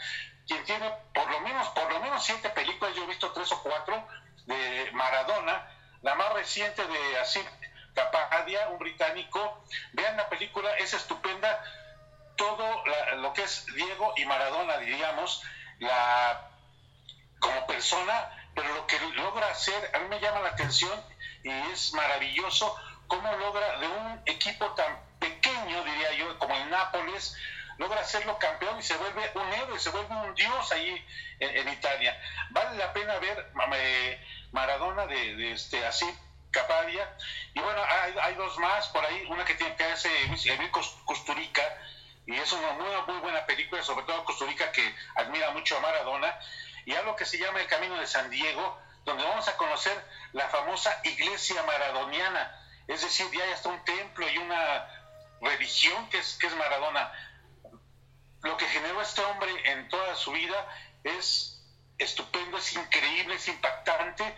quien 0.48 0.64
tiene 0.64 0.90
por 1.14 1.30
lo 1.30 1.40
menos, 1.42 1.68
por 1.70 1.92
lo 1.92 2.00
menos 2.00 2.24
siete 2.24 2.50
películas, 2.50 2.96
yo 2.96 3.04
he 3.04 3.08
visto 3.08 3.32
tres 3.32 3.52
o 3.52 3.62
cuatro, 3.64 4.08
de 4.46 4.92
Maradona, 4.94 5.72
la 6.02 6.16
más 6.16 6.34
reciente 6.34 6.86
de 6.86 7.18
Así 7.20 7.44
Capadia, 7.94 8.70
un 8.70 8.78
británico. 8.78 9.64
Vean 9.94 10.18
la 10.18 10.30
película, 10.30 10.76
es 10.78 10.94
estupenda. 10.94 11.64
Todo 12.36 12.84
lo 13.18 13.34
que 13.34 13.44
es 13.44 13.66
Diego 13.74 14.14
y 14.18 14.26
Maradona, 14.26 14.78
diríamos, 14.78 15.42
la, 15.80 16.52
como 17.40 17.66
persona, 17.66 18.45
pero 18.56 18.74
lo 18.74 18.88
que 18.88 19.00
logra 19.16 19.50
hacer, 19.50 19.92
a 19.94 20.00
mí 20.00 20.08
me 20.08 20.20
llama 20.20 20.40
la 20.40 20.50
atención 20.50 21.00
y 21.44 21.50
es 21.72 21.94
maravilloso 21.94 22.76
cómo 23.08 23.32
logra 23.34 23.78
de 23.80 23.88
un 23.88 24.22
equipo 24.26 24.72
tan 24.72 24.98
pequeño, 25.20 25.84
diría 25.84 26.14
yo, 26.14 26.40
como 26.40 26.56
el 26.56 26.70
Nápoles, 26.70 27.38
logra 27.78 28.00
hacerlo 28.00 28.40
campeón 28.40 28.80
y 28.80 28.84
se 28.84 28.98
vuelve 28.98 29.32
un 29.36 29.54
héroe, 29.54 29.80
se 29.80 29.90
vuelve 29.90 30.16
un 30.16 30.34
dios 30.34 30.72
ahí 30.72 31.06
en, 31.40 31.68
Italia. 31.68 32.20
Vale 32.52 32.78
la 32.78 32.94
pena 32.94 33.20
ver 33.20 33.52
Maradona 34.52 35.06
de, 35.08 35.52
este 35.52 35.86
así 35.86 36.06
Capadia. 36.52 37.14
Y 37.54 37.60
bueno, 37.60 37.82
hay, 38.22 38.36
dos 38.36 38.58
más 38.60 38.88
por 38.88 39.06
ahí, 39.06 39.26
una 39.30 39.44
que 39.44 39.56
tiene 39.56 39.76
que 39.76 39.84
hacer 39.84 40.12
Emil 40.46 40.72
Costurica, 40.72 41.62
y 42.26 42.36
es 42.36 42.52
una 42.54 42.72
muy, 42.72 42.88
muy 43.08 43.22
buena 43.22 43.46
película, 43.46 43.84
sobre 43.84 44.06
todo 44.06 44.24
Costurica 44.24 44.72
que 44.72 44.96
admira 45.16 45.52
mucho 45.52 45.78
a 45.78 45.82
Maradona, 45.82 46.40
y 46.86 46.94
algo 46.94 47.16
que 47.16 47.26
se 47.26 47.38
llama 47.38 47.60
El 47.60 47.68
Camino 47.68 48.00
de 48.00 48.08
San 48.08 48.30
Diego, 48.30 48.80
donde 49.04 49.24
vamos 49.24 49.48
a 49.48 49.58
conocer 49.58 49.94
la 50.34 50.48
famosa 50.50 51.00
iglesia 51.04 51.62
maradoniana, 51.64 52.62
es 52.88 53.02
decir, 53.02 53.28
ya 53.32 53.44
hay 53.44 53.52
hasta 53.52 53.70
un 53.70 53.84
templo 53.84 54.30
y 54.30 54.38
una 54.38 54.88
religión 55.42 56.10
que 56.10 56.20
es, 56.20 56.38
que 56.40 56.48
es 56.48 56.56
Maradona. 56.56 57.12
Lo 58.42 58.58
que 58.58 58.66
generó 58.68 59.02
este 59.02 59.24
hombre 59.24 59.50
en 59.72 59.90
toda 59.90 60.16
su 60.16 60.32
vida 60.32 60.68
es 61.04 61.64
estupendo, 61.98 62.58
es 62.58 62.74
increíble, 62.74 63.36
es 63.36 63.48
impactante. 63.48 64.36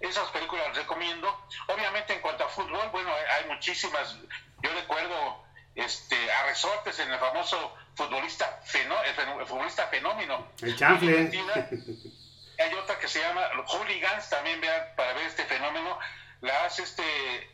Esas 0.00 0.30
películas 0.30 0.68
las 0.68 0.76
recomiendo. 0.78 1.46
Obviamente 1.68 2.14
en 2.14 2.20
cuanto 2.20 2.44
a 2.44 2.48
fútbol, 2.48 2.88
bueno, 2.90 3.12
hay 3.12 3.44
muchísimas. 3.48 4.16
Yo 4.62 4.72
recuerdo 4.72 5.44
este, 5.74 6.32
a 6.32 6.46
resortes 6.46 6.98
en 7.00 7.12
el 7.12 7.18
famoso 7.18 7.76
futbolista, 7.94 8.60
el, 8.74 9.46
futbolista 9.46 9.86
fenómeno. 9.88 10.46
El 10.62 10.76
chanfle. 10.76 11.30
Hay 12.60 12.74
otra 12.74 12.98
que 12.98 13.08
se 13.08 13.20
llama 13.20 13.48
Hooligans, 13.66 14.28
también 14.28 14.60
vean, 14.60 14.94
para 14.96 15.14
ver 15.14 15.26
este 15.26 15.44
fenómeno. 15.44 15.98
La 16.42 16.64
hace 16.64 16.82
este 16.82 17.02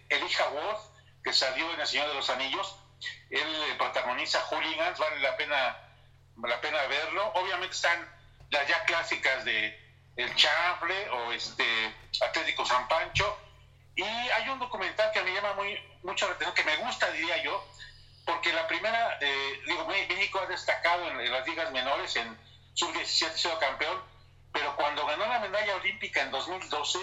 Elijah 0.09 0.49
Wood, 0.49 0.79
que 1.22 1.33
salió 1.33 1.72
en 1.75 1.81
El 1.81 1.87
Señor 1.87 2.09
de 2.09 2.14
los 2.14 2.29
Anillos. 2.31 2.77
Él 3.31 3.49
protagoniza 3.79 4.40
Hooligans, 4.46 4.99
vale 4.99 5.20
la 5.20 5.37
pena, 5.37 5.77
la 6.42 6.61
pena 6.61 6.83
verlo. 6.87 7.33
Obviamente 7.35 7.75
están 7.75 8.09
las 8.51 8.66
ya 8.68 8.85
clásicas 8.85 9.44
de 9.44 9.79
El 10.16 10.35
Chanfle 10.35 11.11
o 11.11 11.33
este 11.33 11.64
Atlético 12.20 12.64
San 12.66 12.88
Pancho. 12.88 13.38
Y 13.94 14.03
hay 14.03 14.49
un 14.49 14.59
documental 14.59 15.11
que 15.12 15.22
me 15.22 15.33
llama 15.33 15.55
muy, 15.55 15.79
mucho 16.03 16.27
la 16.27 16.35
atención, 16.35 16.55
que 16.55 16.64
me 16.64 16.77
gusta, 16.85 17.11
diría 17.12 17.42
yo, 17.42 17.66
porque 18.27 18.53
la 18.53 18.67
primera, 18.67 19.19
eh, 19.21 19.61
digo, 19.67 19.87
México 19.87 20.41
ha 20.41 20.47
destacado 20.47 21.09
en, 21.09 21.33
las 21.33 21.47
ligas 21.47 21.71
menores, 21.71 22.17
en 22.17 22.37
sub-17 22.75 23.33
sido 23.33 23.59
campeón, 23.59 24.03
pero 24.53 24.75
cuando 24.77 25.07
ganó 25.07 25.27
la 25.27 25.39
medalla 25.39 25.77
olímpica 25.77 26.23
en 26.23 26.33
2012 26.33 26.99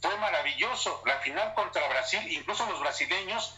fue 0.00 0.16
maravilloso. 0.18 1.02
La 1.04 1.18
final 1.18 1.52
contra 1.54 1.86
Brasil, 1.88 2.20
incluso 2.30 2.64
los 2.66 2.78
brasileños, 2.80 3.56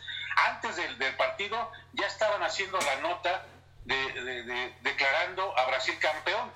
antes 0.49 0.77
del, 0.77 0.99
del 0.99 1.14
partido, 1.17 1.71
ya 1.93 2.07
estaban 2.07 2.43
haciendo 2.43 2.79
la 2.81 2.97
nota 2.97 3.47
de, 3.85 4.75
declarando 4.81 5.57
a 5.59 5.67
Brasil 5.67 5.99
campeón. 5.99 6.51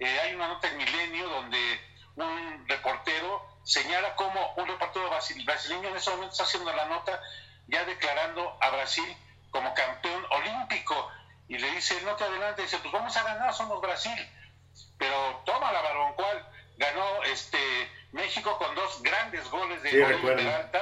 Eh, 0.00 0.20
hay 0.20 0.34
una 0.34 0.48
nota 0.48 0.68
en 0.68 0.78
Milenio 0.78 1.28
donde 1.28 1.80
un 2.16 2.68
reportero 2.68 3.46
señala 3.62 4.16
cómo 4.16 4.54
un 4.56 4.66
reportero 4.66 5.08
brasileño 5.44 5.88
en 5.88 5.96
ese 5.96 6.10
momento 6.10 6.32
está 6.32 6.42
haciendo 6.42 6.72
la 6.72 6.86
nota 6.86 7.20
ya 7.68 7.84
declarando 7.84 8.58
a 8.60 8.70
Brasil 8.70 9.16
como 9.52 9.72
campeón 9.74 10.26
olímpico. 10.30 11.08
Y 11.46 11.58
le 11.58 11.70
dice, 11.72 12.00
no 12.02 12.16
te 12.16 12.24
adelante, 12.24 12.62
dice, 12.62 12.78
pues 12.78 12.92
vamos 12.92 13.16
a 13.16 13.22
ganar, 13.22 13.54
somos 13.54 13.80
Brasil. 13.80 14.18
Pero 14.98 15.42
toma 15.44 15.70
la 15.70 15.82
varón, 15.82 16.14
cual 16.14 16.48
ganó 16.78 17.22
este 17.24 17.58
México 18.12 18.58
con 18.58 18.74
dos 18.74 19.02
grandes 19.02 19.48
goles 19.50 19.82
de 19.82 19.90
sí, 19.90 20.02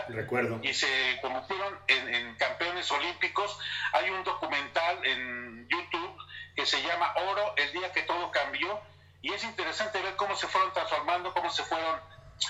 recuerdo, 0.09 0.61
y 0.63 0.73
se 0.73 1.19
convirtieron 1.21 1.79
en, 1.87 2.15
en, 2.15 2.35
campeones 2.37 2.91
olímpicos. 2.91 3.59
Hay 3.93 4.11
un 4.11 4.25
documental 4.25 5.05
en 5.05 5.69
YouTube 5.69 6.17
que 6.57 6.67
se 6.67 6.83
llama 6.83 7.15
Oro, 7.29 7.55
el 7.57 7.73
día 7.73 7.93
que 7.93 8.03
todo 8.03 8.31
cambió, 8.31 8.81
y 9.23 9.33
es 9.33 9.45
interesante 9.45 10.01
ver 10.01 10.17
cómo 10.17 10.35
se 10.37 10.47
fueron 10.47 10.73
transformando, 10.73 11.33
cómo 11.35 11.51
se 11.51 11.63
fueron, 11.65 12.01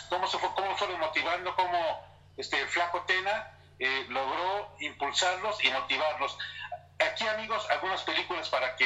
cómo 0.08 0.26
se 0.26 0.38
fue, 0.38 0.48
cómo 0.54 0.76
fueron 0.76 1.00
motivando, 1.00 1.54
cómo 1.56 2.06
este 2.36 2.66
Flaco 2.66 3.02
Tena 3.02 3.59
eh, 3.80 4.04
logró 4.10 4.76
impulsarlos 4.78 5.64
y 5.64 5.70
motivarlos. 5.70 6.36
Aquí 6.98 7.26
amigos, 7.26 7.66
algunas 7.70 8.02
películas 8.02 8.50
para 8.50 8.76
que 8.76 8.84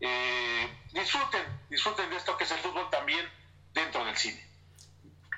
eh, 0.00 0.68
disfruten, 0.94 1.42
disfruten 1.68 2.08
de 2.08 2.16
esto 2.16 2.36
que 2.36 2.44
es 2.44 2.52
el 2.52 2.58
fútbol 2.58 2.88
también 2.88 3.26
dentro 3.74 4.04
del 4.04 4.16
cine. 4.16 4.40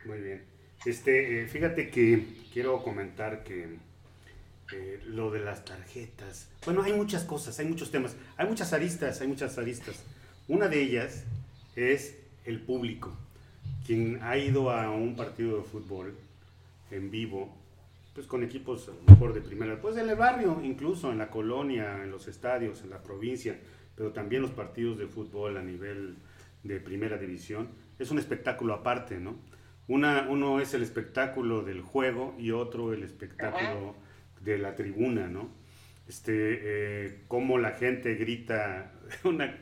Muy 0.04 0.20
bien. 0.20 0.46
Este, 0.84 1.42
eh, 1.44 1.48
fíjate 1.48 1.88
que 1.88 2.26
quiero 2.52 2.82
comentar 2.82 3.42
que 3.42 3.78
lo 5.06 5.30
de 5.30 5.38
las 5.38 5.64
tarjetas, 5.64 6.48
bueno, 6.64 6.82
hay 6.82 6.92
muchas 6.92 7.22
cosas, 7.24 7.58
hay 7.60 7.66
muchos 7.66 7.90
temas, 7.90 8.16
hay 8.36 8.46
muchas 8.46 8.72
aristas, 8.72 9.20
hay 9.20 9.28
muchas 9.28 9.56
aristas. 9.56 10.02
Una 10.46 10.68
de 10.68 10.82
ellas 10.82 11.24
es 11.74 12.18
el 12.44 12.60
público. 12.60 13.16
Quien 13.86 14.22
ha 14.22 14.36
ido 14.36 14.70
a 14.70 14.90
un 14.90 15.16
partido 15.16 15.58
de 15.58 15.62
fútbol 15.62 16.18
en 16.90 17.10
vivo, 17.10 17.56
pues 18.14 18.26
con 18.26 18.44
equipos 18.44 18.90
mejor 19.08 19.34
de 19.34 19.40
primera, 19.40 19.80
pues 19.80 19.96
en 19.96 20.08
el 20.08 20.16
barrio, 20.16 20.60
incluso 20.62 21.10
en 21.10 21.18
la 21.18 21.30
colonia, 21.30 22.02
en 22.02 22.10
los 22.10 22.28
estadios, 22.28 22.82
en 22.82 22.90
la 22.90 23.02
provincia, 23.02 23.58
pero 23.96 24.12
también 24.12 24.42
los 24.42 24.52
partidos 24.52 24.98
de 24.98 25.06
fútbol 25.06 25.56
a 25.56 25.62
nivel 25.62 26.16
de 26.62 26.80
primera 26.80 27.18
división, 27.18 27.68
es 27.98 28.10
un 28.10 28.18
espectáculo 28.18 28.72
aparte, 28.72 29.18
¿no? 29.18 29.36
Una, 29.88 30.28
uno 30.30 30.60
es 30.60 30.72
el 30.74 30.82
espectáculo 30.82 31.62
del 31.62 31.82
juego 31.82 32.34
y 32.38 32.52
otro 32.52 32.92
el 32.92 33.02
espectáculo 33.02 33.96
de 34.40 34.58
la 34.58 34.76
tribuna, 34.76 35.28
¿no? 35.28 35.50
Este, 36.08 36.32
eh, 36.62 37.22
cómo 37.28 37.58
la 37.58 37.72
gente 37.72 38.14
grita 38.14 38.92
una, 39.24 39.56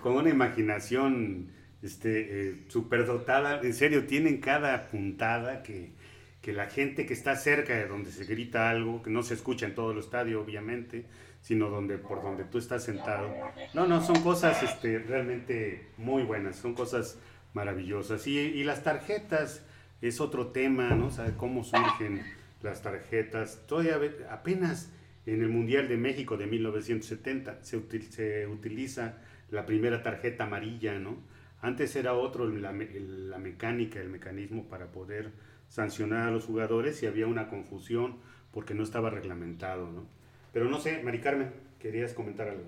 con 0.00 0.16
una 0.16 0.28
imaginación 0.28 1.48
este, 1.82 2.50
eh, 2.50 2.64
superdotada, 2.68 3.60
en 3.62 3.72
serio, 3.72 4.06
tienen 4.06 4.38
cada 4.38 4.86
puntada 4.88 5.62
que, 5.62 5.92
que 6.40 6.52
la 6.52 6.66
gente 6.66 7.06
que 7.06 7.12
está 7.12 7.36
cerca 7.36 7.74
de 7.74 7.86
donde 7.86 8.10
se 8.10 8.24
grita 8.24 8.70
algo, 8.70 9.02
que 9.02 9.10
no 9.10 9.22
se 9.22 9.34
escucha 9.34 9.66
en 9.66 9.74
todo 9.74 9.92
el 9.92 9.98
estadio, 9.98 10.40
obviamente, 10.40 11.04
sino 11.42 11.68
donde 11.68 11.98
por 11.98 12.22
donde 12.22 12.44
tú 12.44 12.58
estás 12.58 12.84
sentado. 12.84 13.30
No, 13.74 13.86
no, 13.86 14.02
son 14.02 14.22
cosas 14.22 14.62
este, 14.62 14.98
realmente 14.98 15.88
muy 15.98 16.22
buenas, 16.22 16.56
son 16.56 16.74
cosas 16.74 17.18
maravillosas. 17.52 18.26
Y, 18.26 18.38
y 18.38 18.64
las 18.64 18.82
tarjetas 18.82 19.64
es 20.00 20.20
otro 20.20 20.48
tema, 20.48 20.90
¿no? 20.90 21.10
¿Sabe 21.10 21.34
cómo 21.36 21.62
surgen 21.62 22.22
las 22.62 22.82
tarjetas? 22.82 23.66
Todavía 23.66 23.98
apenas 24.30 24.90
en 25.26 25.42
el 25.42 25.48
Mundial 25.48 25.88
de 25.88 25.96
México 25.96 26.36
de 26.36 26.46
1970 26.46 27.58
se, 27.62 27.82
se 28.10 28.46
utiliza 28.46 29.18
la 29.50 29.66
primera 29.66 30.02
tarjeta 30.02 30.44
amarilla, 30.44 30.98
¿no? 30.98 31.18
Antes 31.60 31.94
era 31.96 32.14
otro 32.14 32.48
la, 32.48 32.72
la 32.72 33.38
mecánica, 33.38 34.00
el 34.00 34.08
mecanismo 34.08 34.64
para 34.68 34.86
poder 34.86 35.30
sancionar 35.70 36.28
a 36.28 36.30
los 36.30 36.44
jugadores 36.44 37.02
y 37.02 37.06
había 37.06 37.26
una 37.26 37.48
confusión 37.48 38.18
porque 38.50 38.74
no 38.74 38.82
estaba 38.82 39.08
reglamentado, 39.08 39.88
¿no? 39.90 40.04
Pero 40.52 40.66
no 40.66 40.80
sé, 40.80 41.00
Mari 41.02 41.20
Carmen, 41.20 41.52
¿querías 41.78 42.12
comentar 42.12 42.48
algo? 42.48 42.64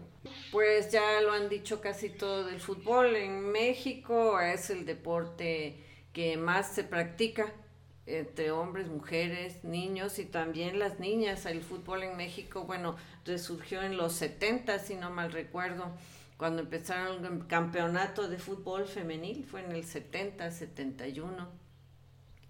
Pues 0.53 0.91
ya 0.93 1.21
lo 1.21 1.33
han 1.33 1.49
dicho 1.49 1.81
casi 1.81 2.09
todo 2.09 2.45
del 2.45 2.61
fútbol. 2.61 3.17
En 3.17 3.51
México 3.51 4.41
es 4.41 4.71
el 4.71 4.87
deporte 4.87 5.77
que 6.13 6.37
más 6.37 6.73
se 6.73 6.85
practica 6.85 7.53
entre 8.07 8.53
hombres, 8.53 8.87
mujeres, 8.87 9.65
niños 9.65 10.21
y 10.21 10.25
también 10.25 10.79
las 10.79 11.01
niñas. 11.01 11.45
El 11.47 11.63
fútbol 11.63 12.05
en 12.05 12.17
México, 12.17 12.65
bueno, 12.65 12.97
resurgió 13.25 13.83
en 13.83 13.97
los 13.97 14.13
70, 14.13 14.79
si 14.79 14.95
no 14.95 15.11
mal 15.11 15.33
recuerdo, 15.33 15.91
cuando 16.37 16.63
empezaron 16.63 17.25
el 17.25 17.47
campeonato 17.49 18.29
de 18.29 18.39
fútbol 18.39 18.87
femenil, 18.87 19.45
fue 19.45 19.65
en 19.65 19.73
el 19.73 19.83
70, 19.83 20.53
71. 20.53 21.62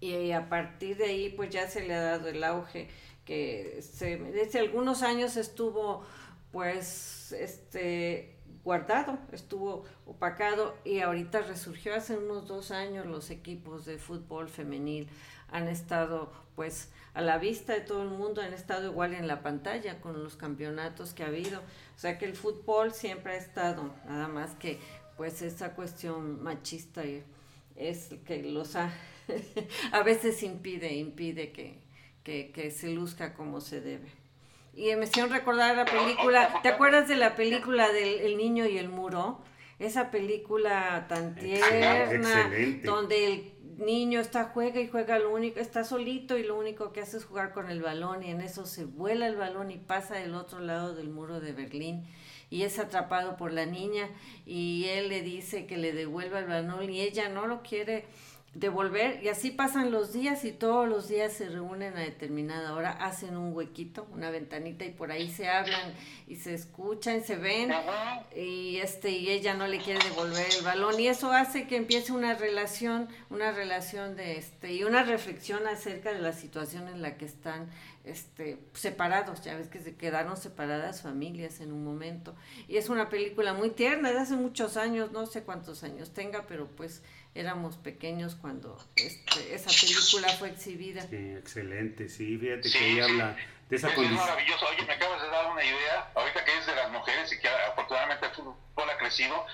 Y 0.03 0.33
a 0.33 0.49
partir 0.49 0.97
de 0.97 1.05
ahí, 1.05 1.29
pues 1.29 1.49
ya 1.49 1.69
se 1.69 1.87
le 1.87 1.93
ha 1.93 2.01
dado 2.01 2.27
el 2.27 2.43
auge 2.43 2.89
que 3.23 3.81
se, 3.81 4.17
desde 4.17 4.59
algunos 4.59 5.01
años 5.01 5.37
estuvo 5.37 6.03
pues 6.51 7.31
este 7.31 8.35
guardado, 8.65 9.17
estuvo 9.31 9.85
opacado 10.05 10.75
y 10.83 10.99
ahorita 10.99 11.43
resurgió. 11.43 11.95
Hace 11.95 12.17
unos 12.17 12.49
dos 12.49 12.71
años 12.71 13.05
los 13.05 13.29
equipos 13.29 13.85
de 13.85 13.97
fútbol 13.97 14.49
femenil 14.49 15.07
han 15.49 15.69
estado 15.69 16.33
pues 16.57 16.89
a 17.13 17.21
la 17.21 17.37
vista 17.37 17.71
de 17.71 17.79
todo 17.79 18.03
el 18.03 18.09
mundo, 18.09 18.41
han 18.41 18.53
estado 18.53 18.91
igual 18.91 19.13
en 19.13 19.25
la 19.25 19.41
pantalla 19.41 20.01
con 20.01 20.21
los 20.21 20.35
campeonatos 20.35 21.13
que 21.13 21.23
ha 21.23 21.27
habido, 21.27 21.59
o 21.59 21.99
sea 21.99 22.17
que 22.17 22.25
el 22.25 22.35
fútbol 22.35 22.91
siempre 22.91 23.33
ha 23.33 23.37
estado, 23.37 23.93
nada 24.05 24.27
más 24.27 24.51
que 24.55 24.79
pues 25.15 25.41
esa 25.41 25.75
cuestión 25.75 26.43
machista 26.43 27.03
es 27.75 28.09
que 28.25 28.43
los 28.43 28.75
ha, 28.75 28.91
a 29.91 30.03
veces 30.03 30.43
impide, 30.43 30.93
impide 30.93 31.51
que, 31.51 31.79
que, 32.23 32.51
que 32.51 32.71
se 32.71 32.89
luzca 32.89 33.33
como 33.33 33.61
se 33.61 33.81
debe. 33.81 34.23
Y 34.75 34.95
me 34.95 35.05
hicieron 35.05 35.31
recordar 35.31 35.75
la 35.75 35.85
película, 35.85 36.61
¿te 36.63 36.69
acuerdas 36.69 37.07
de 37.07 37.15
la 37.15 37.35
película 37.35 37.91
del 37.91 38.21
El 38.21 38.37
niño 38.37 38.65
y 38.65 38.77
el 38.77 38.89
muro? 38.89 39.41
Esa 39.77 40.09
película 40.09 41.05
tan 41.07 41.35
tierna, 41.35 42.51
donde 42.83 43.33
el 43.33 43.53
niño 43.77 44.19
está 44.19 44.45
juega 44.45 44.79
y 44.79 44.87
juega 44.87 45.19
lo 45.19 45.33
único, 45.33 45.59
está 45.59 45.83
solito 45.83 46.37
y 46.37 46.43
lo 46.43 46.57
único 46.57 46.91
que 46.91 47.01
hace 47.01 47.17
es 47.17 47.25
jugar 47.25 47.53
con 47.53 47.69
el 47.69 47.81
balón 47.81 48.23
y 48.23 48.31
en 48.31 48.41
eso 48.41 48.65
se 48.65 48.85
vuela 48.85 49.27
el 49.27 49.35
balón 49.35 49.71
y 49.71 49.77
pasa 49.77 50.15
del 50.15 50.35
otro 50.35 50.59
lado 50.59 50.95
del 50.95 51.09
muro 51.09 51.39
de 51.39 51.53
Berlín 51.53 52.05
y 52.49 52.63
es 52.63 52.79
atrapado 52.79 53.35
por 53.35 53.51
la 53.51 53.65
niña 53.65 54.09
y 54.45 54.85
él 54.89 55.09
le 55.09 55.21
dice 55.21 55.65
que 55.65 55.77
le 55.77 55.91
devuelva 55.91 56.39
el 56.39 56.45
balón 56.45 56.89
y 56.89 57.01
ella 57.01 57.29
no 57.29 57.47
lo 57.47 57.61
quiere 57.63 58.05
devolver 58.53 59.23
y 59.23 59.29
así 59.29 59.49
pasan 59.49 59.91
los 59.91 60.13
días 60.13 60.45
y 60.45 60.51
todos 60.51 60.87
los 60.87 61.07
días 61.07 61.33
se 61.33 61.49
reúnen 61.49 61.97
a 61.97 62.01
determinada 62.01 62.75
hora, 62.75 62.91
hacen 62.91 63.35
un 63.35 63.51
huequito, 63.53 64.07
una 64.11 64.29
ventanita 64.29 64.85
y 64.85 64.91
por 64.91 65.11
ahí 65.11 65.31
se 65.31 65.49
hablan 65.49 65.93
y 66.27 66.35
se 66.35 66.53
escuchan, 66.53 67.23
se 67.23 67.35
ven 67.35 67.73
y 68.35 68.77
este 68.77 69.09
y 69.09 69.29
ella 69.29 69.55
no 69.55 69.65
le 69.65 69.79
quiere 69.79 69.99
devolver 70.07 70.45
el 70.55 70.63
balón 70.63 70.99
y 70.99 71.07
eso 71.07 71.31
hace 71.31 71.65
que 71.65 71.77
empiece 71.77 72.11
una 72.11 72.35
relación, 72.35 73.07
una 73.31 73.51
relación 73.51 74.15
de 74.15 74.37
este 74.37 74.73
y 74.73 74.83
una 74.83 75.03
reflexión 75.03 75.65
acerca 75.65 76.13
de 76.13 76.19
la 76.19 76.33
situación 76.33 76.87
en 76.87 77.01
la 77.01 77.17
que 77.17 77.25
están 77.25 77.69
este 78.03 78.59
separados, 78.73 79.43
ya 79.43 79.55
ves 79.55 79.69
que 79.69 79.79
se 79.79 79.95
quedaron 79.95 80.35
separadas 80.35 81.01
familias 81.01 81.61
en 81.61 81.71
un 81.71 81.85
momento 81.85 82.35
y 82.67 82.77
es 82.77 82.89
una 82.89 83.09
película 83.09 83.53
muy 83.53 83.69
tierna 83.69 84.11
de 84.11 84.19
hace 84.19 84.35
muchos 84.35 84.75
años, 84.75 85.11
no 85.11 85.25
sé 85.25 85.43
cuántos 85.43 85.83
años 85.83 86.13
tenga, 86.13 86.45
pero 86.47 86.67
pues 86.67 87.01
éramos 87.33 87.77
pequeños 87.77 88.35
cuando 88.35 88.77
este, 88.95 89.55
esa 89.55 89.69
película 89.69 90.27
fue 90.37 90.49
exhibida. 90.49 91.01
Sí, 91.03 91.15
excelente, 91.15 92.09
sí, 92.09 92.37
fíjate 92.37 92.69
que 92.69 92.77
ahí 92.77 92.99
habla 92.99 93.37
de 93.69 93.75
esa 93.75 93.93
condición. 93.95 94.19
Es 94.19 94.25
maravilloso, 94.25 94.65
oye, 94.67 94.85
me 94.85 94.93
acabas 94.93 95.21
de 95.21 95.27
dar 95.29 95.51
una 95.51 95.63
idea, 95.63 96.11
ahorita 96.15 96.45
que 96.45 96.57
es 96.57 96.65
de 96.65 96.75
las 96.75 96.91
mujeres 96.91 97.31
y 97.31 97.39
que 97.39 97.47
afortunadamente 97.47 98.25
el 98.25 98.31
fútbol 98.33 98.55
ha 98.89 98.97
crecido, 98.97 99.45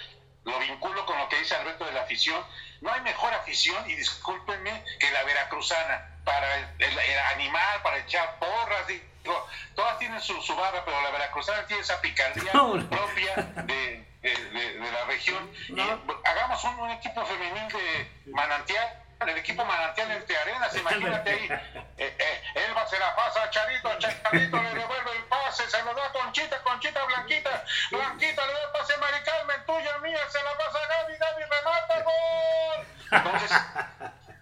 lo 0.43 0.59
vinculo 0.59 1.05
con 1.05 1.17
lo 1.17 1.29
que 1.29 1.39
dice 1.39 1.55
Alberto 1.55 1.85
de 1.85 1.93
la 1.93 2.01
afición. 2.01 2.43
No 2.81 2.91
hay 2.91 3.01
mejor 3.01 3.33
afición, 3.33 3.89
y 3.89 3.95
discúlpenme, 3.95 4.83
que 4.99 5.11
la 5.11 5.23
veracruzana, 5.23 6.19
para 6.23 6.73
el, 6.77 7.19
animal, 7.33 7.81
para 7.83 7.97
echar 7.97 8.39
porras, 8.39 8.87
digo, 8.87 9.47
todas 9.75 9.99
tienen 9.99 10.21
su, 10.21 10.39
su 10.41 10.55
barra, 10.55 10.83
pero 10.85 11.01
la 11.01 11.11
veracruzana 11.11 11.65
tiene 11.67 11.81
esa 11.81 11.99
picardía 12.01 12.51
propia 12.89 13.35
de 13.65 14.09
de, 14.21 14.91
la 14.91 15.05
región. 15.05 15.49
Y 15.69 15.79
hagamos 16.27 16.63
un, 16.63 16.89
equipo 16.91 17.25
femenil 17.25 17.67
de 17.69 18.31
manantial, 18.31 19.03
el 19.27 19.37
equipo 19.37 19.65
manantial 19.65 20.11
entre 20.11 20.37
arenas, 20.37 20.75
imagínate 20.77 21.29
ahí. 21.29 21.49
Eh, 21.97 22.15
eh, 22.17 22.43
Elba 22.55 22.87
se 22.87 22.97
la 22.97 23.15
pasa 23.15 23.43
a 23.43 23.49
Charito, 23.49 23.89
Charito 23.99 24.61
le 24.61 24.73
devuelve 24.73 25.11
el 25.11 25.23
pase, 25.25 25.69
se 25.69 25.83
lo 25.83 25.93
da 25.93 26.05
a 26.05 26.11
Conchita, 26.11 26.61
Conchita, 26.63 27.03
Blanquita, 27.05 27.63
Blanquita 27.91 28.47
le 28.47 28.53
da 28.53 28.63
el 28.63 28.71
pase 28.71 28.93
a 28.93 28.97
Mari 28.97 29.23
Carmen, 29.23 29.65
tuya, 29.65 29.97
mía, 29.99 30.19
se 30.29 30.43
la 30.43 30.57
pasa 30.57 30.79
a 30.79 30.87
Gaby, 30.87 31.17
Gaby 31.17 31.43
remata, 31.43 32.03
gol. 32.03 32.87
Entonces, 33.11 33.51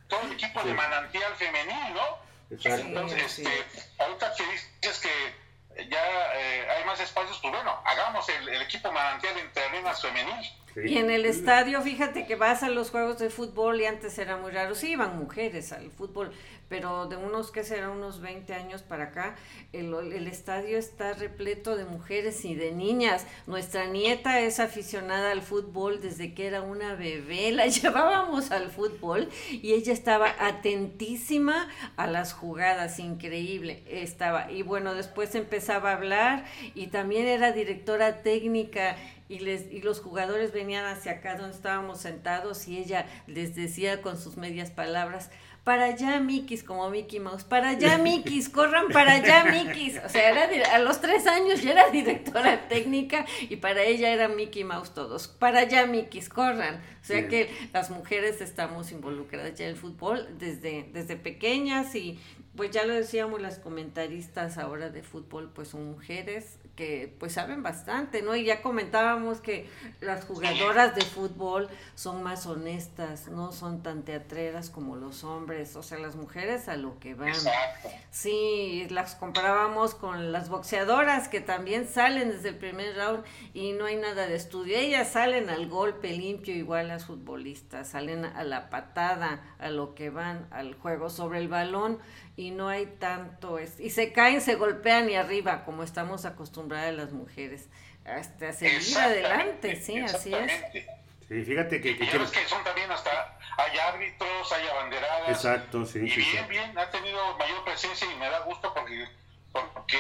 todo 0.08 0.22
el 0.22 0.32
equipo 0.34 0.64
de 0.64 0.74
manantial 0.74 1.36
femenil, 1.36 1.94
¿no? 1.94 2.28
Entonces, 2.50 3.40
este, 3.40 3.84
ahorita 4.00 4.34
que 4.36 4.44
dices 4.46 5.00
que 5.00 5.47
ya 5.90 6.34
eh, 6.36 6.68
hay 6.70 6.86
más 6.86 7.00
espacios, 7.00 7.38
pues 7.42 7.54
bueno, 7.54 7.80
hagamos 7.86 8.28
el, 8.30 8.50
el 8.50 8.62
equipo 8.62 8.92
manantial 8.92 9.38
entre 9.38 9.64
arenas 9.64 10.02
femenil. 10.02 10.52
Y 10.86 11.00
en 11.00 11.10
el 11.10 11.26
estadio, 11.26 11.82
fíjate 11.82 12.28
que 12.28 12.36
vas 12.36 12.62
a 12.62 12.70
los 12.70 12.92
juegos 12.92 13.18
de 13.18 13.32
fútbol 13.32 13.82
y 13.82 13.86
antes 13.86 14.18
era 14.20 14.38
muy 14.38 14.52
raro, 14.52 14.76
sí 14.76 14.92
iban 14.92 15.18
mujeres 15.18 15.72
al 15.72 15.90
fútbol, 15.90 16.32
pero 16.70 17.08
de 17.08 17.18
unos 17.18 17.52
que 17.52 17.64
serán 17.64 17.92
unos 17.92 18.22
20 18.22 18.54
años 18.54 18.82
para 18.82 19.06
acá, 19.06 19.36
el, 19.74 19.94
el, 19.94 20.28
estadio 20.28 20.78
está 20.78 21.14
repleto 21.14 21.76
de 21.76 21.86
mujeres 21.86 22.44
y 22.46 22.56
de 22.56 22.72
niñas. 22.72 23.26
Nuestra 23.46 23.86
nieta 23.86 24.40
es 24.40 24.60
aficionada 24.60 25.32
al 25.32 25.42
fútbol 25.42 26.02
desde 26.02 26.34
que 26.34 26.48
era 26.48 26.62
una 26.62 26.96
bebé, 26.96 27.52
la 27.54 27.68
llevábamos 27.68 28.52
al 28.52 28.70
fútbol 28.70 29.30
y 29.50 29.74
ella 29.74 29.94
estaba 29.94 30.36
atentísima 30.40 31.70
a 31.96 32.08
las 32.08 32.34
jugadas, 32.34 33.00
increíble 33.00 33.84
estaba. 33.90 34.52
Y 34.52 34.64
bueno, 34.64 34.94
después 34.94 35.36
empezaba 35.36 35.92
a 35.92 35.96
hablar 35.96 36.46
y 36.76 36.88
también 36.88 37.28
era 37.28 37.52
directora 37.52 38.22
técnica 38.22 38.96
y, 39.30 39.40
les, 39.40 39.72
y 39.72 39.82
los 39.82 40.00
jugadores 40.00 40.54
venían 40.54 40.86
hacia 40.86 41.14
acá 41.14 41.36
donde 41.36 41.56
estábamos 41.56 42.00
sentados 42.00 42.68
y 42.68 42.78
ella 42.78 43.06
les 43.28 43.56
decía 43.56 44.02
con 44.02 44.18
sus 44.18 44.38
medias 44.38 44.72
palabras, 44.72 45.30
para 45.68 45.88
allá 45.88 46.22
Mikis, 46.22 46.64
como 46.64 46.90
Mickey 46.90 47.20
Mouse, 47.20 47.44
para 47.44 47.72
allá 47.72 47.98
Mikis, 47.98 48.48
corran 48.48 48.88
para 48.88 49.16
allá 49.16 49.44
Mikis. 49.52 50.00
O 50.06 50.08
sea, 50.08 50.30
era 50.30 50.74
a 50.74 50.80
los 50.80 51.02
tres 51.02 51.28
años 51.28 51.62
ya 51.62 51.72
era 51.72 51.90
directora 51.90 52.70
técnica 52.70 53.26
y 53.50 53.58
para 53.58 53.84
ella 53.84 54.14
era 54.14 54.30
Mickey 54.30 54.64
Mouse 54.64 54.94
todos. 54.94 55.28
Para 55.28 55.60
allá 55.60 55.86
Mikis, 55.86 56.30
corran. 56.30 56.76
O 56.76 57.06
sea 57.06 57.28
que 57.28 57.54
las 57.74 57.90
mujeres 57.90 58.40
estamos 58.40 58.94
involucradas 58.94 59.56
ya 59.56 59.66
en 59.66 59.72
el 59.72 59.76
fútbol 59.76 60.26
desde, 60.40 60.90
desde 60.94 61.18
pequeñas 61.18 61.94
y 61.96 62.18
Pues 62.58 62.72
ya 62.72 62.86
lo 62.86 62.94
decíamos, 62.94 63.40
las 63.40 63.60
comentaristas 63.60 64.58
ahora 64.58 64.90
de 64.90 65.04
fútbol 65.04 65.52
pues 65.54 65.70
son 65.70 65.86
mujeres 65.86 66.58
que 66.76 67.14
pues 67.20 67.34
saben 67.34 67.64
bastante, 67.64 68.22
¿no? 68.22 68.36
Y 68.36 68.46
ya 68.46 68.62
comentábamos 68.62 69.42
que 69.42 69.68
las 70.00 70.26
jugadoras 70.26 70.96
de 70.96 71.02
fútbol 71.02 71.68
son 71.96 72.24
más 72.24 72.46
honestas, 72.46 73.28
no 73.28 73.52
son 73.52 73.82
tan 73.82 74.04
teatreras 74.04 74.70
como 74.70 74.96
los 74.96 75.24
hombres, 75.24 75.76
o 75.76 75.84
sea, 75.84 75.98
las 75.98 76.16
mujeres 76.16 76.70
a 76.70 76.78
lo 76.78 77.00
que 77.00 77.16
van. 77.16 77.30
Exacto. 77.30 77.90
Sí, 78.12 78.88
las 78.90 79.16
comparábamos 79.16 79.96
con 79.96 80.32
las 80.32 80.50
boxeadoras 80.50 81.28
que 81.28 81.42
también 81.42 81.88
salen 81.88 82.30
desde 82.30 82.50
el 82.50 82.58
primer 82.58 82.96
round 82.96 83.24
y 83.54 83.74
no 83.74 83.86
hay 83.86 83.98
nada 83.98 84.28
de 84.28 84.36
estudio. 84.36 84.78
Ellas 84.78 85.10
salen 85.10 85.50
al 85.50 85.68
golpe 85.68 86.14
limpio 86.14 86.56
igual 86.56 86.88
las 86.88 87.06
futbolistas, 87.06 87.90
salen 87.90 88.26
a 88.26 88.44
la 88.44 88.70
patada, 88.70 89.42
a 89.58 89.70
lo 89.70 89.96
que 89.96 90.12
van, 90.12 90.48
al 90.52 90.76
juego 90.76 91.10
sobre 91.10 91.40
el 91.40 91.48
balón 91.48 91.98
y 92.38 92.52
no 92.52 92.70
hay 92.70 92.86
tanto 92.86 93.60
es, 93.60 93.80
y 93.80 93.90
se 93.90 94.14
caen, 94.14 94.40
se 94.40 94.56
golpean 94.56 95.10
y 95.10 95.16
arriba 95.16 95.66
como 95.66 95.84
estamos 95.84 96.24
acostumbradas 96.24 96.94
las 96.94 97.12
mujeres 97.12 97.68
hasta 98.06 98.54
seguir 98.54 98.98
adelante, 98.98 99.76
sí, 99.76 100.00
así 100.00 100.34
es. 100.34 100.86
Sí, 101.28 101.44
fíjate 101.44 101.82
que, 101.82 101.98
que, 101.98 102.08
que 102.08 102.48
son 102.48 102.64
también 102.64 102.90
hasta 102.90 103.38
hay 103.58 103.78
árbitros, 103.80 104.52
hay 104.54 104.68
abanderadas. 104.68 105.30
Exacto, 105.30 105.86
sí. 105.86 106.00
Y 106.00 106.16
bien, 106.16 106.48
bien, 106.48 106.78
ha 106.78 106.90
tenido 106.90 107.38
mayor 107.38 107.66
presencia 107.66 108.08
y 108.10 108.16
me 108.16 108.30
da 108.30 108.40
gusto 108.42 108.74
porque 108.74 109.10
porque 109.52 109.98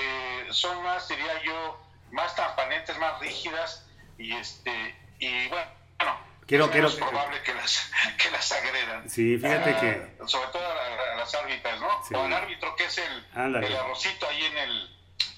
son 0.51 0.83
más, 0.83 1.09
diría 1.09 1.43
yo, 1.43 1.83
más 2.11 2.35
transparentes, 2.35 2.97
más 2.99 3.19
rígidas 3.19 3.89
y 4.17 4.31
este 4.33 4.71
y 5.19 5.47
bueno, 5.49 6.17
Quiero, 6.47 6.71
quiero, 6.71 6.87
es 6.87 6.95
probable 6.95 7.37
que 7.43 7.53
las, 7.53 7.91
que 8.23 8.31
las 8.31 8.51
agredan. 8.53 9.09
Sí, 9.09 9.37
fíjate 9.37 9.75
que... 9.81 10.01
Ah, 10.21 10.27
sobre 10.27 10.47
todo 10.51 10.63
a, 10.63 11.17
las 11.17 11.35
árbitras, 11.35 11.79
¿no? 11.81 12.17
O 12.17 12.23
al 12.23 12.33
árbitro 12.33 12.73
que 12.77 12.85
es 12.85 12.97
el, 12.97 13.63
el 13.63 13.75
arrocito 13.75 14.27
ahí 14.29 14.45
en 14.45 14.57
el, 14.57 14.89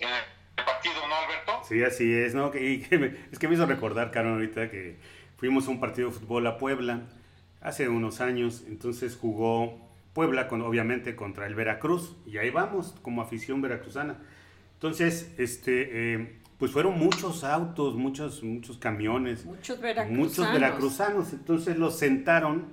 en 0.02 0.10
el, 0.10 0.66
partido, 0.66 1.08
¿no, 1.08 1.16
Alberto? 1.16 1.62
Sí, 1.68 1.84
así 1.84 2.14
es, 2.14 2.36
¿no? 2.36 2.52
Y 2.54 2.86
es 3.32 3.40
que 3.40 3.48
me 3.48 3.56
hizo 3.56 3.66
recordar, 3.66 4.12
Carlos, 4.12 4.34
ahorita 4.34 4.70
que 4.70 5.00
fuimos 5.38 5.68
a 5.68 5.72
un 5.72 5.80
partido 5.80 6.10
de 6.10 6.16
fútbol 6.16 6.46
a 6.46 6.58
Puebla 6.58 7.02
hace 7.62 7.90
unos 7.90 8.22
años, 8.22 8.64
entonces 8.68 9.18
jugó 9.20 9.90
Puebla, 10.14 10.48
con, 10.48 10.62
obviamente, 10.62 11.16
contra 11.16 11.48
el 11.48 11.56
Veracruz, 11.56 12.18
y 12.28 12.38
ahí 12.38 12.52
vamos, 12.52 12.96
como 13.02 13.22
afición 13.22 13.62
veracruzana. 13.62 14.20
Entonces, 14.80 15.34
este... 15.38 16.14
Eh, 16.16 16.36
pues 16.60 16.74
fueron 16.74 17.00
muchos 17.00 17.46
autos, 17.46 17.96
muchos, 17.96 18.44
muchos 18.44 18.78
camiones. 18.78 19.46
Muchos 19.46 19.80
veracruzanos. 19.80 20.20
Muchos 20.20 20.54
veracruzanos. 20.54 21.32
Entonces 21.32 21.78
los 21.78 21.98
sentaron 21.98 22.66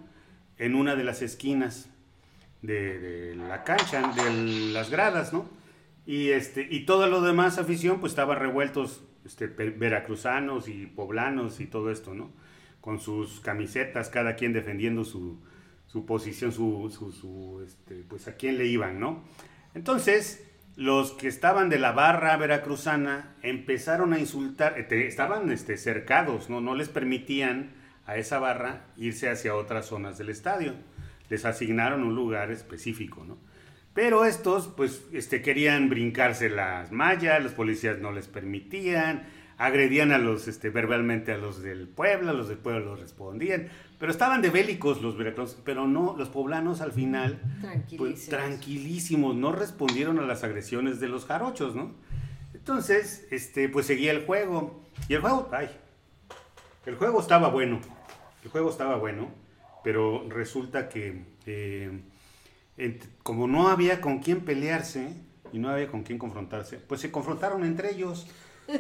en 0.59 0.75
una 0.75 0.97
de 0.97 1.05
las 1.05 1.23
esquinas 1.23 1.89
de, 2.63 3.37
la 3.37 3.63
cancha, 3.63 4.13
de 4.13 4.73
las 4.73 4.91
gradas, 4.91 5.33
¿no? 5.33 5.49
Y, 6.05 6.31
este, 6.31 6.67
y 6.69 6.85
todo 6.85 7.07
lo 7.07 7.21
demás 7.21 7.59
afición, 7.59 8.01
pues 8.01 8.13
estaban 8.13 8.41
revueltos 8.41 9.05
este, 9.25 9.47
veracruzanos 9.47 10.67
y 10.69 10.87
poblanos 10.87 11.61
y 11.61 11.67
todo 11.67 11.93
esto, 11.93 12.13
¿no? 12.13 12.33
Con 12.81 12.99
sus 13.01 13.39
camisetas, 13.39 14.09
cada 14.09 14.35
quien 14.35 14.53
defendiendo 14.53 15.05
su, 15.05 15.39
su 15.87 16.07
posición, 16.07 16.51
su, 16.51 16.91
su, 16.91 17.13
su 17.13 17.63
este, 17.65 18.05
pues 18.09 18.27
a 18.27 18.35
quién 18.35 18.59
le 18.59 18.67
iban, 18.67 18.99
¿no? 18.99 19.23
Entonces, 19.75 20.45
los 20.77 21.13
que 21.13 21.27
estaban 21.27 21.71
de 21.71 21.79
la 21.79 21.93
barra 21.93 22.37
veracruzana 22.37 23.35
empezaron 23.43 24.13
a 24.13 24.19
insultar, 24.19 24.79
eh, 24.79 25.07
estaban 25.07 25.51
este, 25.51 25.79
cercados, 25.79 26.51
¿no? 26.51 26.61
no 26.61 26.75
les 26.75 26.91
permitían 26.91 27.71
a 28.05 28.17
esa 28.19 28.39
barra 28.39 28.85
irse 28.97 29.31
hacia 29.31 29.55
otras 29.55 29.87
zonas 29.87 30.19
del 30.19 30.29
estadio. 30.29 30.75
Les 31.31 31.45
asignaron 31.45 32.05
un 32.05 32.15
lugar 32.15 32.53
específico, 32.53 33.25
¿no? 33.25 33.37
Pero 33.95 34.27
estos, 34.27 34.69
pues, 34.69 35.03
este, 35.13 35.41
querían 35.41 35.89
brincarse 35.89 36.51
las 36.51 36.93
mallas, 36.93 37.43
los 37.43 37.53
policías 37.53 37.99
no 37.99 38.13
les 38.13 38.29
permitían, 38.29 39.27
agredían 39.59 40.13
a 40.13 40.19
los, 40.19 40.49
este, 40.49 40.71
verbalmente 40.71 41.33
a 41.33 41.39
los 41.39 41.63
del 41.63 41.89
pueblo, 41.89 42.33
los 42.33 42.49
del 42.49 42.59
pueblo 42.59 42.81
los 42.81 43.01
respondían. 43.01 43.69
Pero 43.99 44.13
estaban 44.13 44.43
de 44.43 44.51
bélicos 44.51 45.01
los 45.01 45.17
veracruzanos, 45.17 45.63
pero 45.65 45.87
no, 45.87 46.15
los 46.17 46.29
poblanos 46.29 46.81
al 46.81 46.93
final, 46.93 47.41
pues, 47.97 48.27
tranquilísimos, 48.27 49.35
no 49.35 49.53
respondieron 49.53 50.19
a 50.19 50.23
las 50.23 50.45
agresiones 50.45 51.01
de 51.01 51.09
los 51.09 51.25
jarochos, 51.25 51.75
¿no? 51.75 51.95
Entonces, 52.53 53.27
este, 53.31 53.69
pues 53.69 53.87
seguía 53.87 54.13
el 54.13 54.27
juego. 54.27 54.83
Y 55.09 55.15
el 55.15 55.21
juego, 55.21 55.49
ay, 55.53 55.71
el 56.85 56.97
juego 56.97 57.21
estaba 57.21 57.49
bueno, 57.49 57.81
el 58.45 58.51
juego 58.51 58.71
estaba 58.71 58.97
bueno, 58.97 59.31
pero 59.83 60.27
resulta 60.29 60.89
que 60.89 61.25
eh, 61.47 62.01
como 63.23 63.47
no 63.47 63.69
había 63.69 64.01
con 64.01 64.19
quién 64.19 64.41
pelearse 64.41 65.15
y 65.53 65.59
no 65.59 65.71
había 65.71 65.89
con 65.89 66.03
quién 66.03 66.19
confrontarse, 66.19 66.79
pues 66.79 67.01
se 67.01 67.11
confrontaron 67.11 67.65
entre 67.65 67.93
ellos 67.93 68.27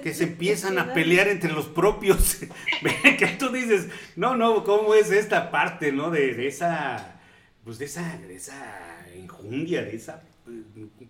que 0.02 0.14
se 0.14 0.24
empiezan 0.24 0.78
a 0.78 0.92
pelear 0.92 1.28
entre 1.28 1.52
los 1.52 1.66
propios. 1.66 2.38
que 3.18 3.26
tú 3.38 3.50
dices, 3.50 3.88
no, 4.16 4.36
no, 4.36 4.64
¿cómo 4.64 4.94
es 4.94 5.10
esta 5.10 5.50
parte, 5.50 5.92
no? 5.92 6.10
De, 6.10 6.46
esa, 6.46 7.20
pues 7.64 7.78
de 7.78 7.86
esa, 7.86 8.18
de 8.18 8.34
esa 8.34 9.06
enjundia, 9.14 9.82
de 9.82 9.96
esa, 9.96 10.22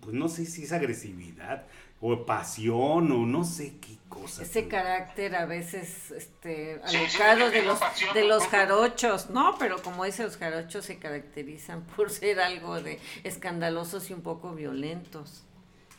pues 0.01 0.13
no 0.13 0.27
sé 0.29 0.45
si 0.45 0.63
es 0.63 0.71
agresividad 0.71 1.65
o 1.99 2.25
pasión 2.25 3.11
o 3.11 3.25
no 3.25 3.43
sé 3.43 3.73
qué 3.81 3.97
cosa. 4.07 4.43
Ese 4.43 4.67
carácter 4.67 5.35
a 5.35 5.45
veces, 5.45 6.11
este, 6.11 6.79
alocado 6.83 7.49
de 7.49 7.63
los, 7.63 7.79
de 8.13 8.23
los 8.23 8.43
jarochos, 8.47 9.29
no, 9.31 9.55
pero 9.57 9.81
como 9.81 10.05
dice, 10.05 10.23
los 10.23 10.37
jarochos 10.37 10.85
se 10.85 10.97
caracterizan 10.97 11.83
por 11.95 12.11
ser 12.11 12.39
algo 12.39 12.81
de 12.81 12.99
escandalosos 13.23 14.09
y 14.11 14.13
un 14.13 14.21
poco 14.21 14.53
violentos. 14.53 15.46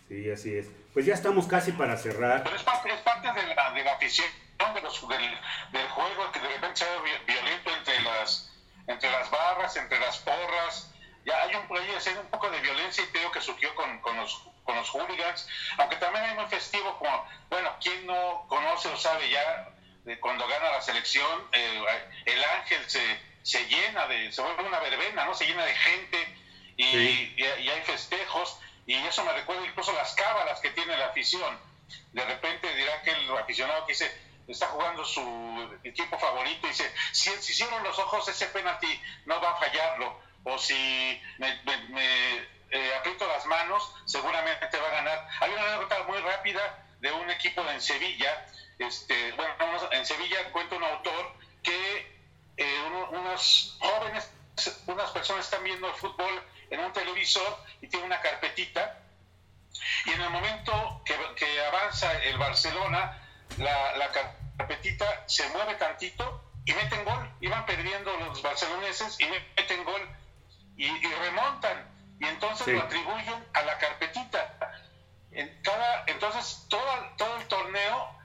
Sí, 0.08 0.30
así 0.30 0.56
es. 0.56 0.66
Pues 0.94 1.04
ya 1.04 1.14
estamos 1.14 1.46
casi 1.46 1.72
para 1.72 1.96
cerrar. 1.96 2.42
Pero 2.42 2.56
es 2.56 2.62
parte, 2.62 2.90
es 2.90 3.00
parte 3.00 3.28
de, 3.32 3.54
la, 3.54 3.70
de 3.72 3.84
la 3.84 3.92
afición 3.92 4.26
de 4.74 4.80
los, 4.80 5.08
del, 5.08 5.38
del, 5.72 5.88
juego 5.88 6.32
que 6.32 6.40
de 6.40 6.48
repente 6.48 6.76
se 6.76 6.84
ve 6.84 7.18
violento 7.26 7.70
entre 7.70 8.00
las, 8.02 8.50
entre 8.86 9.10
las 9.10 9.30
barras, 9.30 9.76
entre 9.76 10.00
las 10.00 10.18
porras. 10.18 10.92
Ya 11.24 11.42
hay 11.42 11.54
un, 11.54 11.76
hay 11.76 12.16
un 12.18 12.26
poco 12.30 12.50
de 12.50 12.60
violencia 12.60 13.04
y 13.04 13.06
creo 13.08 13.30
que 13.30 13.40
surgió 13.40 13.74
con, 13.74 14.00
con, 14.00 14.16
los, 14.16 14.42
con 14.64 14.76
los 14.76 14.88
hooligans, 14.90 15.46
aunque 15.76 15.96
también 15.96 16.24
hay 16.24 16.34
muy 16.34 16.46
festivo 16.46 16.98
como, 16.98 17.24
bueno, 17.50 17.70
quien 17.80 18.06
no 18.06 18.46
conoce 18.48 18.88
o 18.88 18.96
sabe 18.96 19.28
ya 19.28 19.70
de 20.04 20.18
cuando 20.20 20.46
gana 20.48 20.70
la 20.70 20.80
selección, 20.80 21.48
eh, 21.52 21.84
el 22.24 22.44
ángel 22.44 22.82
se, 22.88 23.02
se 23.42 23.66
llena 23.66 24.06
de, 24.06 24.32
se 24.32 24.40
vuelve 24.40 24.64
una 24.64 24.80
verbena, 24.80 25.26
¿no? 25.26 25.34
Se 25.34 25.46
llena 25.46 25.64
de 25.66 25.74
gente 25.74 26.36
y, 26.76 26.84
y, 26.84 27.36
y 27.36 27.68
hay 27.68 27.82
festejos 27.82 28.58
y 28.88 28.94
eso 28.94 29.22
me 29.22 29.34
recuerda 29.34 29.66
incluso 29.66 29.92
las 29.92 30.14
cábalas 30.14 30.60
que 30.60 30.70
tiene 30.70 30.96
la 30.96 31.08
afición. 31.08 31.60
De 32.12 32.24
repente 32.24 32.74
dirá 32.74 33.02
que 33.02 33.10
el 33.10 33.30
aficionado 33.36 33.84
que 33.84 33.92
dice, 33.92 34.10
está 34.48 34.68
jugando 34.68 35.04
su 35.04 35.78
equipo 35.84 36.18
favorito 36.18 36.66
y 36.66 36.70
dice, 36.70 36.90
si, 37.12 37.30
si 37.32 37.52
cierro 37.52 37.80
los 37.80 37.98
ojos 37.98 38.26
ese 38.28 38.46
penalti 38.46 38.88
no 39.26 39.38
va 39.42 39.50
a 39.50 39.56
fallarlo, 39.56 40.18
o 40.44 40.56
si 40.56 41.20
me, 41.36 41.60
eh, 42.70 42.94
aprieto 42.98 43.26
las 43.28 43.44
manos 43.44 43.94
seguramente 44.06 44.78
va 44.78 44.88
a 44.88 44.90
ganar. 44.90 45.28
Hay 45.40 45.52
una 45.52 45.66
anécdota 45.66 46.04
muy 46.04 46.18
rápida 46.20 46.86
de 47.00 47.12
un 47.12 47.28
equipo 47.28 47.60
en 47.68 47.82
Sevilla, 47.82 48.46
este, 48.78 49.32
bueno, 49.32 49.52
en 49.90 50.06
Sevilla 50.06 50.50
cuenta 50.50 50.76
un 50.76 50.84
autor 50.84 51.34
que 51.62 52.20
eh, 52.56 52.82
unos 53.10 53.76
jóvenes, 53.80 54.32
unas 54.86 55.10
personas 55.10 55.44
están 55.44 55.62
viendo 55.62 55.88
el 55.88 55.94
fútbol 55.94 56.42
en 56.70 56.80
un 56.80 56.92
televisor 56.92 57.64
y 57.80 57.88
tiene 57.88 58.06
una 58.06 58.20
carpetita. 58.20 58.98
Y 60.06 60.10
en 60.10 60.20
el 60.20 60.30
momento 60.30 61.02
que, 61.04 61.14
que 61.36 61.64
avanza 61.66 62.12
el 62.24 62.36
Barcelona, 62.38 63.22
la, 63.58 63.96
la, 63.96 64.10
carpetita 64.56 65.24
se 65.26 65.48
mueve 65.50 65.74
tantito 65.74 66.44
y 66.64 66.72
meten 66.72 67.04
gol. 67.04 67.30
Iban 67.40 67.64
perdiendo 67.66 68.14
los 68.16 68.42
barceloneses 68.42 69.18
y 69.20 69.26
meten 69.26 69.84
gol 69.84 70.08
y, 70.76 70.90
remontan. 70.90 71.88
Y 72.20 72.26
entonces 72.26 72.68
lo 72.68 72.82
atribuyen 72.82 73.46
a 73.52 73.62
la 73.62 73.78
carpetita. 73.78 74.74
En 75.30 75.62
cada, 75.62 76.04
entonces 76.06 76.66
todo, 76.68 76.82
todo 77.16 77.36
el 77.36 77.46
torneo 77.46 78.18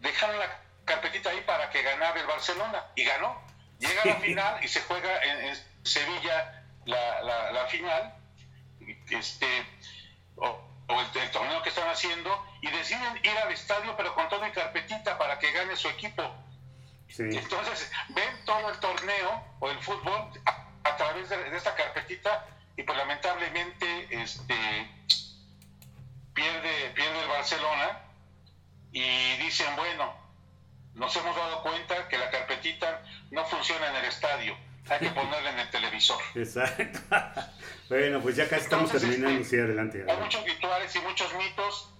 dejaron 0.00 0.38
la 0.38 0.60
carpetita 0.84 1.30
ahí 1.30 1.40
para 1.42 1.70
que 1.70 1.82
ganara 1.82 2.18
el 2.18 2.26
Barcelona 2.26 2.86
y 2.94 3.04
ganó. 3.04 3.40
Llega 3.78 4.02
a 4.02 4.06
la 4.06 4.16
final 4.16 4.64
y 4.64 4.68
se 4.68 4.80
juega 4.82 5.22
en, 5.22 5.44
en 5.46 5.84
Sevilla 5.84 6.55
la, 6.86 7.22
la, 7.22 7.52
la 7.52 7.66
final, 7.66 8.14
este, 9.10 9.46
o, 10.36 10.62
el, 10.88 11.30
torneo 11.32 11.62
que 11.62 11.68
están 11.68 11.88
haciendo, 11.88 12.44
y 12.62 12.70
deciden 12.70 13.16
ir 13.22 13.36
al 13.38 13.52
estadio, 13.52 13.94
pero 13.96 14.14
con 14.14 14.28
toda 14.28 14.50
carpetita 14.52 15.18
para 15.18 15.38
que 15.38 15.52
gane 15.52 15.76
su 15.76 15.88
equipo. 15.88 16.22
Entonces, 17.18 17.90
ven 18.10 18.44
todo 18.44 18.70
el 18.70 18.78
torneo 18.78 19.44
o 19.60 19.70
el 19.70 19.78
fútbol 19.80 20.30
a, 20.84 20.96
través 20.96 21.28
de, 21.28 21.56
esta 21.56 21.74
carpetita, 21.74 22.46
y 22.76 22.82
pues 22.82 22.96
lamentablemente 22.96 24.08
este, 24.10 24.54
pierde, 26.34 26.90
pierde 26.94 27.20
el 27.20 27.28
Barcelona, 27.28 28.00
y 28.92 29.36
dicen, 29.38 29.74
bueno, 29.76 30.14
nos 30.94 31.14
hemos 31.16 31.36
dado 31.36 31.62
cuenta 31.62 32.08
que 32.08 32.16
la 32.16 32.30
carpetita 32.30 33.02
no 33.30 33.44
funciona 33.44 33.88
en 33.88 33.96
el 33.96 34.04
estadio 34.04 34.65
hay 34.88 34.98
que 35.00 35.10
ponerla 35.10 35.50
en 35.52 35.58
el 35.60 35.70
televisor. 35.70 36.18
Exacto. 36.34 37.00
bueno, 37.88 38.20
pues 38.20 38.36
ya 38.36 38.48
casi 38.48 38.64
estamos 38.64 38.90
terminando. 38.90 39.44
Sí, 39.44 39.58
adelante. 39.58 40.04
Hay 40.08 40.16
muchos 40.18 40.44
rituales 40.44 40.94
y 40.94 41.00
muchos 41.00 41.34
mitos. 41.34 41.92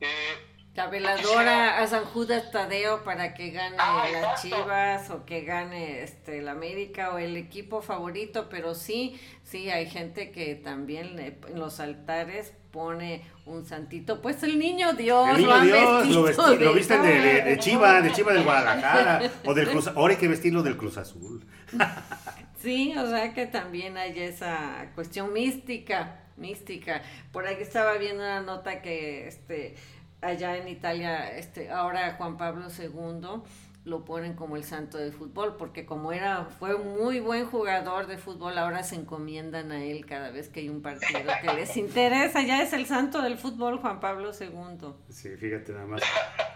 Eh, 0.00 0.54
la 0.74 0.88
veladora 0.88 1.78
a 1.78 1.86
San 1.86 2.04
Judas 2.04 2.50
Tadeo 2.50 3.04
para 3.04 3.32
que 3.34 3.50
gane 3.50 3.76
ah, 3.78 4.08
las 4.10 4.42
Chivas 4.42 5.08
o 5.10 5.24
que 5.24 5.42
gane 5.42 6.02
este 6.02 6.38
el 6.38 6.48
América 6.48 7.14
o 7.14 7.18
el 7.18 7.36
equipo 7.36 7.80
favorito, 7.80 8.48
pero 8.48 8.74
sí, 8.74 9.20
sí 9.44 9.70
hay 9.70 9.88
gente 9.88 10.32
que 10.32 10.56
también 10.56 11.16
en 11.20 11.60
los 11.60 11.78
altares 11.78 12.54
pone 12.74 13.22
un 13.46 13.64
santito, 13.64 14.20
pues 14.20 14.42
el 14.42 14.58
niño 14.58 14.94
Dios. 14.94 15.28
El 15.28 15.36
niño 15.36 15.60
Dios 15.60 16.36
lo, 16.36 16.56
lo 16.56 16.74
visten 16.74 17.02
de, 17.02 17.42
de, 17.42 17.58
Chiva, 17.58 18.02
de 18.02 18.10
Chiva 18.10 18.32
del 18.32 18.42
Guadalajara 18.42 19.30
o 19.44 19.54
del 19.54 19.68
Cruz, 19.68 19.86
ahora 19.86 20.14
hay 20.14 20.18
que 20.18 20.26
vestirlo 20.26 20.64
del 20.64 20.76
Cruz 20.76 20.98
Azul. 20.98 21.46
sí, 22.60 22.92
o 22.98 23.08
sea 23.08 23.32
que 23.32 23.46
también 23.46 23.96
hay 23.96 24.18
esa 24.18 24.90
cuestión 24.96 25.32
mística, 25.32 26.24
mística. 26.36 27.00
Por 27.30 27.46
ahí 27.46 27.58
estaba 27.60 27.96
viendo 27.96 28.24
una 28.24 28.40
nota 28.40 28.82
que 28.82 29.28
este 29.28 29.76
allá 30.20 30.56
en 30.56 30.66
Italia, 30.66 31.30
este, 31.36 31.70
ahora 31.70 32.14
Juan 32.14 32.36
Pablo 32.36 32.66
II 32.76 33.42
lo 33.84 34.04
ponen 34.04 34.34
como 34.34 34.56
el 34.56 34.64
santo 34.64 34.96
del 34.96 35.12
fútbol, 35.12 35.56
porque 35.56 35.84
como 35.84 36.12
era, 36.12 36.46
fue 36.58 36.74
un 36.74 36.96
muy 36.96 37.20
buen 37.20 37.46
jugador 37.46 38.06
de 38.06 38.16
fútbol, 38.16 38.56
ahora 38.56 38.82
se 38.82 38.94
encomiendan 38.94 39.72
a 39.72 39.84
él 39.84 40.06
cada 40.06 40.30
vez 40.30 40.48
que 40.48 40.60
hay 40.60 40.70
un 40.70 40.80
partido 40.80 41.20
que 41.42 41.52
les 41.52 41.76
interesa, 41.76 42.42
ya 42.42 42.62
es 42.62 42.72
el 42.72 42.86
santo 42.86 43.20
del 43.20 43.36
fútbol 43.36 43.78
Juan 43.78 44.00
Pablo 44.00 44.30
II. 44.38 44.94
Sí, 45.10 45.36
fíjate 45.36 45.72
nada 45.72 45.86
más. 45.86 46.02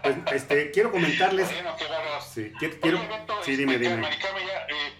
Pues, 0.01 0.15
este, 0.33 0.71
quiero 0.71 0.91
comentarles... 0.91 1.47
sí, 1.47 2.51
quiero, 2.59 2.99
sí, 3.43 3.55
dime, 3.55 3.77
dime. 3.77 4.07
Eh, 4.07 4.93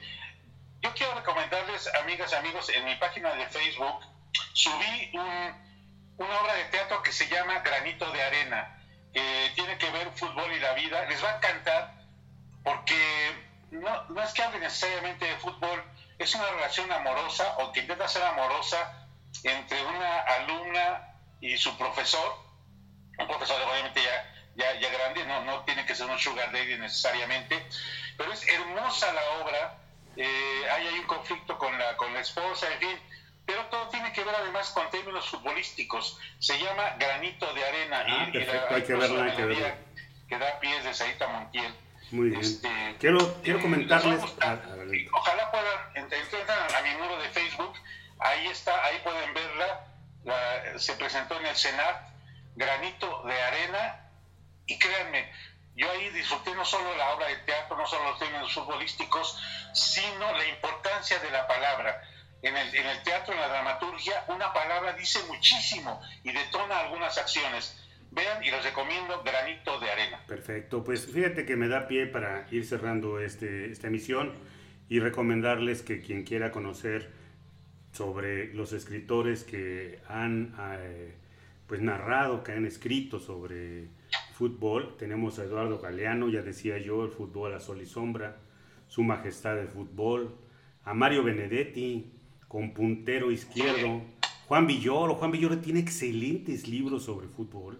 yo 0.82 0.90
quiero 0.96 1.16
recomendarles, 1.16 1.90
amigas 2.02 2.32
y 2.32 2.36
amigos, 2.36 2.70
en 2.76 2.86
mi 2.86 2.96
página 2.96 3.34
de 3.34 3.46
Facebook, 3.48 4.02
subí 4.54 5.12
un 5.14 5.70
una 6.20 6.42
obra 6.42 6.54
de 6.54 6.66
teatro 6.66 7.02
que 7.02 7.12
se 7.12 7.28
llama 7.30 7.60
Granito 7.60 8.12
de 8.12 8.22
Arena, 8.22 8.78
que 9.14 9.52
tiene 9.56 9.78
que 9.78 9.90
ver 9.90 10.12
fútbol 10.16 10.52
y 10.52 10.60
la 10.60 10.74
vida. 10.74 11.06
Les 11.06 11.24
va 11.24 11.32
a 11.32 11.38
encantar 11.38 11.99
porque 12.64 12.96
no, 13.72 14.04
no 14.10 14.24
es 14.24 14.34
que 14.34 14.44
hable 14.44 14.60
necesariamente 14.60 15.26
de 15.26 15.36
fútbol, 15.38 15.84
es 16.18 16.36
una 16.36 16.50
relación 16.52 16.92
amorosa 16.92 17.58
o 17.60 17.72
que 17.72 17.82
intenta 17.82 18.08
ser 18.08 18.24
amorosa 18.24 19.08
entre 19.44 19.86
una 19.86 20.20
alumna 20.22 21.16
y 21.40 21.58
su 21.58 21.78
profesor, 21.78 22.36
un 23.18 23.28
profesor 23.28 23.62
obviamente 23.62 24.02
ya, 24.04 24.34
ya, 24.56 24.80
ya 24.80 24.90
grande, 24.90 25.26
no, 25.26 25.44
no 25.46 25.64
tiene 25.64 25.86
que 25.86 25.96
ser 25.96 26.08
un 26.08 26.20
sugar 26.20 26.52
daddy 26.52 26.78
necesariamente, 26.78 27.66
pero 28.18 28.34
es 28.34 28.48
hermosa 28.48 29.14
la 29.14 29.22
obra, 29.42 29.78
eh, 30.18 30.70
hay 30.72 30.88
ahí 30.88 31.00
un 31.00 31.08
conflicto 31.08 31.58
con 31.58 31.78
la, 31.78 31.96
con 31.96 32.14
la 32.14 32.20
esposa, 32.20 32.72
en 32.74 32.80
fin, 32.80 33.00
pero 33.46 33.66
todo 33.66 33.88
tiene 33.90 34.12
que 34.14 34.24
ver 34.24 34.36
además 34.36 34.70
con 34.70 34.90
términos 34.92 35.28
futbolísticos. 35.28 36.20
Se 36.38 36.60
llama 36.60 36.96
Granito 37.00 37.52
de 37.54 37.66
Arena 37.66 38.04
ah, 38.06 38.10
y, 38.10 38.12
hay 38.12 38.32
que 38.32 38.40
verla, 38.40 39.24
hay 39.24 39.36
que 39.36 39.46
verla. 39.46 39.76
Que 40.28 40.38
da 40.38 40.60
pies 40.60 40.84
de 40.84 40.94
Saita 40.94 41.28
Montiel. 41.28 41.74
Muy 42.12 42.30
bien. 42.30 42.42
Este, 42.42 42.70
quiero, 43.00 43.42
quiero 43.44 43.62
comentarles. 43.62 44.22
ojalá 44.22 45.52
puedan 45.52 45.96
entrar 45.96 46.76
a 46.76 46.82
mi 46.82 46.96
muro 47.02 47.22
de 47.22 47.30
Facebook. 47.30 47.74
Ahí 48.20 48.48
está, 48.48 48.84
ahí 48.86 49.00
pueden 49.04 49.34
verla. 49.34 50.78
se 50.78 50.94
presentó 50.94 51.40
en 51.40 51.46
el 51.46 51.56
Senat 51.56 52.10
Granito 52.56 53.24
de 53.24 53.42
Arena. 53.42 54.06
Y 54.66 54.78
créanme, 54.78 55.32
yo 55.76 55.90
ahí 55.92 56.10
disfruté 56.10 56.54
no 56.56 56.66
solo 56.66 56.96
la 56.96 57.12
obra 57.14 57.28
de 57.28 57.38
teatro, 57.38 57.78
no 57.78 57.88
solo 57.88 58.12
los 58.12 58.20
términos 58.20 58.54
futbolísticos, 58.54 59.40
sino 59.74 60.32
la 60.34 60.48
importancia 60.48 61.20
de 61.20 61.32
la 61.32 61.48
palabra 61.48 62.04
en 62.42 62.56
el, 62.56 62.76
en 62.76 62.86
el 62.86 63.04
teatro, 63.04 63.34
en 63.34 63.42
la 63.42 63.48
dramaturgia, 63.50 64.24
una 64.28 64.54
palabra 64.54 64.94
dice 64.94 65.20
muchísimo 65.28 66.02
y 66.24 66.32
detona 66.32 66.80
algunas 66.80 67.18
acciones. 67.18 67.76
Vean 68.12 68.44
y 68.44 68.50
les 68.50 68.64
recomiendo 68.64 69.22
Granito 69.24 69.80
de 69.80 69.90
Arena. 69.90 70.24
Perfecto, 70.28 70.84
pues 70.84 71.06
fíjate 71.06 71.46
que 71.46 71.56
me 71.56 71.68
da 71.68 71.88
pie 71.88 72.08
para 72.08 72.48
ir 72.52 72.66
cerrando 72.66 73.20
este, 73.20 73.72
esta 73.72 73.88
emisión 73.88 74.34
y 74.90 75.00
recomendarles 75.00 75.84
que 75.84 76.02
quien 76.02 76.24
quiera 76.24 76.52
conocer 76.52 77.12
sobre 77.92 78.54
los 78.54 78.74
escritores 78.74 79.44
que 79.44 80.00
han 80.08 80.56
eh, 80.60 81.14
pues 81.68 81.82
narrado, 81.82 82.44
que 82.44 82.52
han 82.54 82.66
escrito 82.66 83.20
sobre 83.20 83.88
fútbol, 84.34 84.96
tenemos 84.98 85.38
a 85.38 85.44
Eduardo 85.44 85.80
Galeano, 85.80 86.30
ya 86.30 86.42
decía 86.42 86.78
yo, 86.78 87.04
el 87.06 87.12
fútbol 87.12 87.54
a 87.54 87.60
sol 87.60 87.82
y 87.82 87.86
sombra, 87.86 88.38
Su 88.88 89.04
Majestad 89.04 89.60
el 89.60 89.68
Fútbol, 89.68 90.36
a 90.84 90.94
Mario 90.94 91.24
Benedetti, 91.24 92.12
con 92.48 92.74
puntero 92.74 93.32
izquierdo. 93.32 94.02
Juan 94.48 94.66
Villoro, 94.66 95.14
Juan 95.16 95.32
Villoro 95.32 95.60
tiene 95.60 95.80
excelentes 95.80 96.68
libros 96.68 97.04
sobre 97.04 97.28
fútbol. 97.28 97.80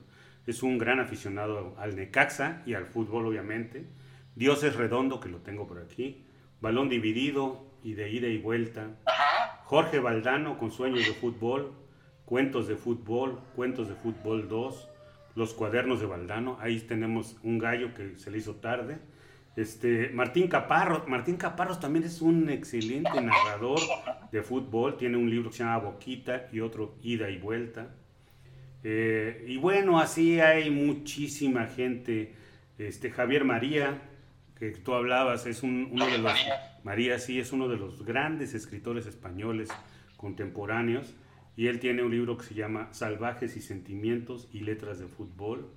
Es 0.50 0.64
un 0.64 0.80
gran 0.80 1.00
aficionado 1.00 1.76
al 1.78 1.96
Necaxa 1.96 2.64
y 2.66 2.74
al 2.74 2.88
fútbol, 2.88 3.28
obviamente. 3.28 3.86
Dios 4.34 4.64
es 4.64 4.76
redondo, 4.76 5.20
que 5.20 5.30
lo 5.30 5.42
tengo 5.42 5.68
por 5.68 5.78
aquí. 5.78 6.26
Balón 6.60 6.90
dividido 6.90 7.68
y 7.84 7.94
de 7.94 8.10
ida 8.10 8.28
y 8.30 8.40
vuelta. 8.40 8.98
Jorge 9.66 10.00
Valdano 10.00 10.58
con 10.58 10.72
sueños 10.72 11.06
de 11.06 11.14
fútbol. 11.14 11.72
Cuentos 12.26 12.68
de 12.68 12.78
fútbol, 12.78 13.40
cuentos 13.56 13.90
de 13.90 13.94
fútbol 13.94 14.50
2. 14.50 14.90
Los 15.36 15.54
cuadernos 15.54 16.00
de 16.00 16.08
Valdano. 16.08 16.58
Ahí 16.62 16.80
tenemos 16.80 17.38
un 17.44 17.60
gallo 17.60 17.94
que 17.94 18.18
se 18.18 18.32
le 18.32 18.40
hizo 18.40 18.56
tarde. 18.56 18.98
Este, 19.56 20.10
Martín 20.10 20.48
Caparros, 20.48 21.08
Martín 21.08 21.38
Caparros 21.38 21.80
también 21.80 22.06
es 22.06 22.24
un 22.24 22.50
excelente 22.50 23.22
narrador 23.22 23.80
de 24.32 24.42
fútbol, 24.42 24.98
tiene 24.98 25.18
un 25.18 25.30
libro 25.30 25.52
que 25.52 25.58
se 25.58 25.64
llama 25.64 25.78
Boquita 25.78 26.48
y 26.52 26.62
otro 26.62 26.96
Ida 27.04 27.30
y 27.30 27.38
Vuelta. 27.38 27.99
Eh, 28.84 29.46
y 29.48 29.58
bueno, 29.58 30.00
así 30.00 30.40
hay 30.40 30.70
muchísima 30.70 31.68
gente. 31.68 32.34
Este, 32.78 33.12
Javier 33.12 33.44
María, 33.44 34.02
que 34.58 34.72
tú 34.72 34.94
hablabas, 34.94 35.46
es 35.46 35.64
uno 35.64 36.06
de 36.06 36.18
los... 36.18 36.34
María, 36.84 37.20
sí, 37.20 37.40
es 37.40 37.52
uno 37.52 37.68
de 37.68 37.78
los 37.78 38.06
grandes 38.06 38.54
escritores 38.54 39.06
españoles 39.06 39.70
contemporáneos. 40.18 41.16
Y 41.58 41.68
él 41.68 41.80
tiene 41.80 42.04
un 42.04 42.12
libro 42.12 42.38
que 42.38 42.46
se 42.46 42.54
llama 42.54 42.88
Salvajes 42.94 43.58
y 43.58 43.62
Sentimientos 43.62 44.48
y 44.54 44.62
Letras 44.62 44.98
de 45.00 45.08
Fútbol. 45.08 45.70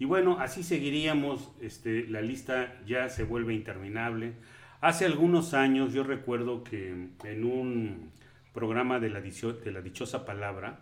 Y 0.00 0.04
bueno, 0.04 0.38
así 0.40 0.64
seguiríamos, 0.64 1.52
este, 1.60 2.08
la 2.08 2.22
lista 2.22 2.80
ya 2.86 3.08
se 3.08 3.22
vuelve 3.22 3.54
interminable. 3.54 4.32
Hace 4.80 5.04
algunos 5.04 5.54
años 5.54 5.92
yo 5.92 6.02
recuerdo 6.02 6.64
que 6.64 6.88
en 6.88 7.44
un 7.44 8.10
programa 8.52 8.98
de 8.98 9.10
la, 9.10 9.20
de 9.20 9.72
la 9.72 9.80
dichosa 9.80 10.26
palabra, 10.26 10.80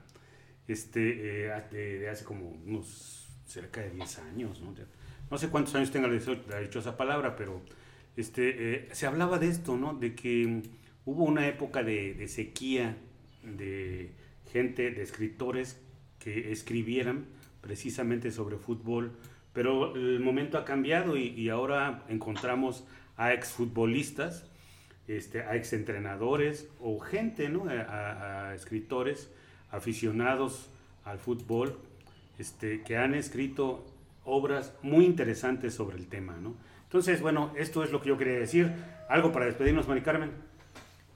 este, 0.70 1.46
eh, 1.46 1.62
de, 1.70 2.08
hace 2.08 2.24
como 2.24 2.48
unos 2.48 3.28
cerca 3.46 3.80
de 3.80 3.90
10 3.90 4.18
años, 4.20 4.60
¿no? 4.60 4.74
no 5.30 5.38
sé 5.38 5.48
cuántos 5.48 5.74
años 5.74 5.90
tenga 5.90 6.08
la 6.08 6.60
dichosa 6.60 6.96
palabra, 6.96 7.34
pero 7.36 7.60
este, 8.16 8.74
eh, 8.74 8.88
se 8.92 9.06
hablaba 9.06 9.38
de 9.38 9.48
esto, 9.48 9.76
¿no? 9.76 9.94
de 9.94 10.14
que 10.14 10.62
hubo 11.04 11.24
una 11.24 11.48
época 11.48 11.82
de, 11.82 12.26
sequía 12.28 12.96
de 13.42 14.12
gente, 14.52 14.90
de 14.90 15.02
escritores 15.02 15.80
que 16.18 16.52
escribieran 16.52 17.26
precisamente 17.60 18.30
sobre 18.30 18.56
fútbol, 18.56 19.12
pero 19.52 19.96
el 19.96 20.20
momento 20.20 20.58
ha 20.58 20.64
cambiado 20.64 21.16
y, 21.16 21.48
ahora 21.48 22.04
encontramos 22.08 22.86
a 23.16 23.32
exfutbolistas, 23.32 24.48
este, 25.08 25.42
a 25.42 25.56
exentrenadores 25.56 26.68
o 26.78 27.00
gente, 27.00 27.48
¿no? 27.48 27.64
a, 27.68 28.54
escritores 28.54 29.32
aficionados 29.70 30.68
al 31.04 31.18
fútbol 31.18 31.78
este, 32.38 32.82
que 32.82 32.96
han 32.96 33.14
escrito 33.14 33.84
obras 34.24 34.72
muy 34.82 35.04
interesantes 35.04 35.74
sobre 35.74 35.96
el 35.96 36.08
tema. 36.08 36.36
¿no? 36.36 36.54
Entonces, 36.84 37.20
bueno, 37.20 37.52
esto 37.56 37.84
es 37.84 37.92
lo 37.92 38.00
que 38.00 38.08
yo 38.08 38.18
quería 38.18 38.38
decir. 38.38 38.72
¿Algo 39.08 39.32
para 39.32 39.46
despedirnos, 39.46 39.88
Mari 39.88 40.02
Carmen? 40.02 40.32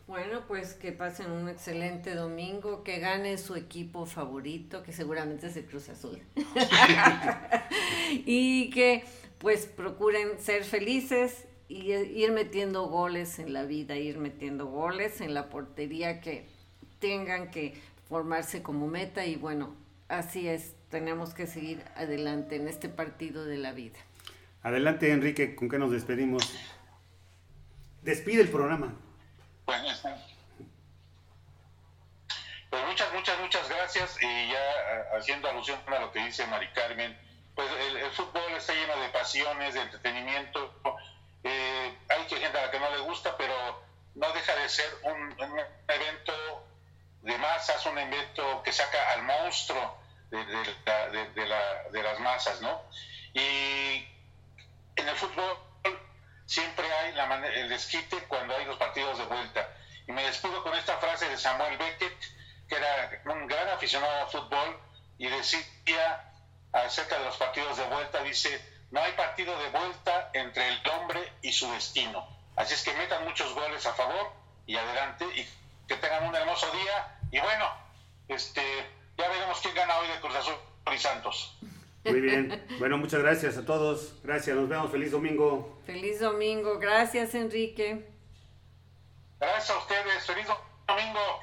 Bueno, 0.06 0.42
pues 0.46 0.74
que 0.74 0.92
pasen 0.92 1.30
un 1.30 1.48
excelente 1.48 2.14
domingo, 2.14 2.84
que 2.84 2.98
gane 2.98 3.38
su 3.38 3.56
equipo 3.56 4.04
favorito, 4.04 4.82
que 4.82 4.92
seguramente 4.92 5.46
es 5.46 5.56
el 5.56 5.64
Cruz 5.64 5.88
Azul. 5.88 6.20
y 8.10 8.68
que 8.70 9.04
pues 9.38 9.66
procuren 9.66 10.38
ser 10.38 10.64
felices 10.64 11.46
y 11.68 11.92
ir 11.92 12.32
metiendo 12.32 12.86
goles 12.88 13.38
en 13.38 13.52
la 13.52 13.64
vida, 13.64 13.96
ir 13.96 14.18
metiendo 14.18 14.66
goles 14.66 15.22
en 15.22 15.32
la 15.32 15.48
portería 15.48 16.20
que 16.20 16.46
tengan 16.98 17.50
que 17.50 17.74
formarse 18.08 18.62
como 18.62 18.86
meta 18.86 19.24
y 19.24 19.36
bueno, 19.36 19.74
así 20.08 20.48
es, 20.48 20.74
tenemos 20.90 21.34
que 21.34 21.46
seguir 21.46 21.84
adelante 21.96 22.56
en 22.56 22.68
este 22.68 22.88
partido 22.88 23.44
de 23.44 23.56
la 23.56 23.72
vida. 23.72 23.98
Adelante 24.62 25.10
Enrique, 25.10 25.54
¿con 25.54 25.68
qué 25.68 25.78
nos 25.78 25.90
despedimos? 25.90 26.54
Despide 28.02 28.42
el 28.42 28.48
programa. 28.48 28.94
Pues, 29.64 29.80
pues 32.70 32.86
muchas, 32.86 33.12
muchas, 33.14 33.40
muchas 33.40 33.68
gracias. 33.68 34.16
Y 34.22 34.48
ya 34.50 34.58
eh, 34.58 35.04
haciendo 35.18 35.48
alusión 35.48 35.78
a 35.86 36.00
lo 36.00 36.12
que 36.12 36.24
dice 36.24 36.46
Mari 36.46 36.68
Carmen, 36.74 37.16
pues 37.54 37.68
el, 37.72 38.10
fútbol 38.10 38.52
está 38.56 38.74
lleno 38.74 39.00
de 39.00 39.08
pasiones, 39.10 39.74
de 39.74 39.80
entretenimiento. 39.80 40.74
Eh, 41.44 41.94
hay 42.08 42.28
gente 42.28 42.46
a 42.58 42.66
la 42.66 42.70
que 42.70 42.80
no 42.80 42.90
le 42.90 43.00
gusta, 43.00 43.36
pero 43.36 43.54
no 44.14 44.32
deja 44.32 44.54
de 44.56 44.68
ser 44.68 44.86
un, 45.02 45.34
evento 45.88 46.32
de 47.24 47.38
masas, 47.38 47.84
un 47.86 47.98
evento 47.98 48.62
que 48.62 48.72
saca 48.72 49.12
al 49.12 49.22
monstruo 49.22 49.98
de, 50.30 52.02
las 52.02 52.20
masas, 52.20 52.60
¿no? 52.60 52.82
Y 53.32 54.06
en 54.96 55.08
el 55.08 55.16
fútbol 55.16 55.58
siempre 56.46 56.90
hay 56.92 57.12
la 57.14 57.46
el 57.46 57.68
desquite 57.68 58.24
cuando 58.28 58.54
hay 58.54 58.64
los 58.66 58.76
partidos 58.76 59.18
de 59.18 59.24
vuelta. 59.24 59.68
Y 60.06 60.12
me 60.12 60.24
despido 60.24 60.62
con 60.62 60.74
esta 60.74 60.98
frase 60.98 61.28
de 61.28 61.38
Samuel 61.38 61.78
Beckett, 61.78 62.18
que 62.68 62.76
era 62.76 63.22
un 63.24 63.46
gran 63.46 63.68
aficionado 63.70 64.24
al 64.24 64.30
fútbol, 64.30 64.78
y 65.18 65.28
decía 65.28 66.30
acerca 66.72 67.18
de 67.18 67.24
los 67.24 67.36
partidos 67.36 67.76
de 67.78 67.84
vuelta, 67.86 68.22
dice, 68.22 68.60
no 68.90 69.00
hay 69.00 69.12
partido 69.12 69.56
de 69.58 69.70
vuelta 69.70 70.30
entre 70.34 70.68
el 70.68 70.88
hombre 70.90 71.32
y 71.40 71.52
su 71.52 71.70
destino. 71.72 72.28
Así 72.56 72.74
es 72.74 72.82
que 72.82 72.92
metan 72.94 73.24
muchos 73.24 73.52
goles 73.54 73.86
a 73.86 73.94
favor 73.94 74.32
y 74.66 74.76
adelante 74.76 75.24
y 75.34 75.48
que 75.88 75.96
tengan 75.96 76.26
un 76.26 76.34
hermoso 76.34 76.70
día. 76.72 77.13
Y 77.34 77.40
bueno, 77.40 77.66
este, 78.28 78.62
ya 79.18 79.28
veremos 79.28 79.58
quién 79.60 79.74
gana 79.74 79.98
hoy 79.98 80.06
de 80.06 80.20
Cruz 80.20 80.36
Azul 80.36 80.54
y 80.94 80.98
Santos. 80.98 81.58
Muy 82.04 82.20
bien. 82.20 82.64
Bueno, 82.78 82.96
muchas 82.96 83.22
gracias 83.22 83.56
a 83.56 83.66
todos. 83.66 84.14
Gracias. 84.22 84.56
Nos 84.56 84.68
vemos. 84.68 84.92
Feliz 84.92 85.10
domingo. 85.10 85.80
Feliz 85.84 86.20
domingo. 86.20 86.78
Gracias, 86.78 87.34
Enrique. 87.34 88.06
Gracias 89.40 89.70
a 89.70 89.78
ustedes. 89.78 90.24
Feliz 90.24 90.46
domingo. 90.86 91.40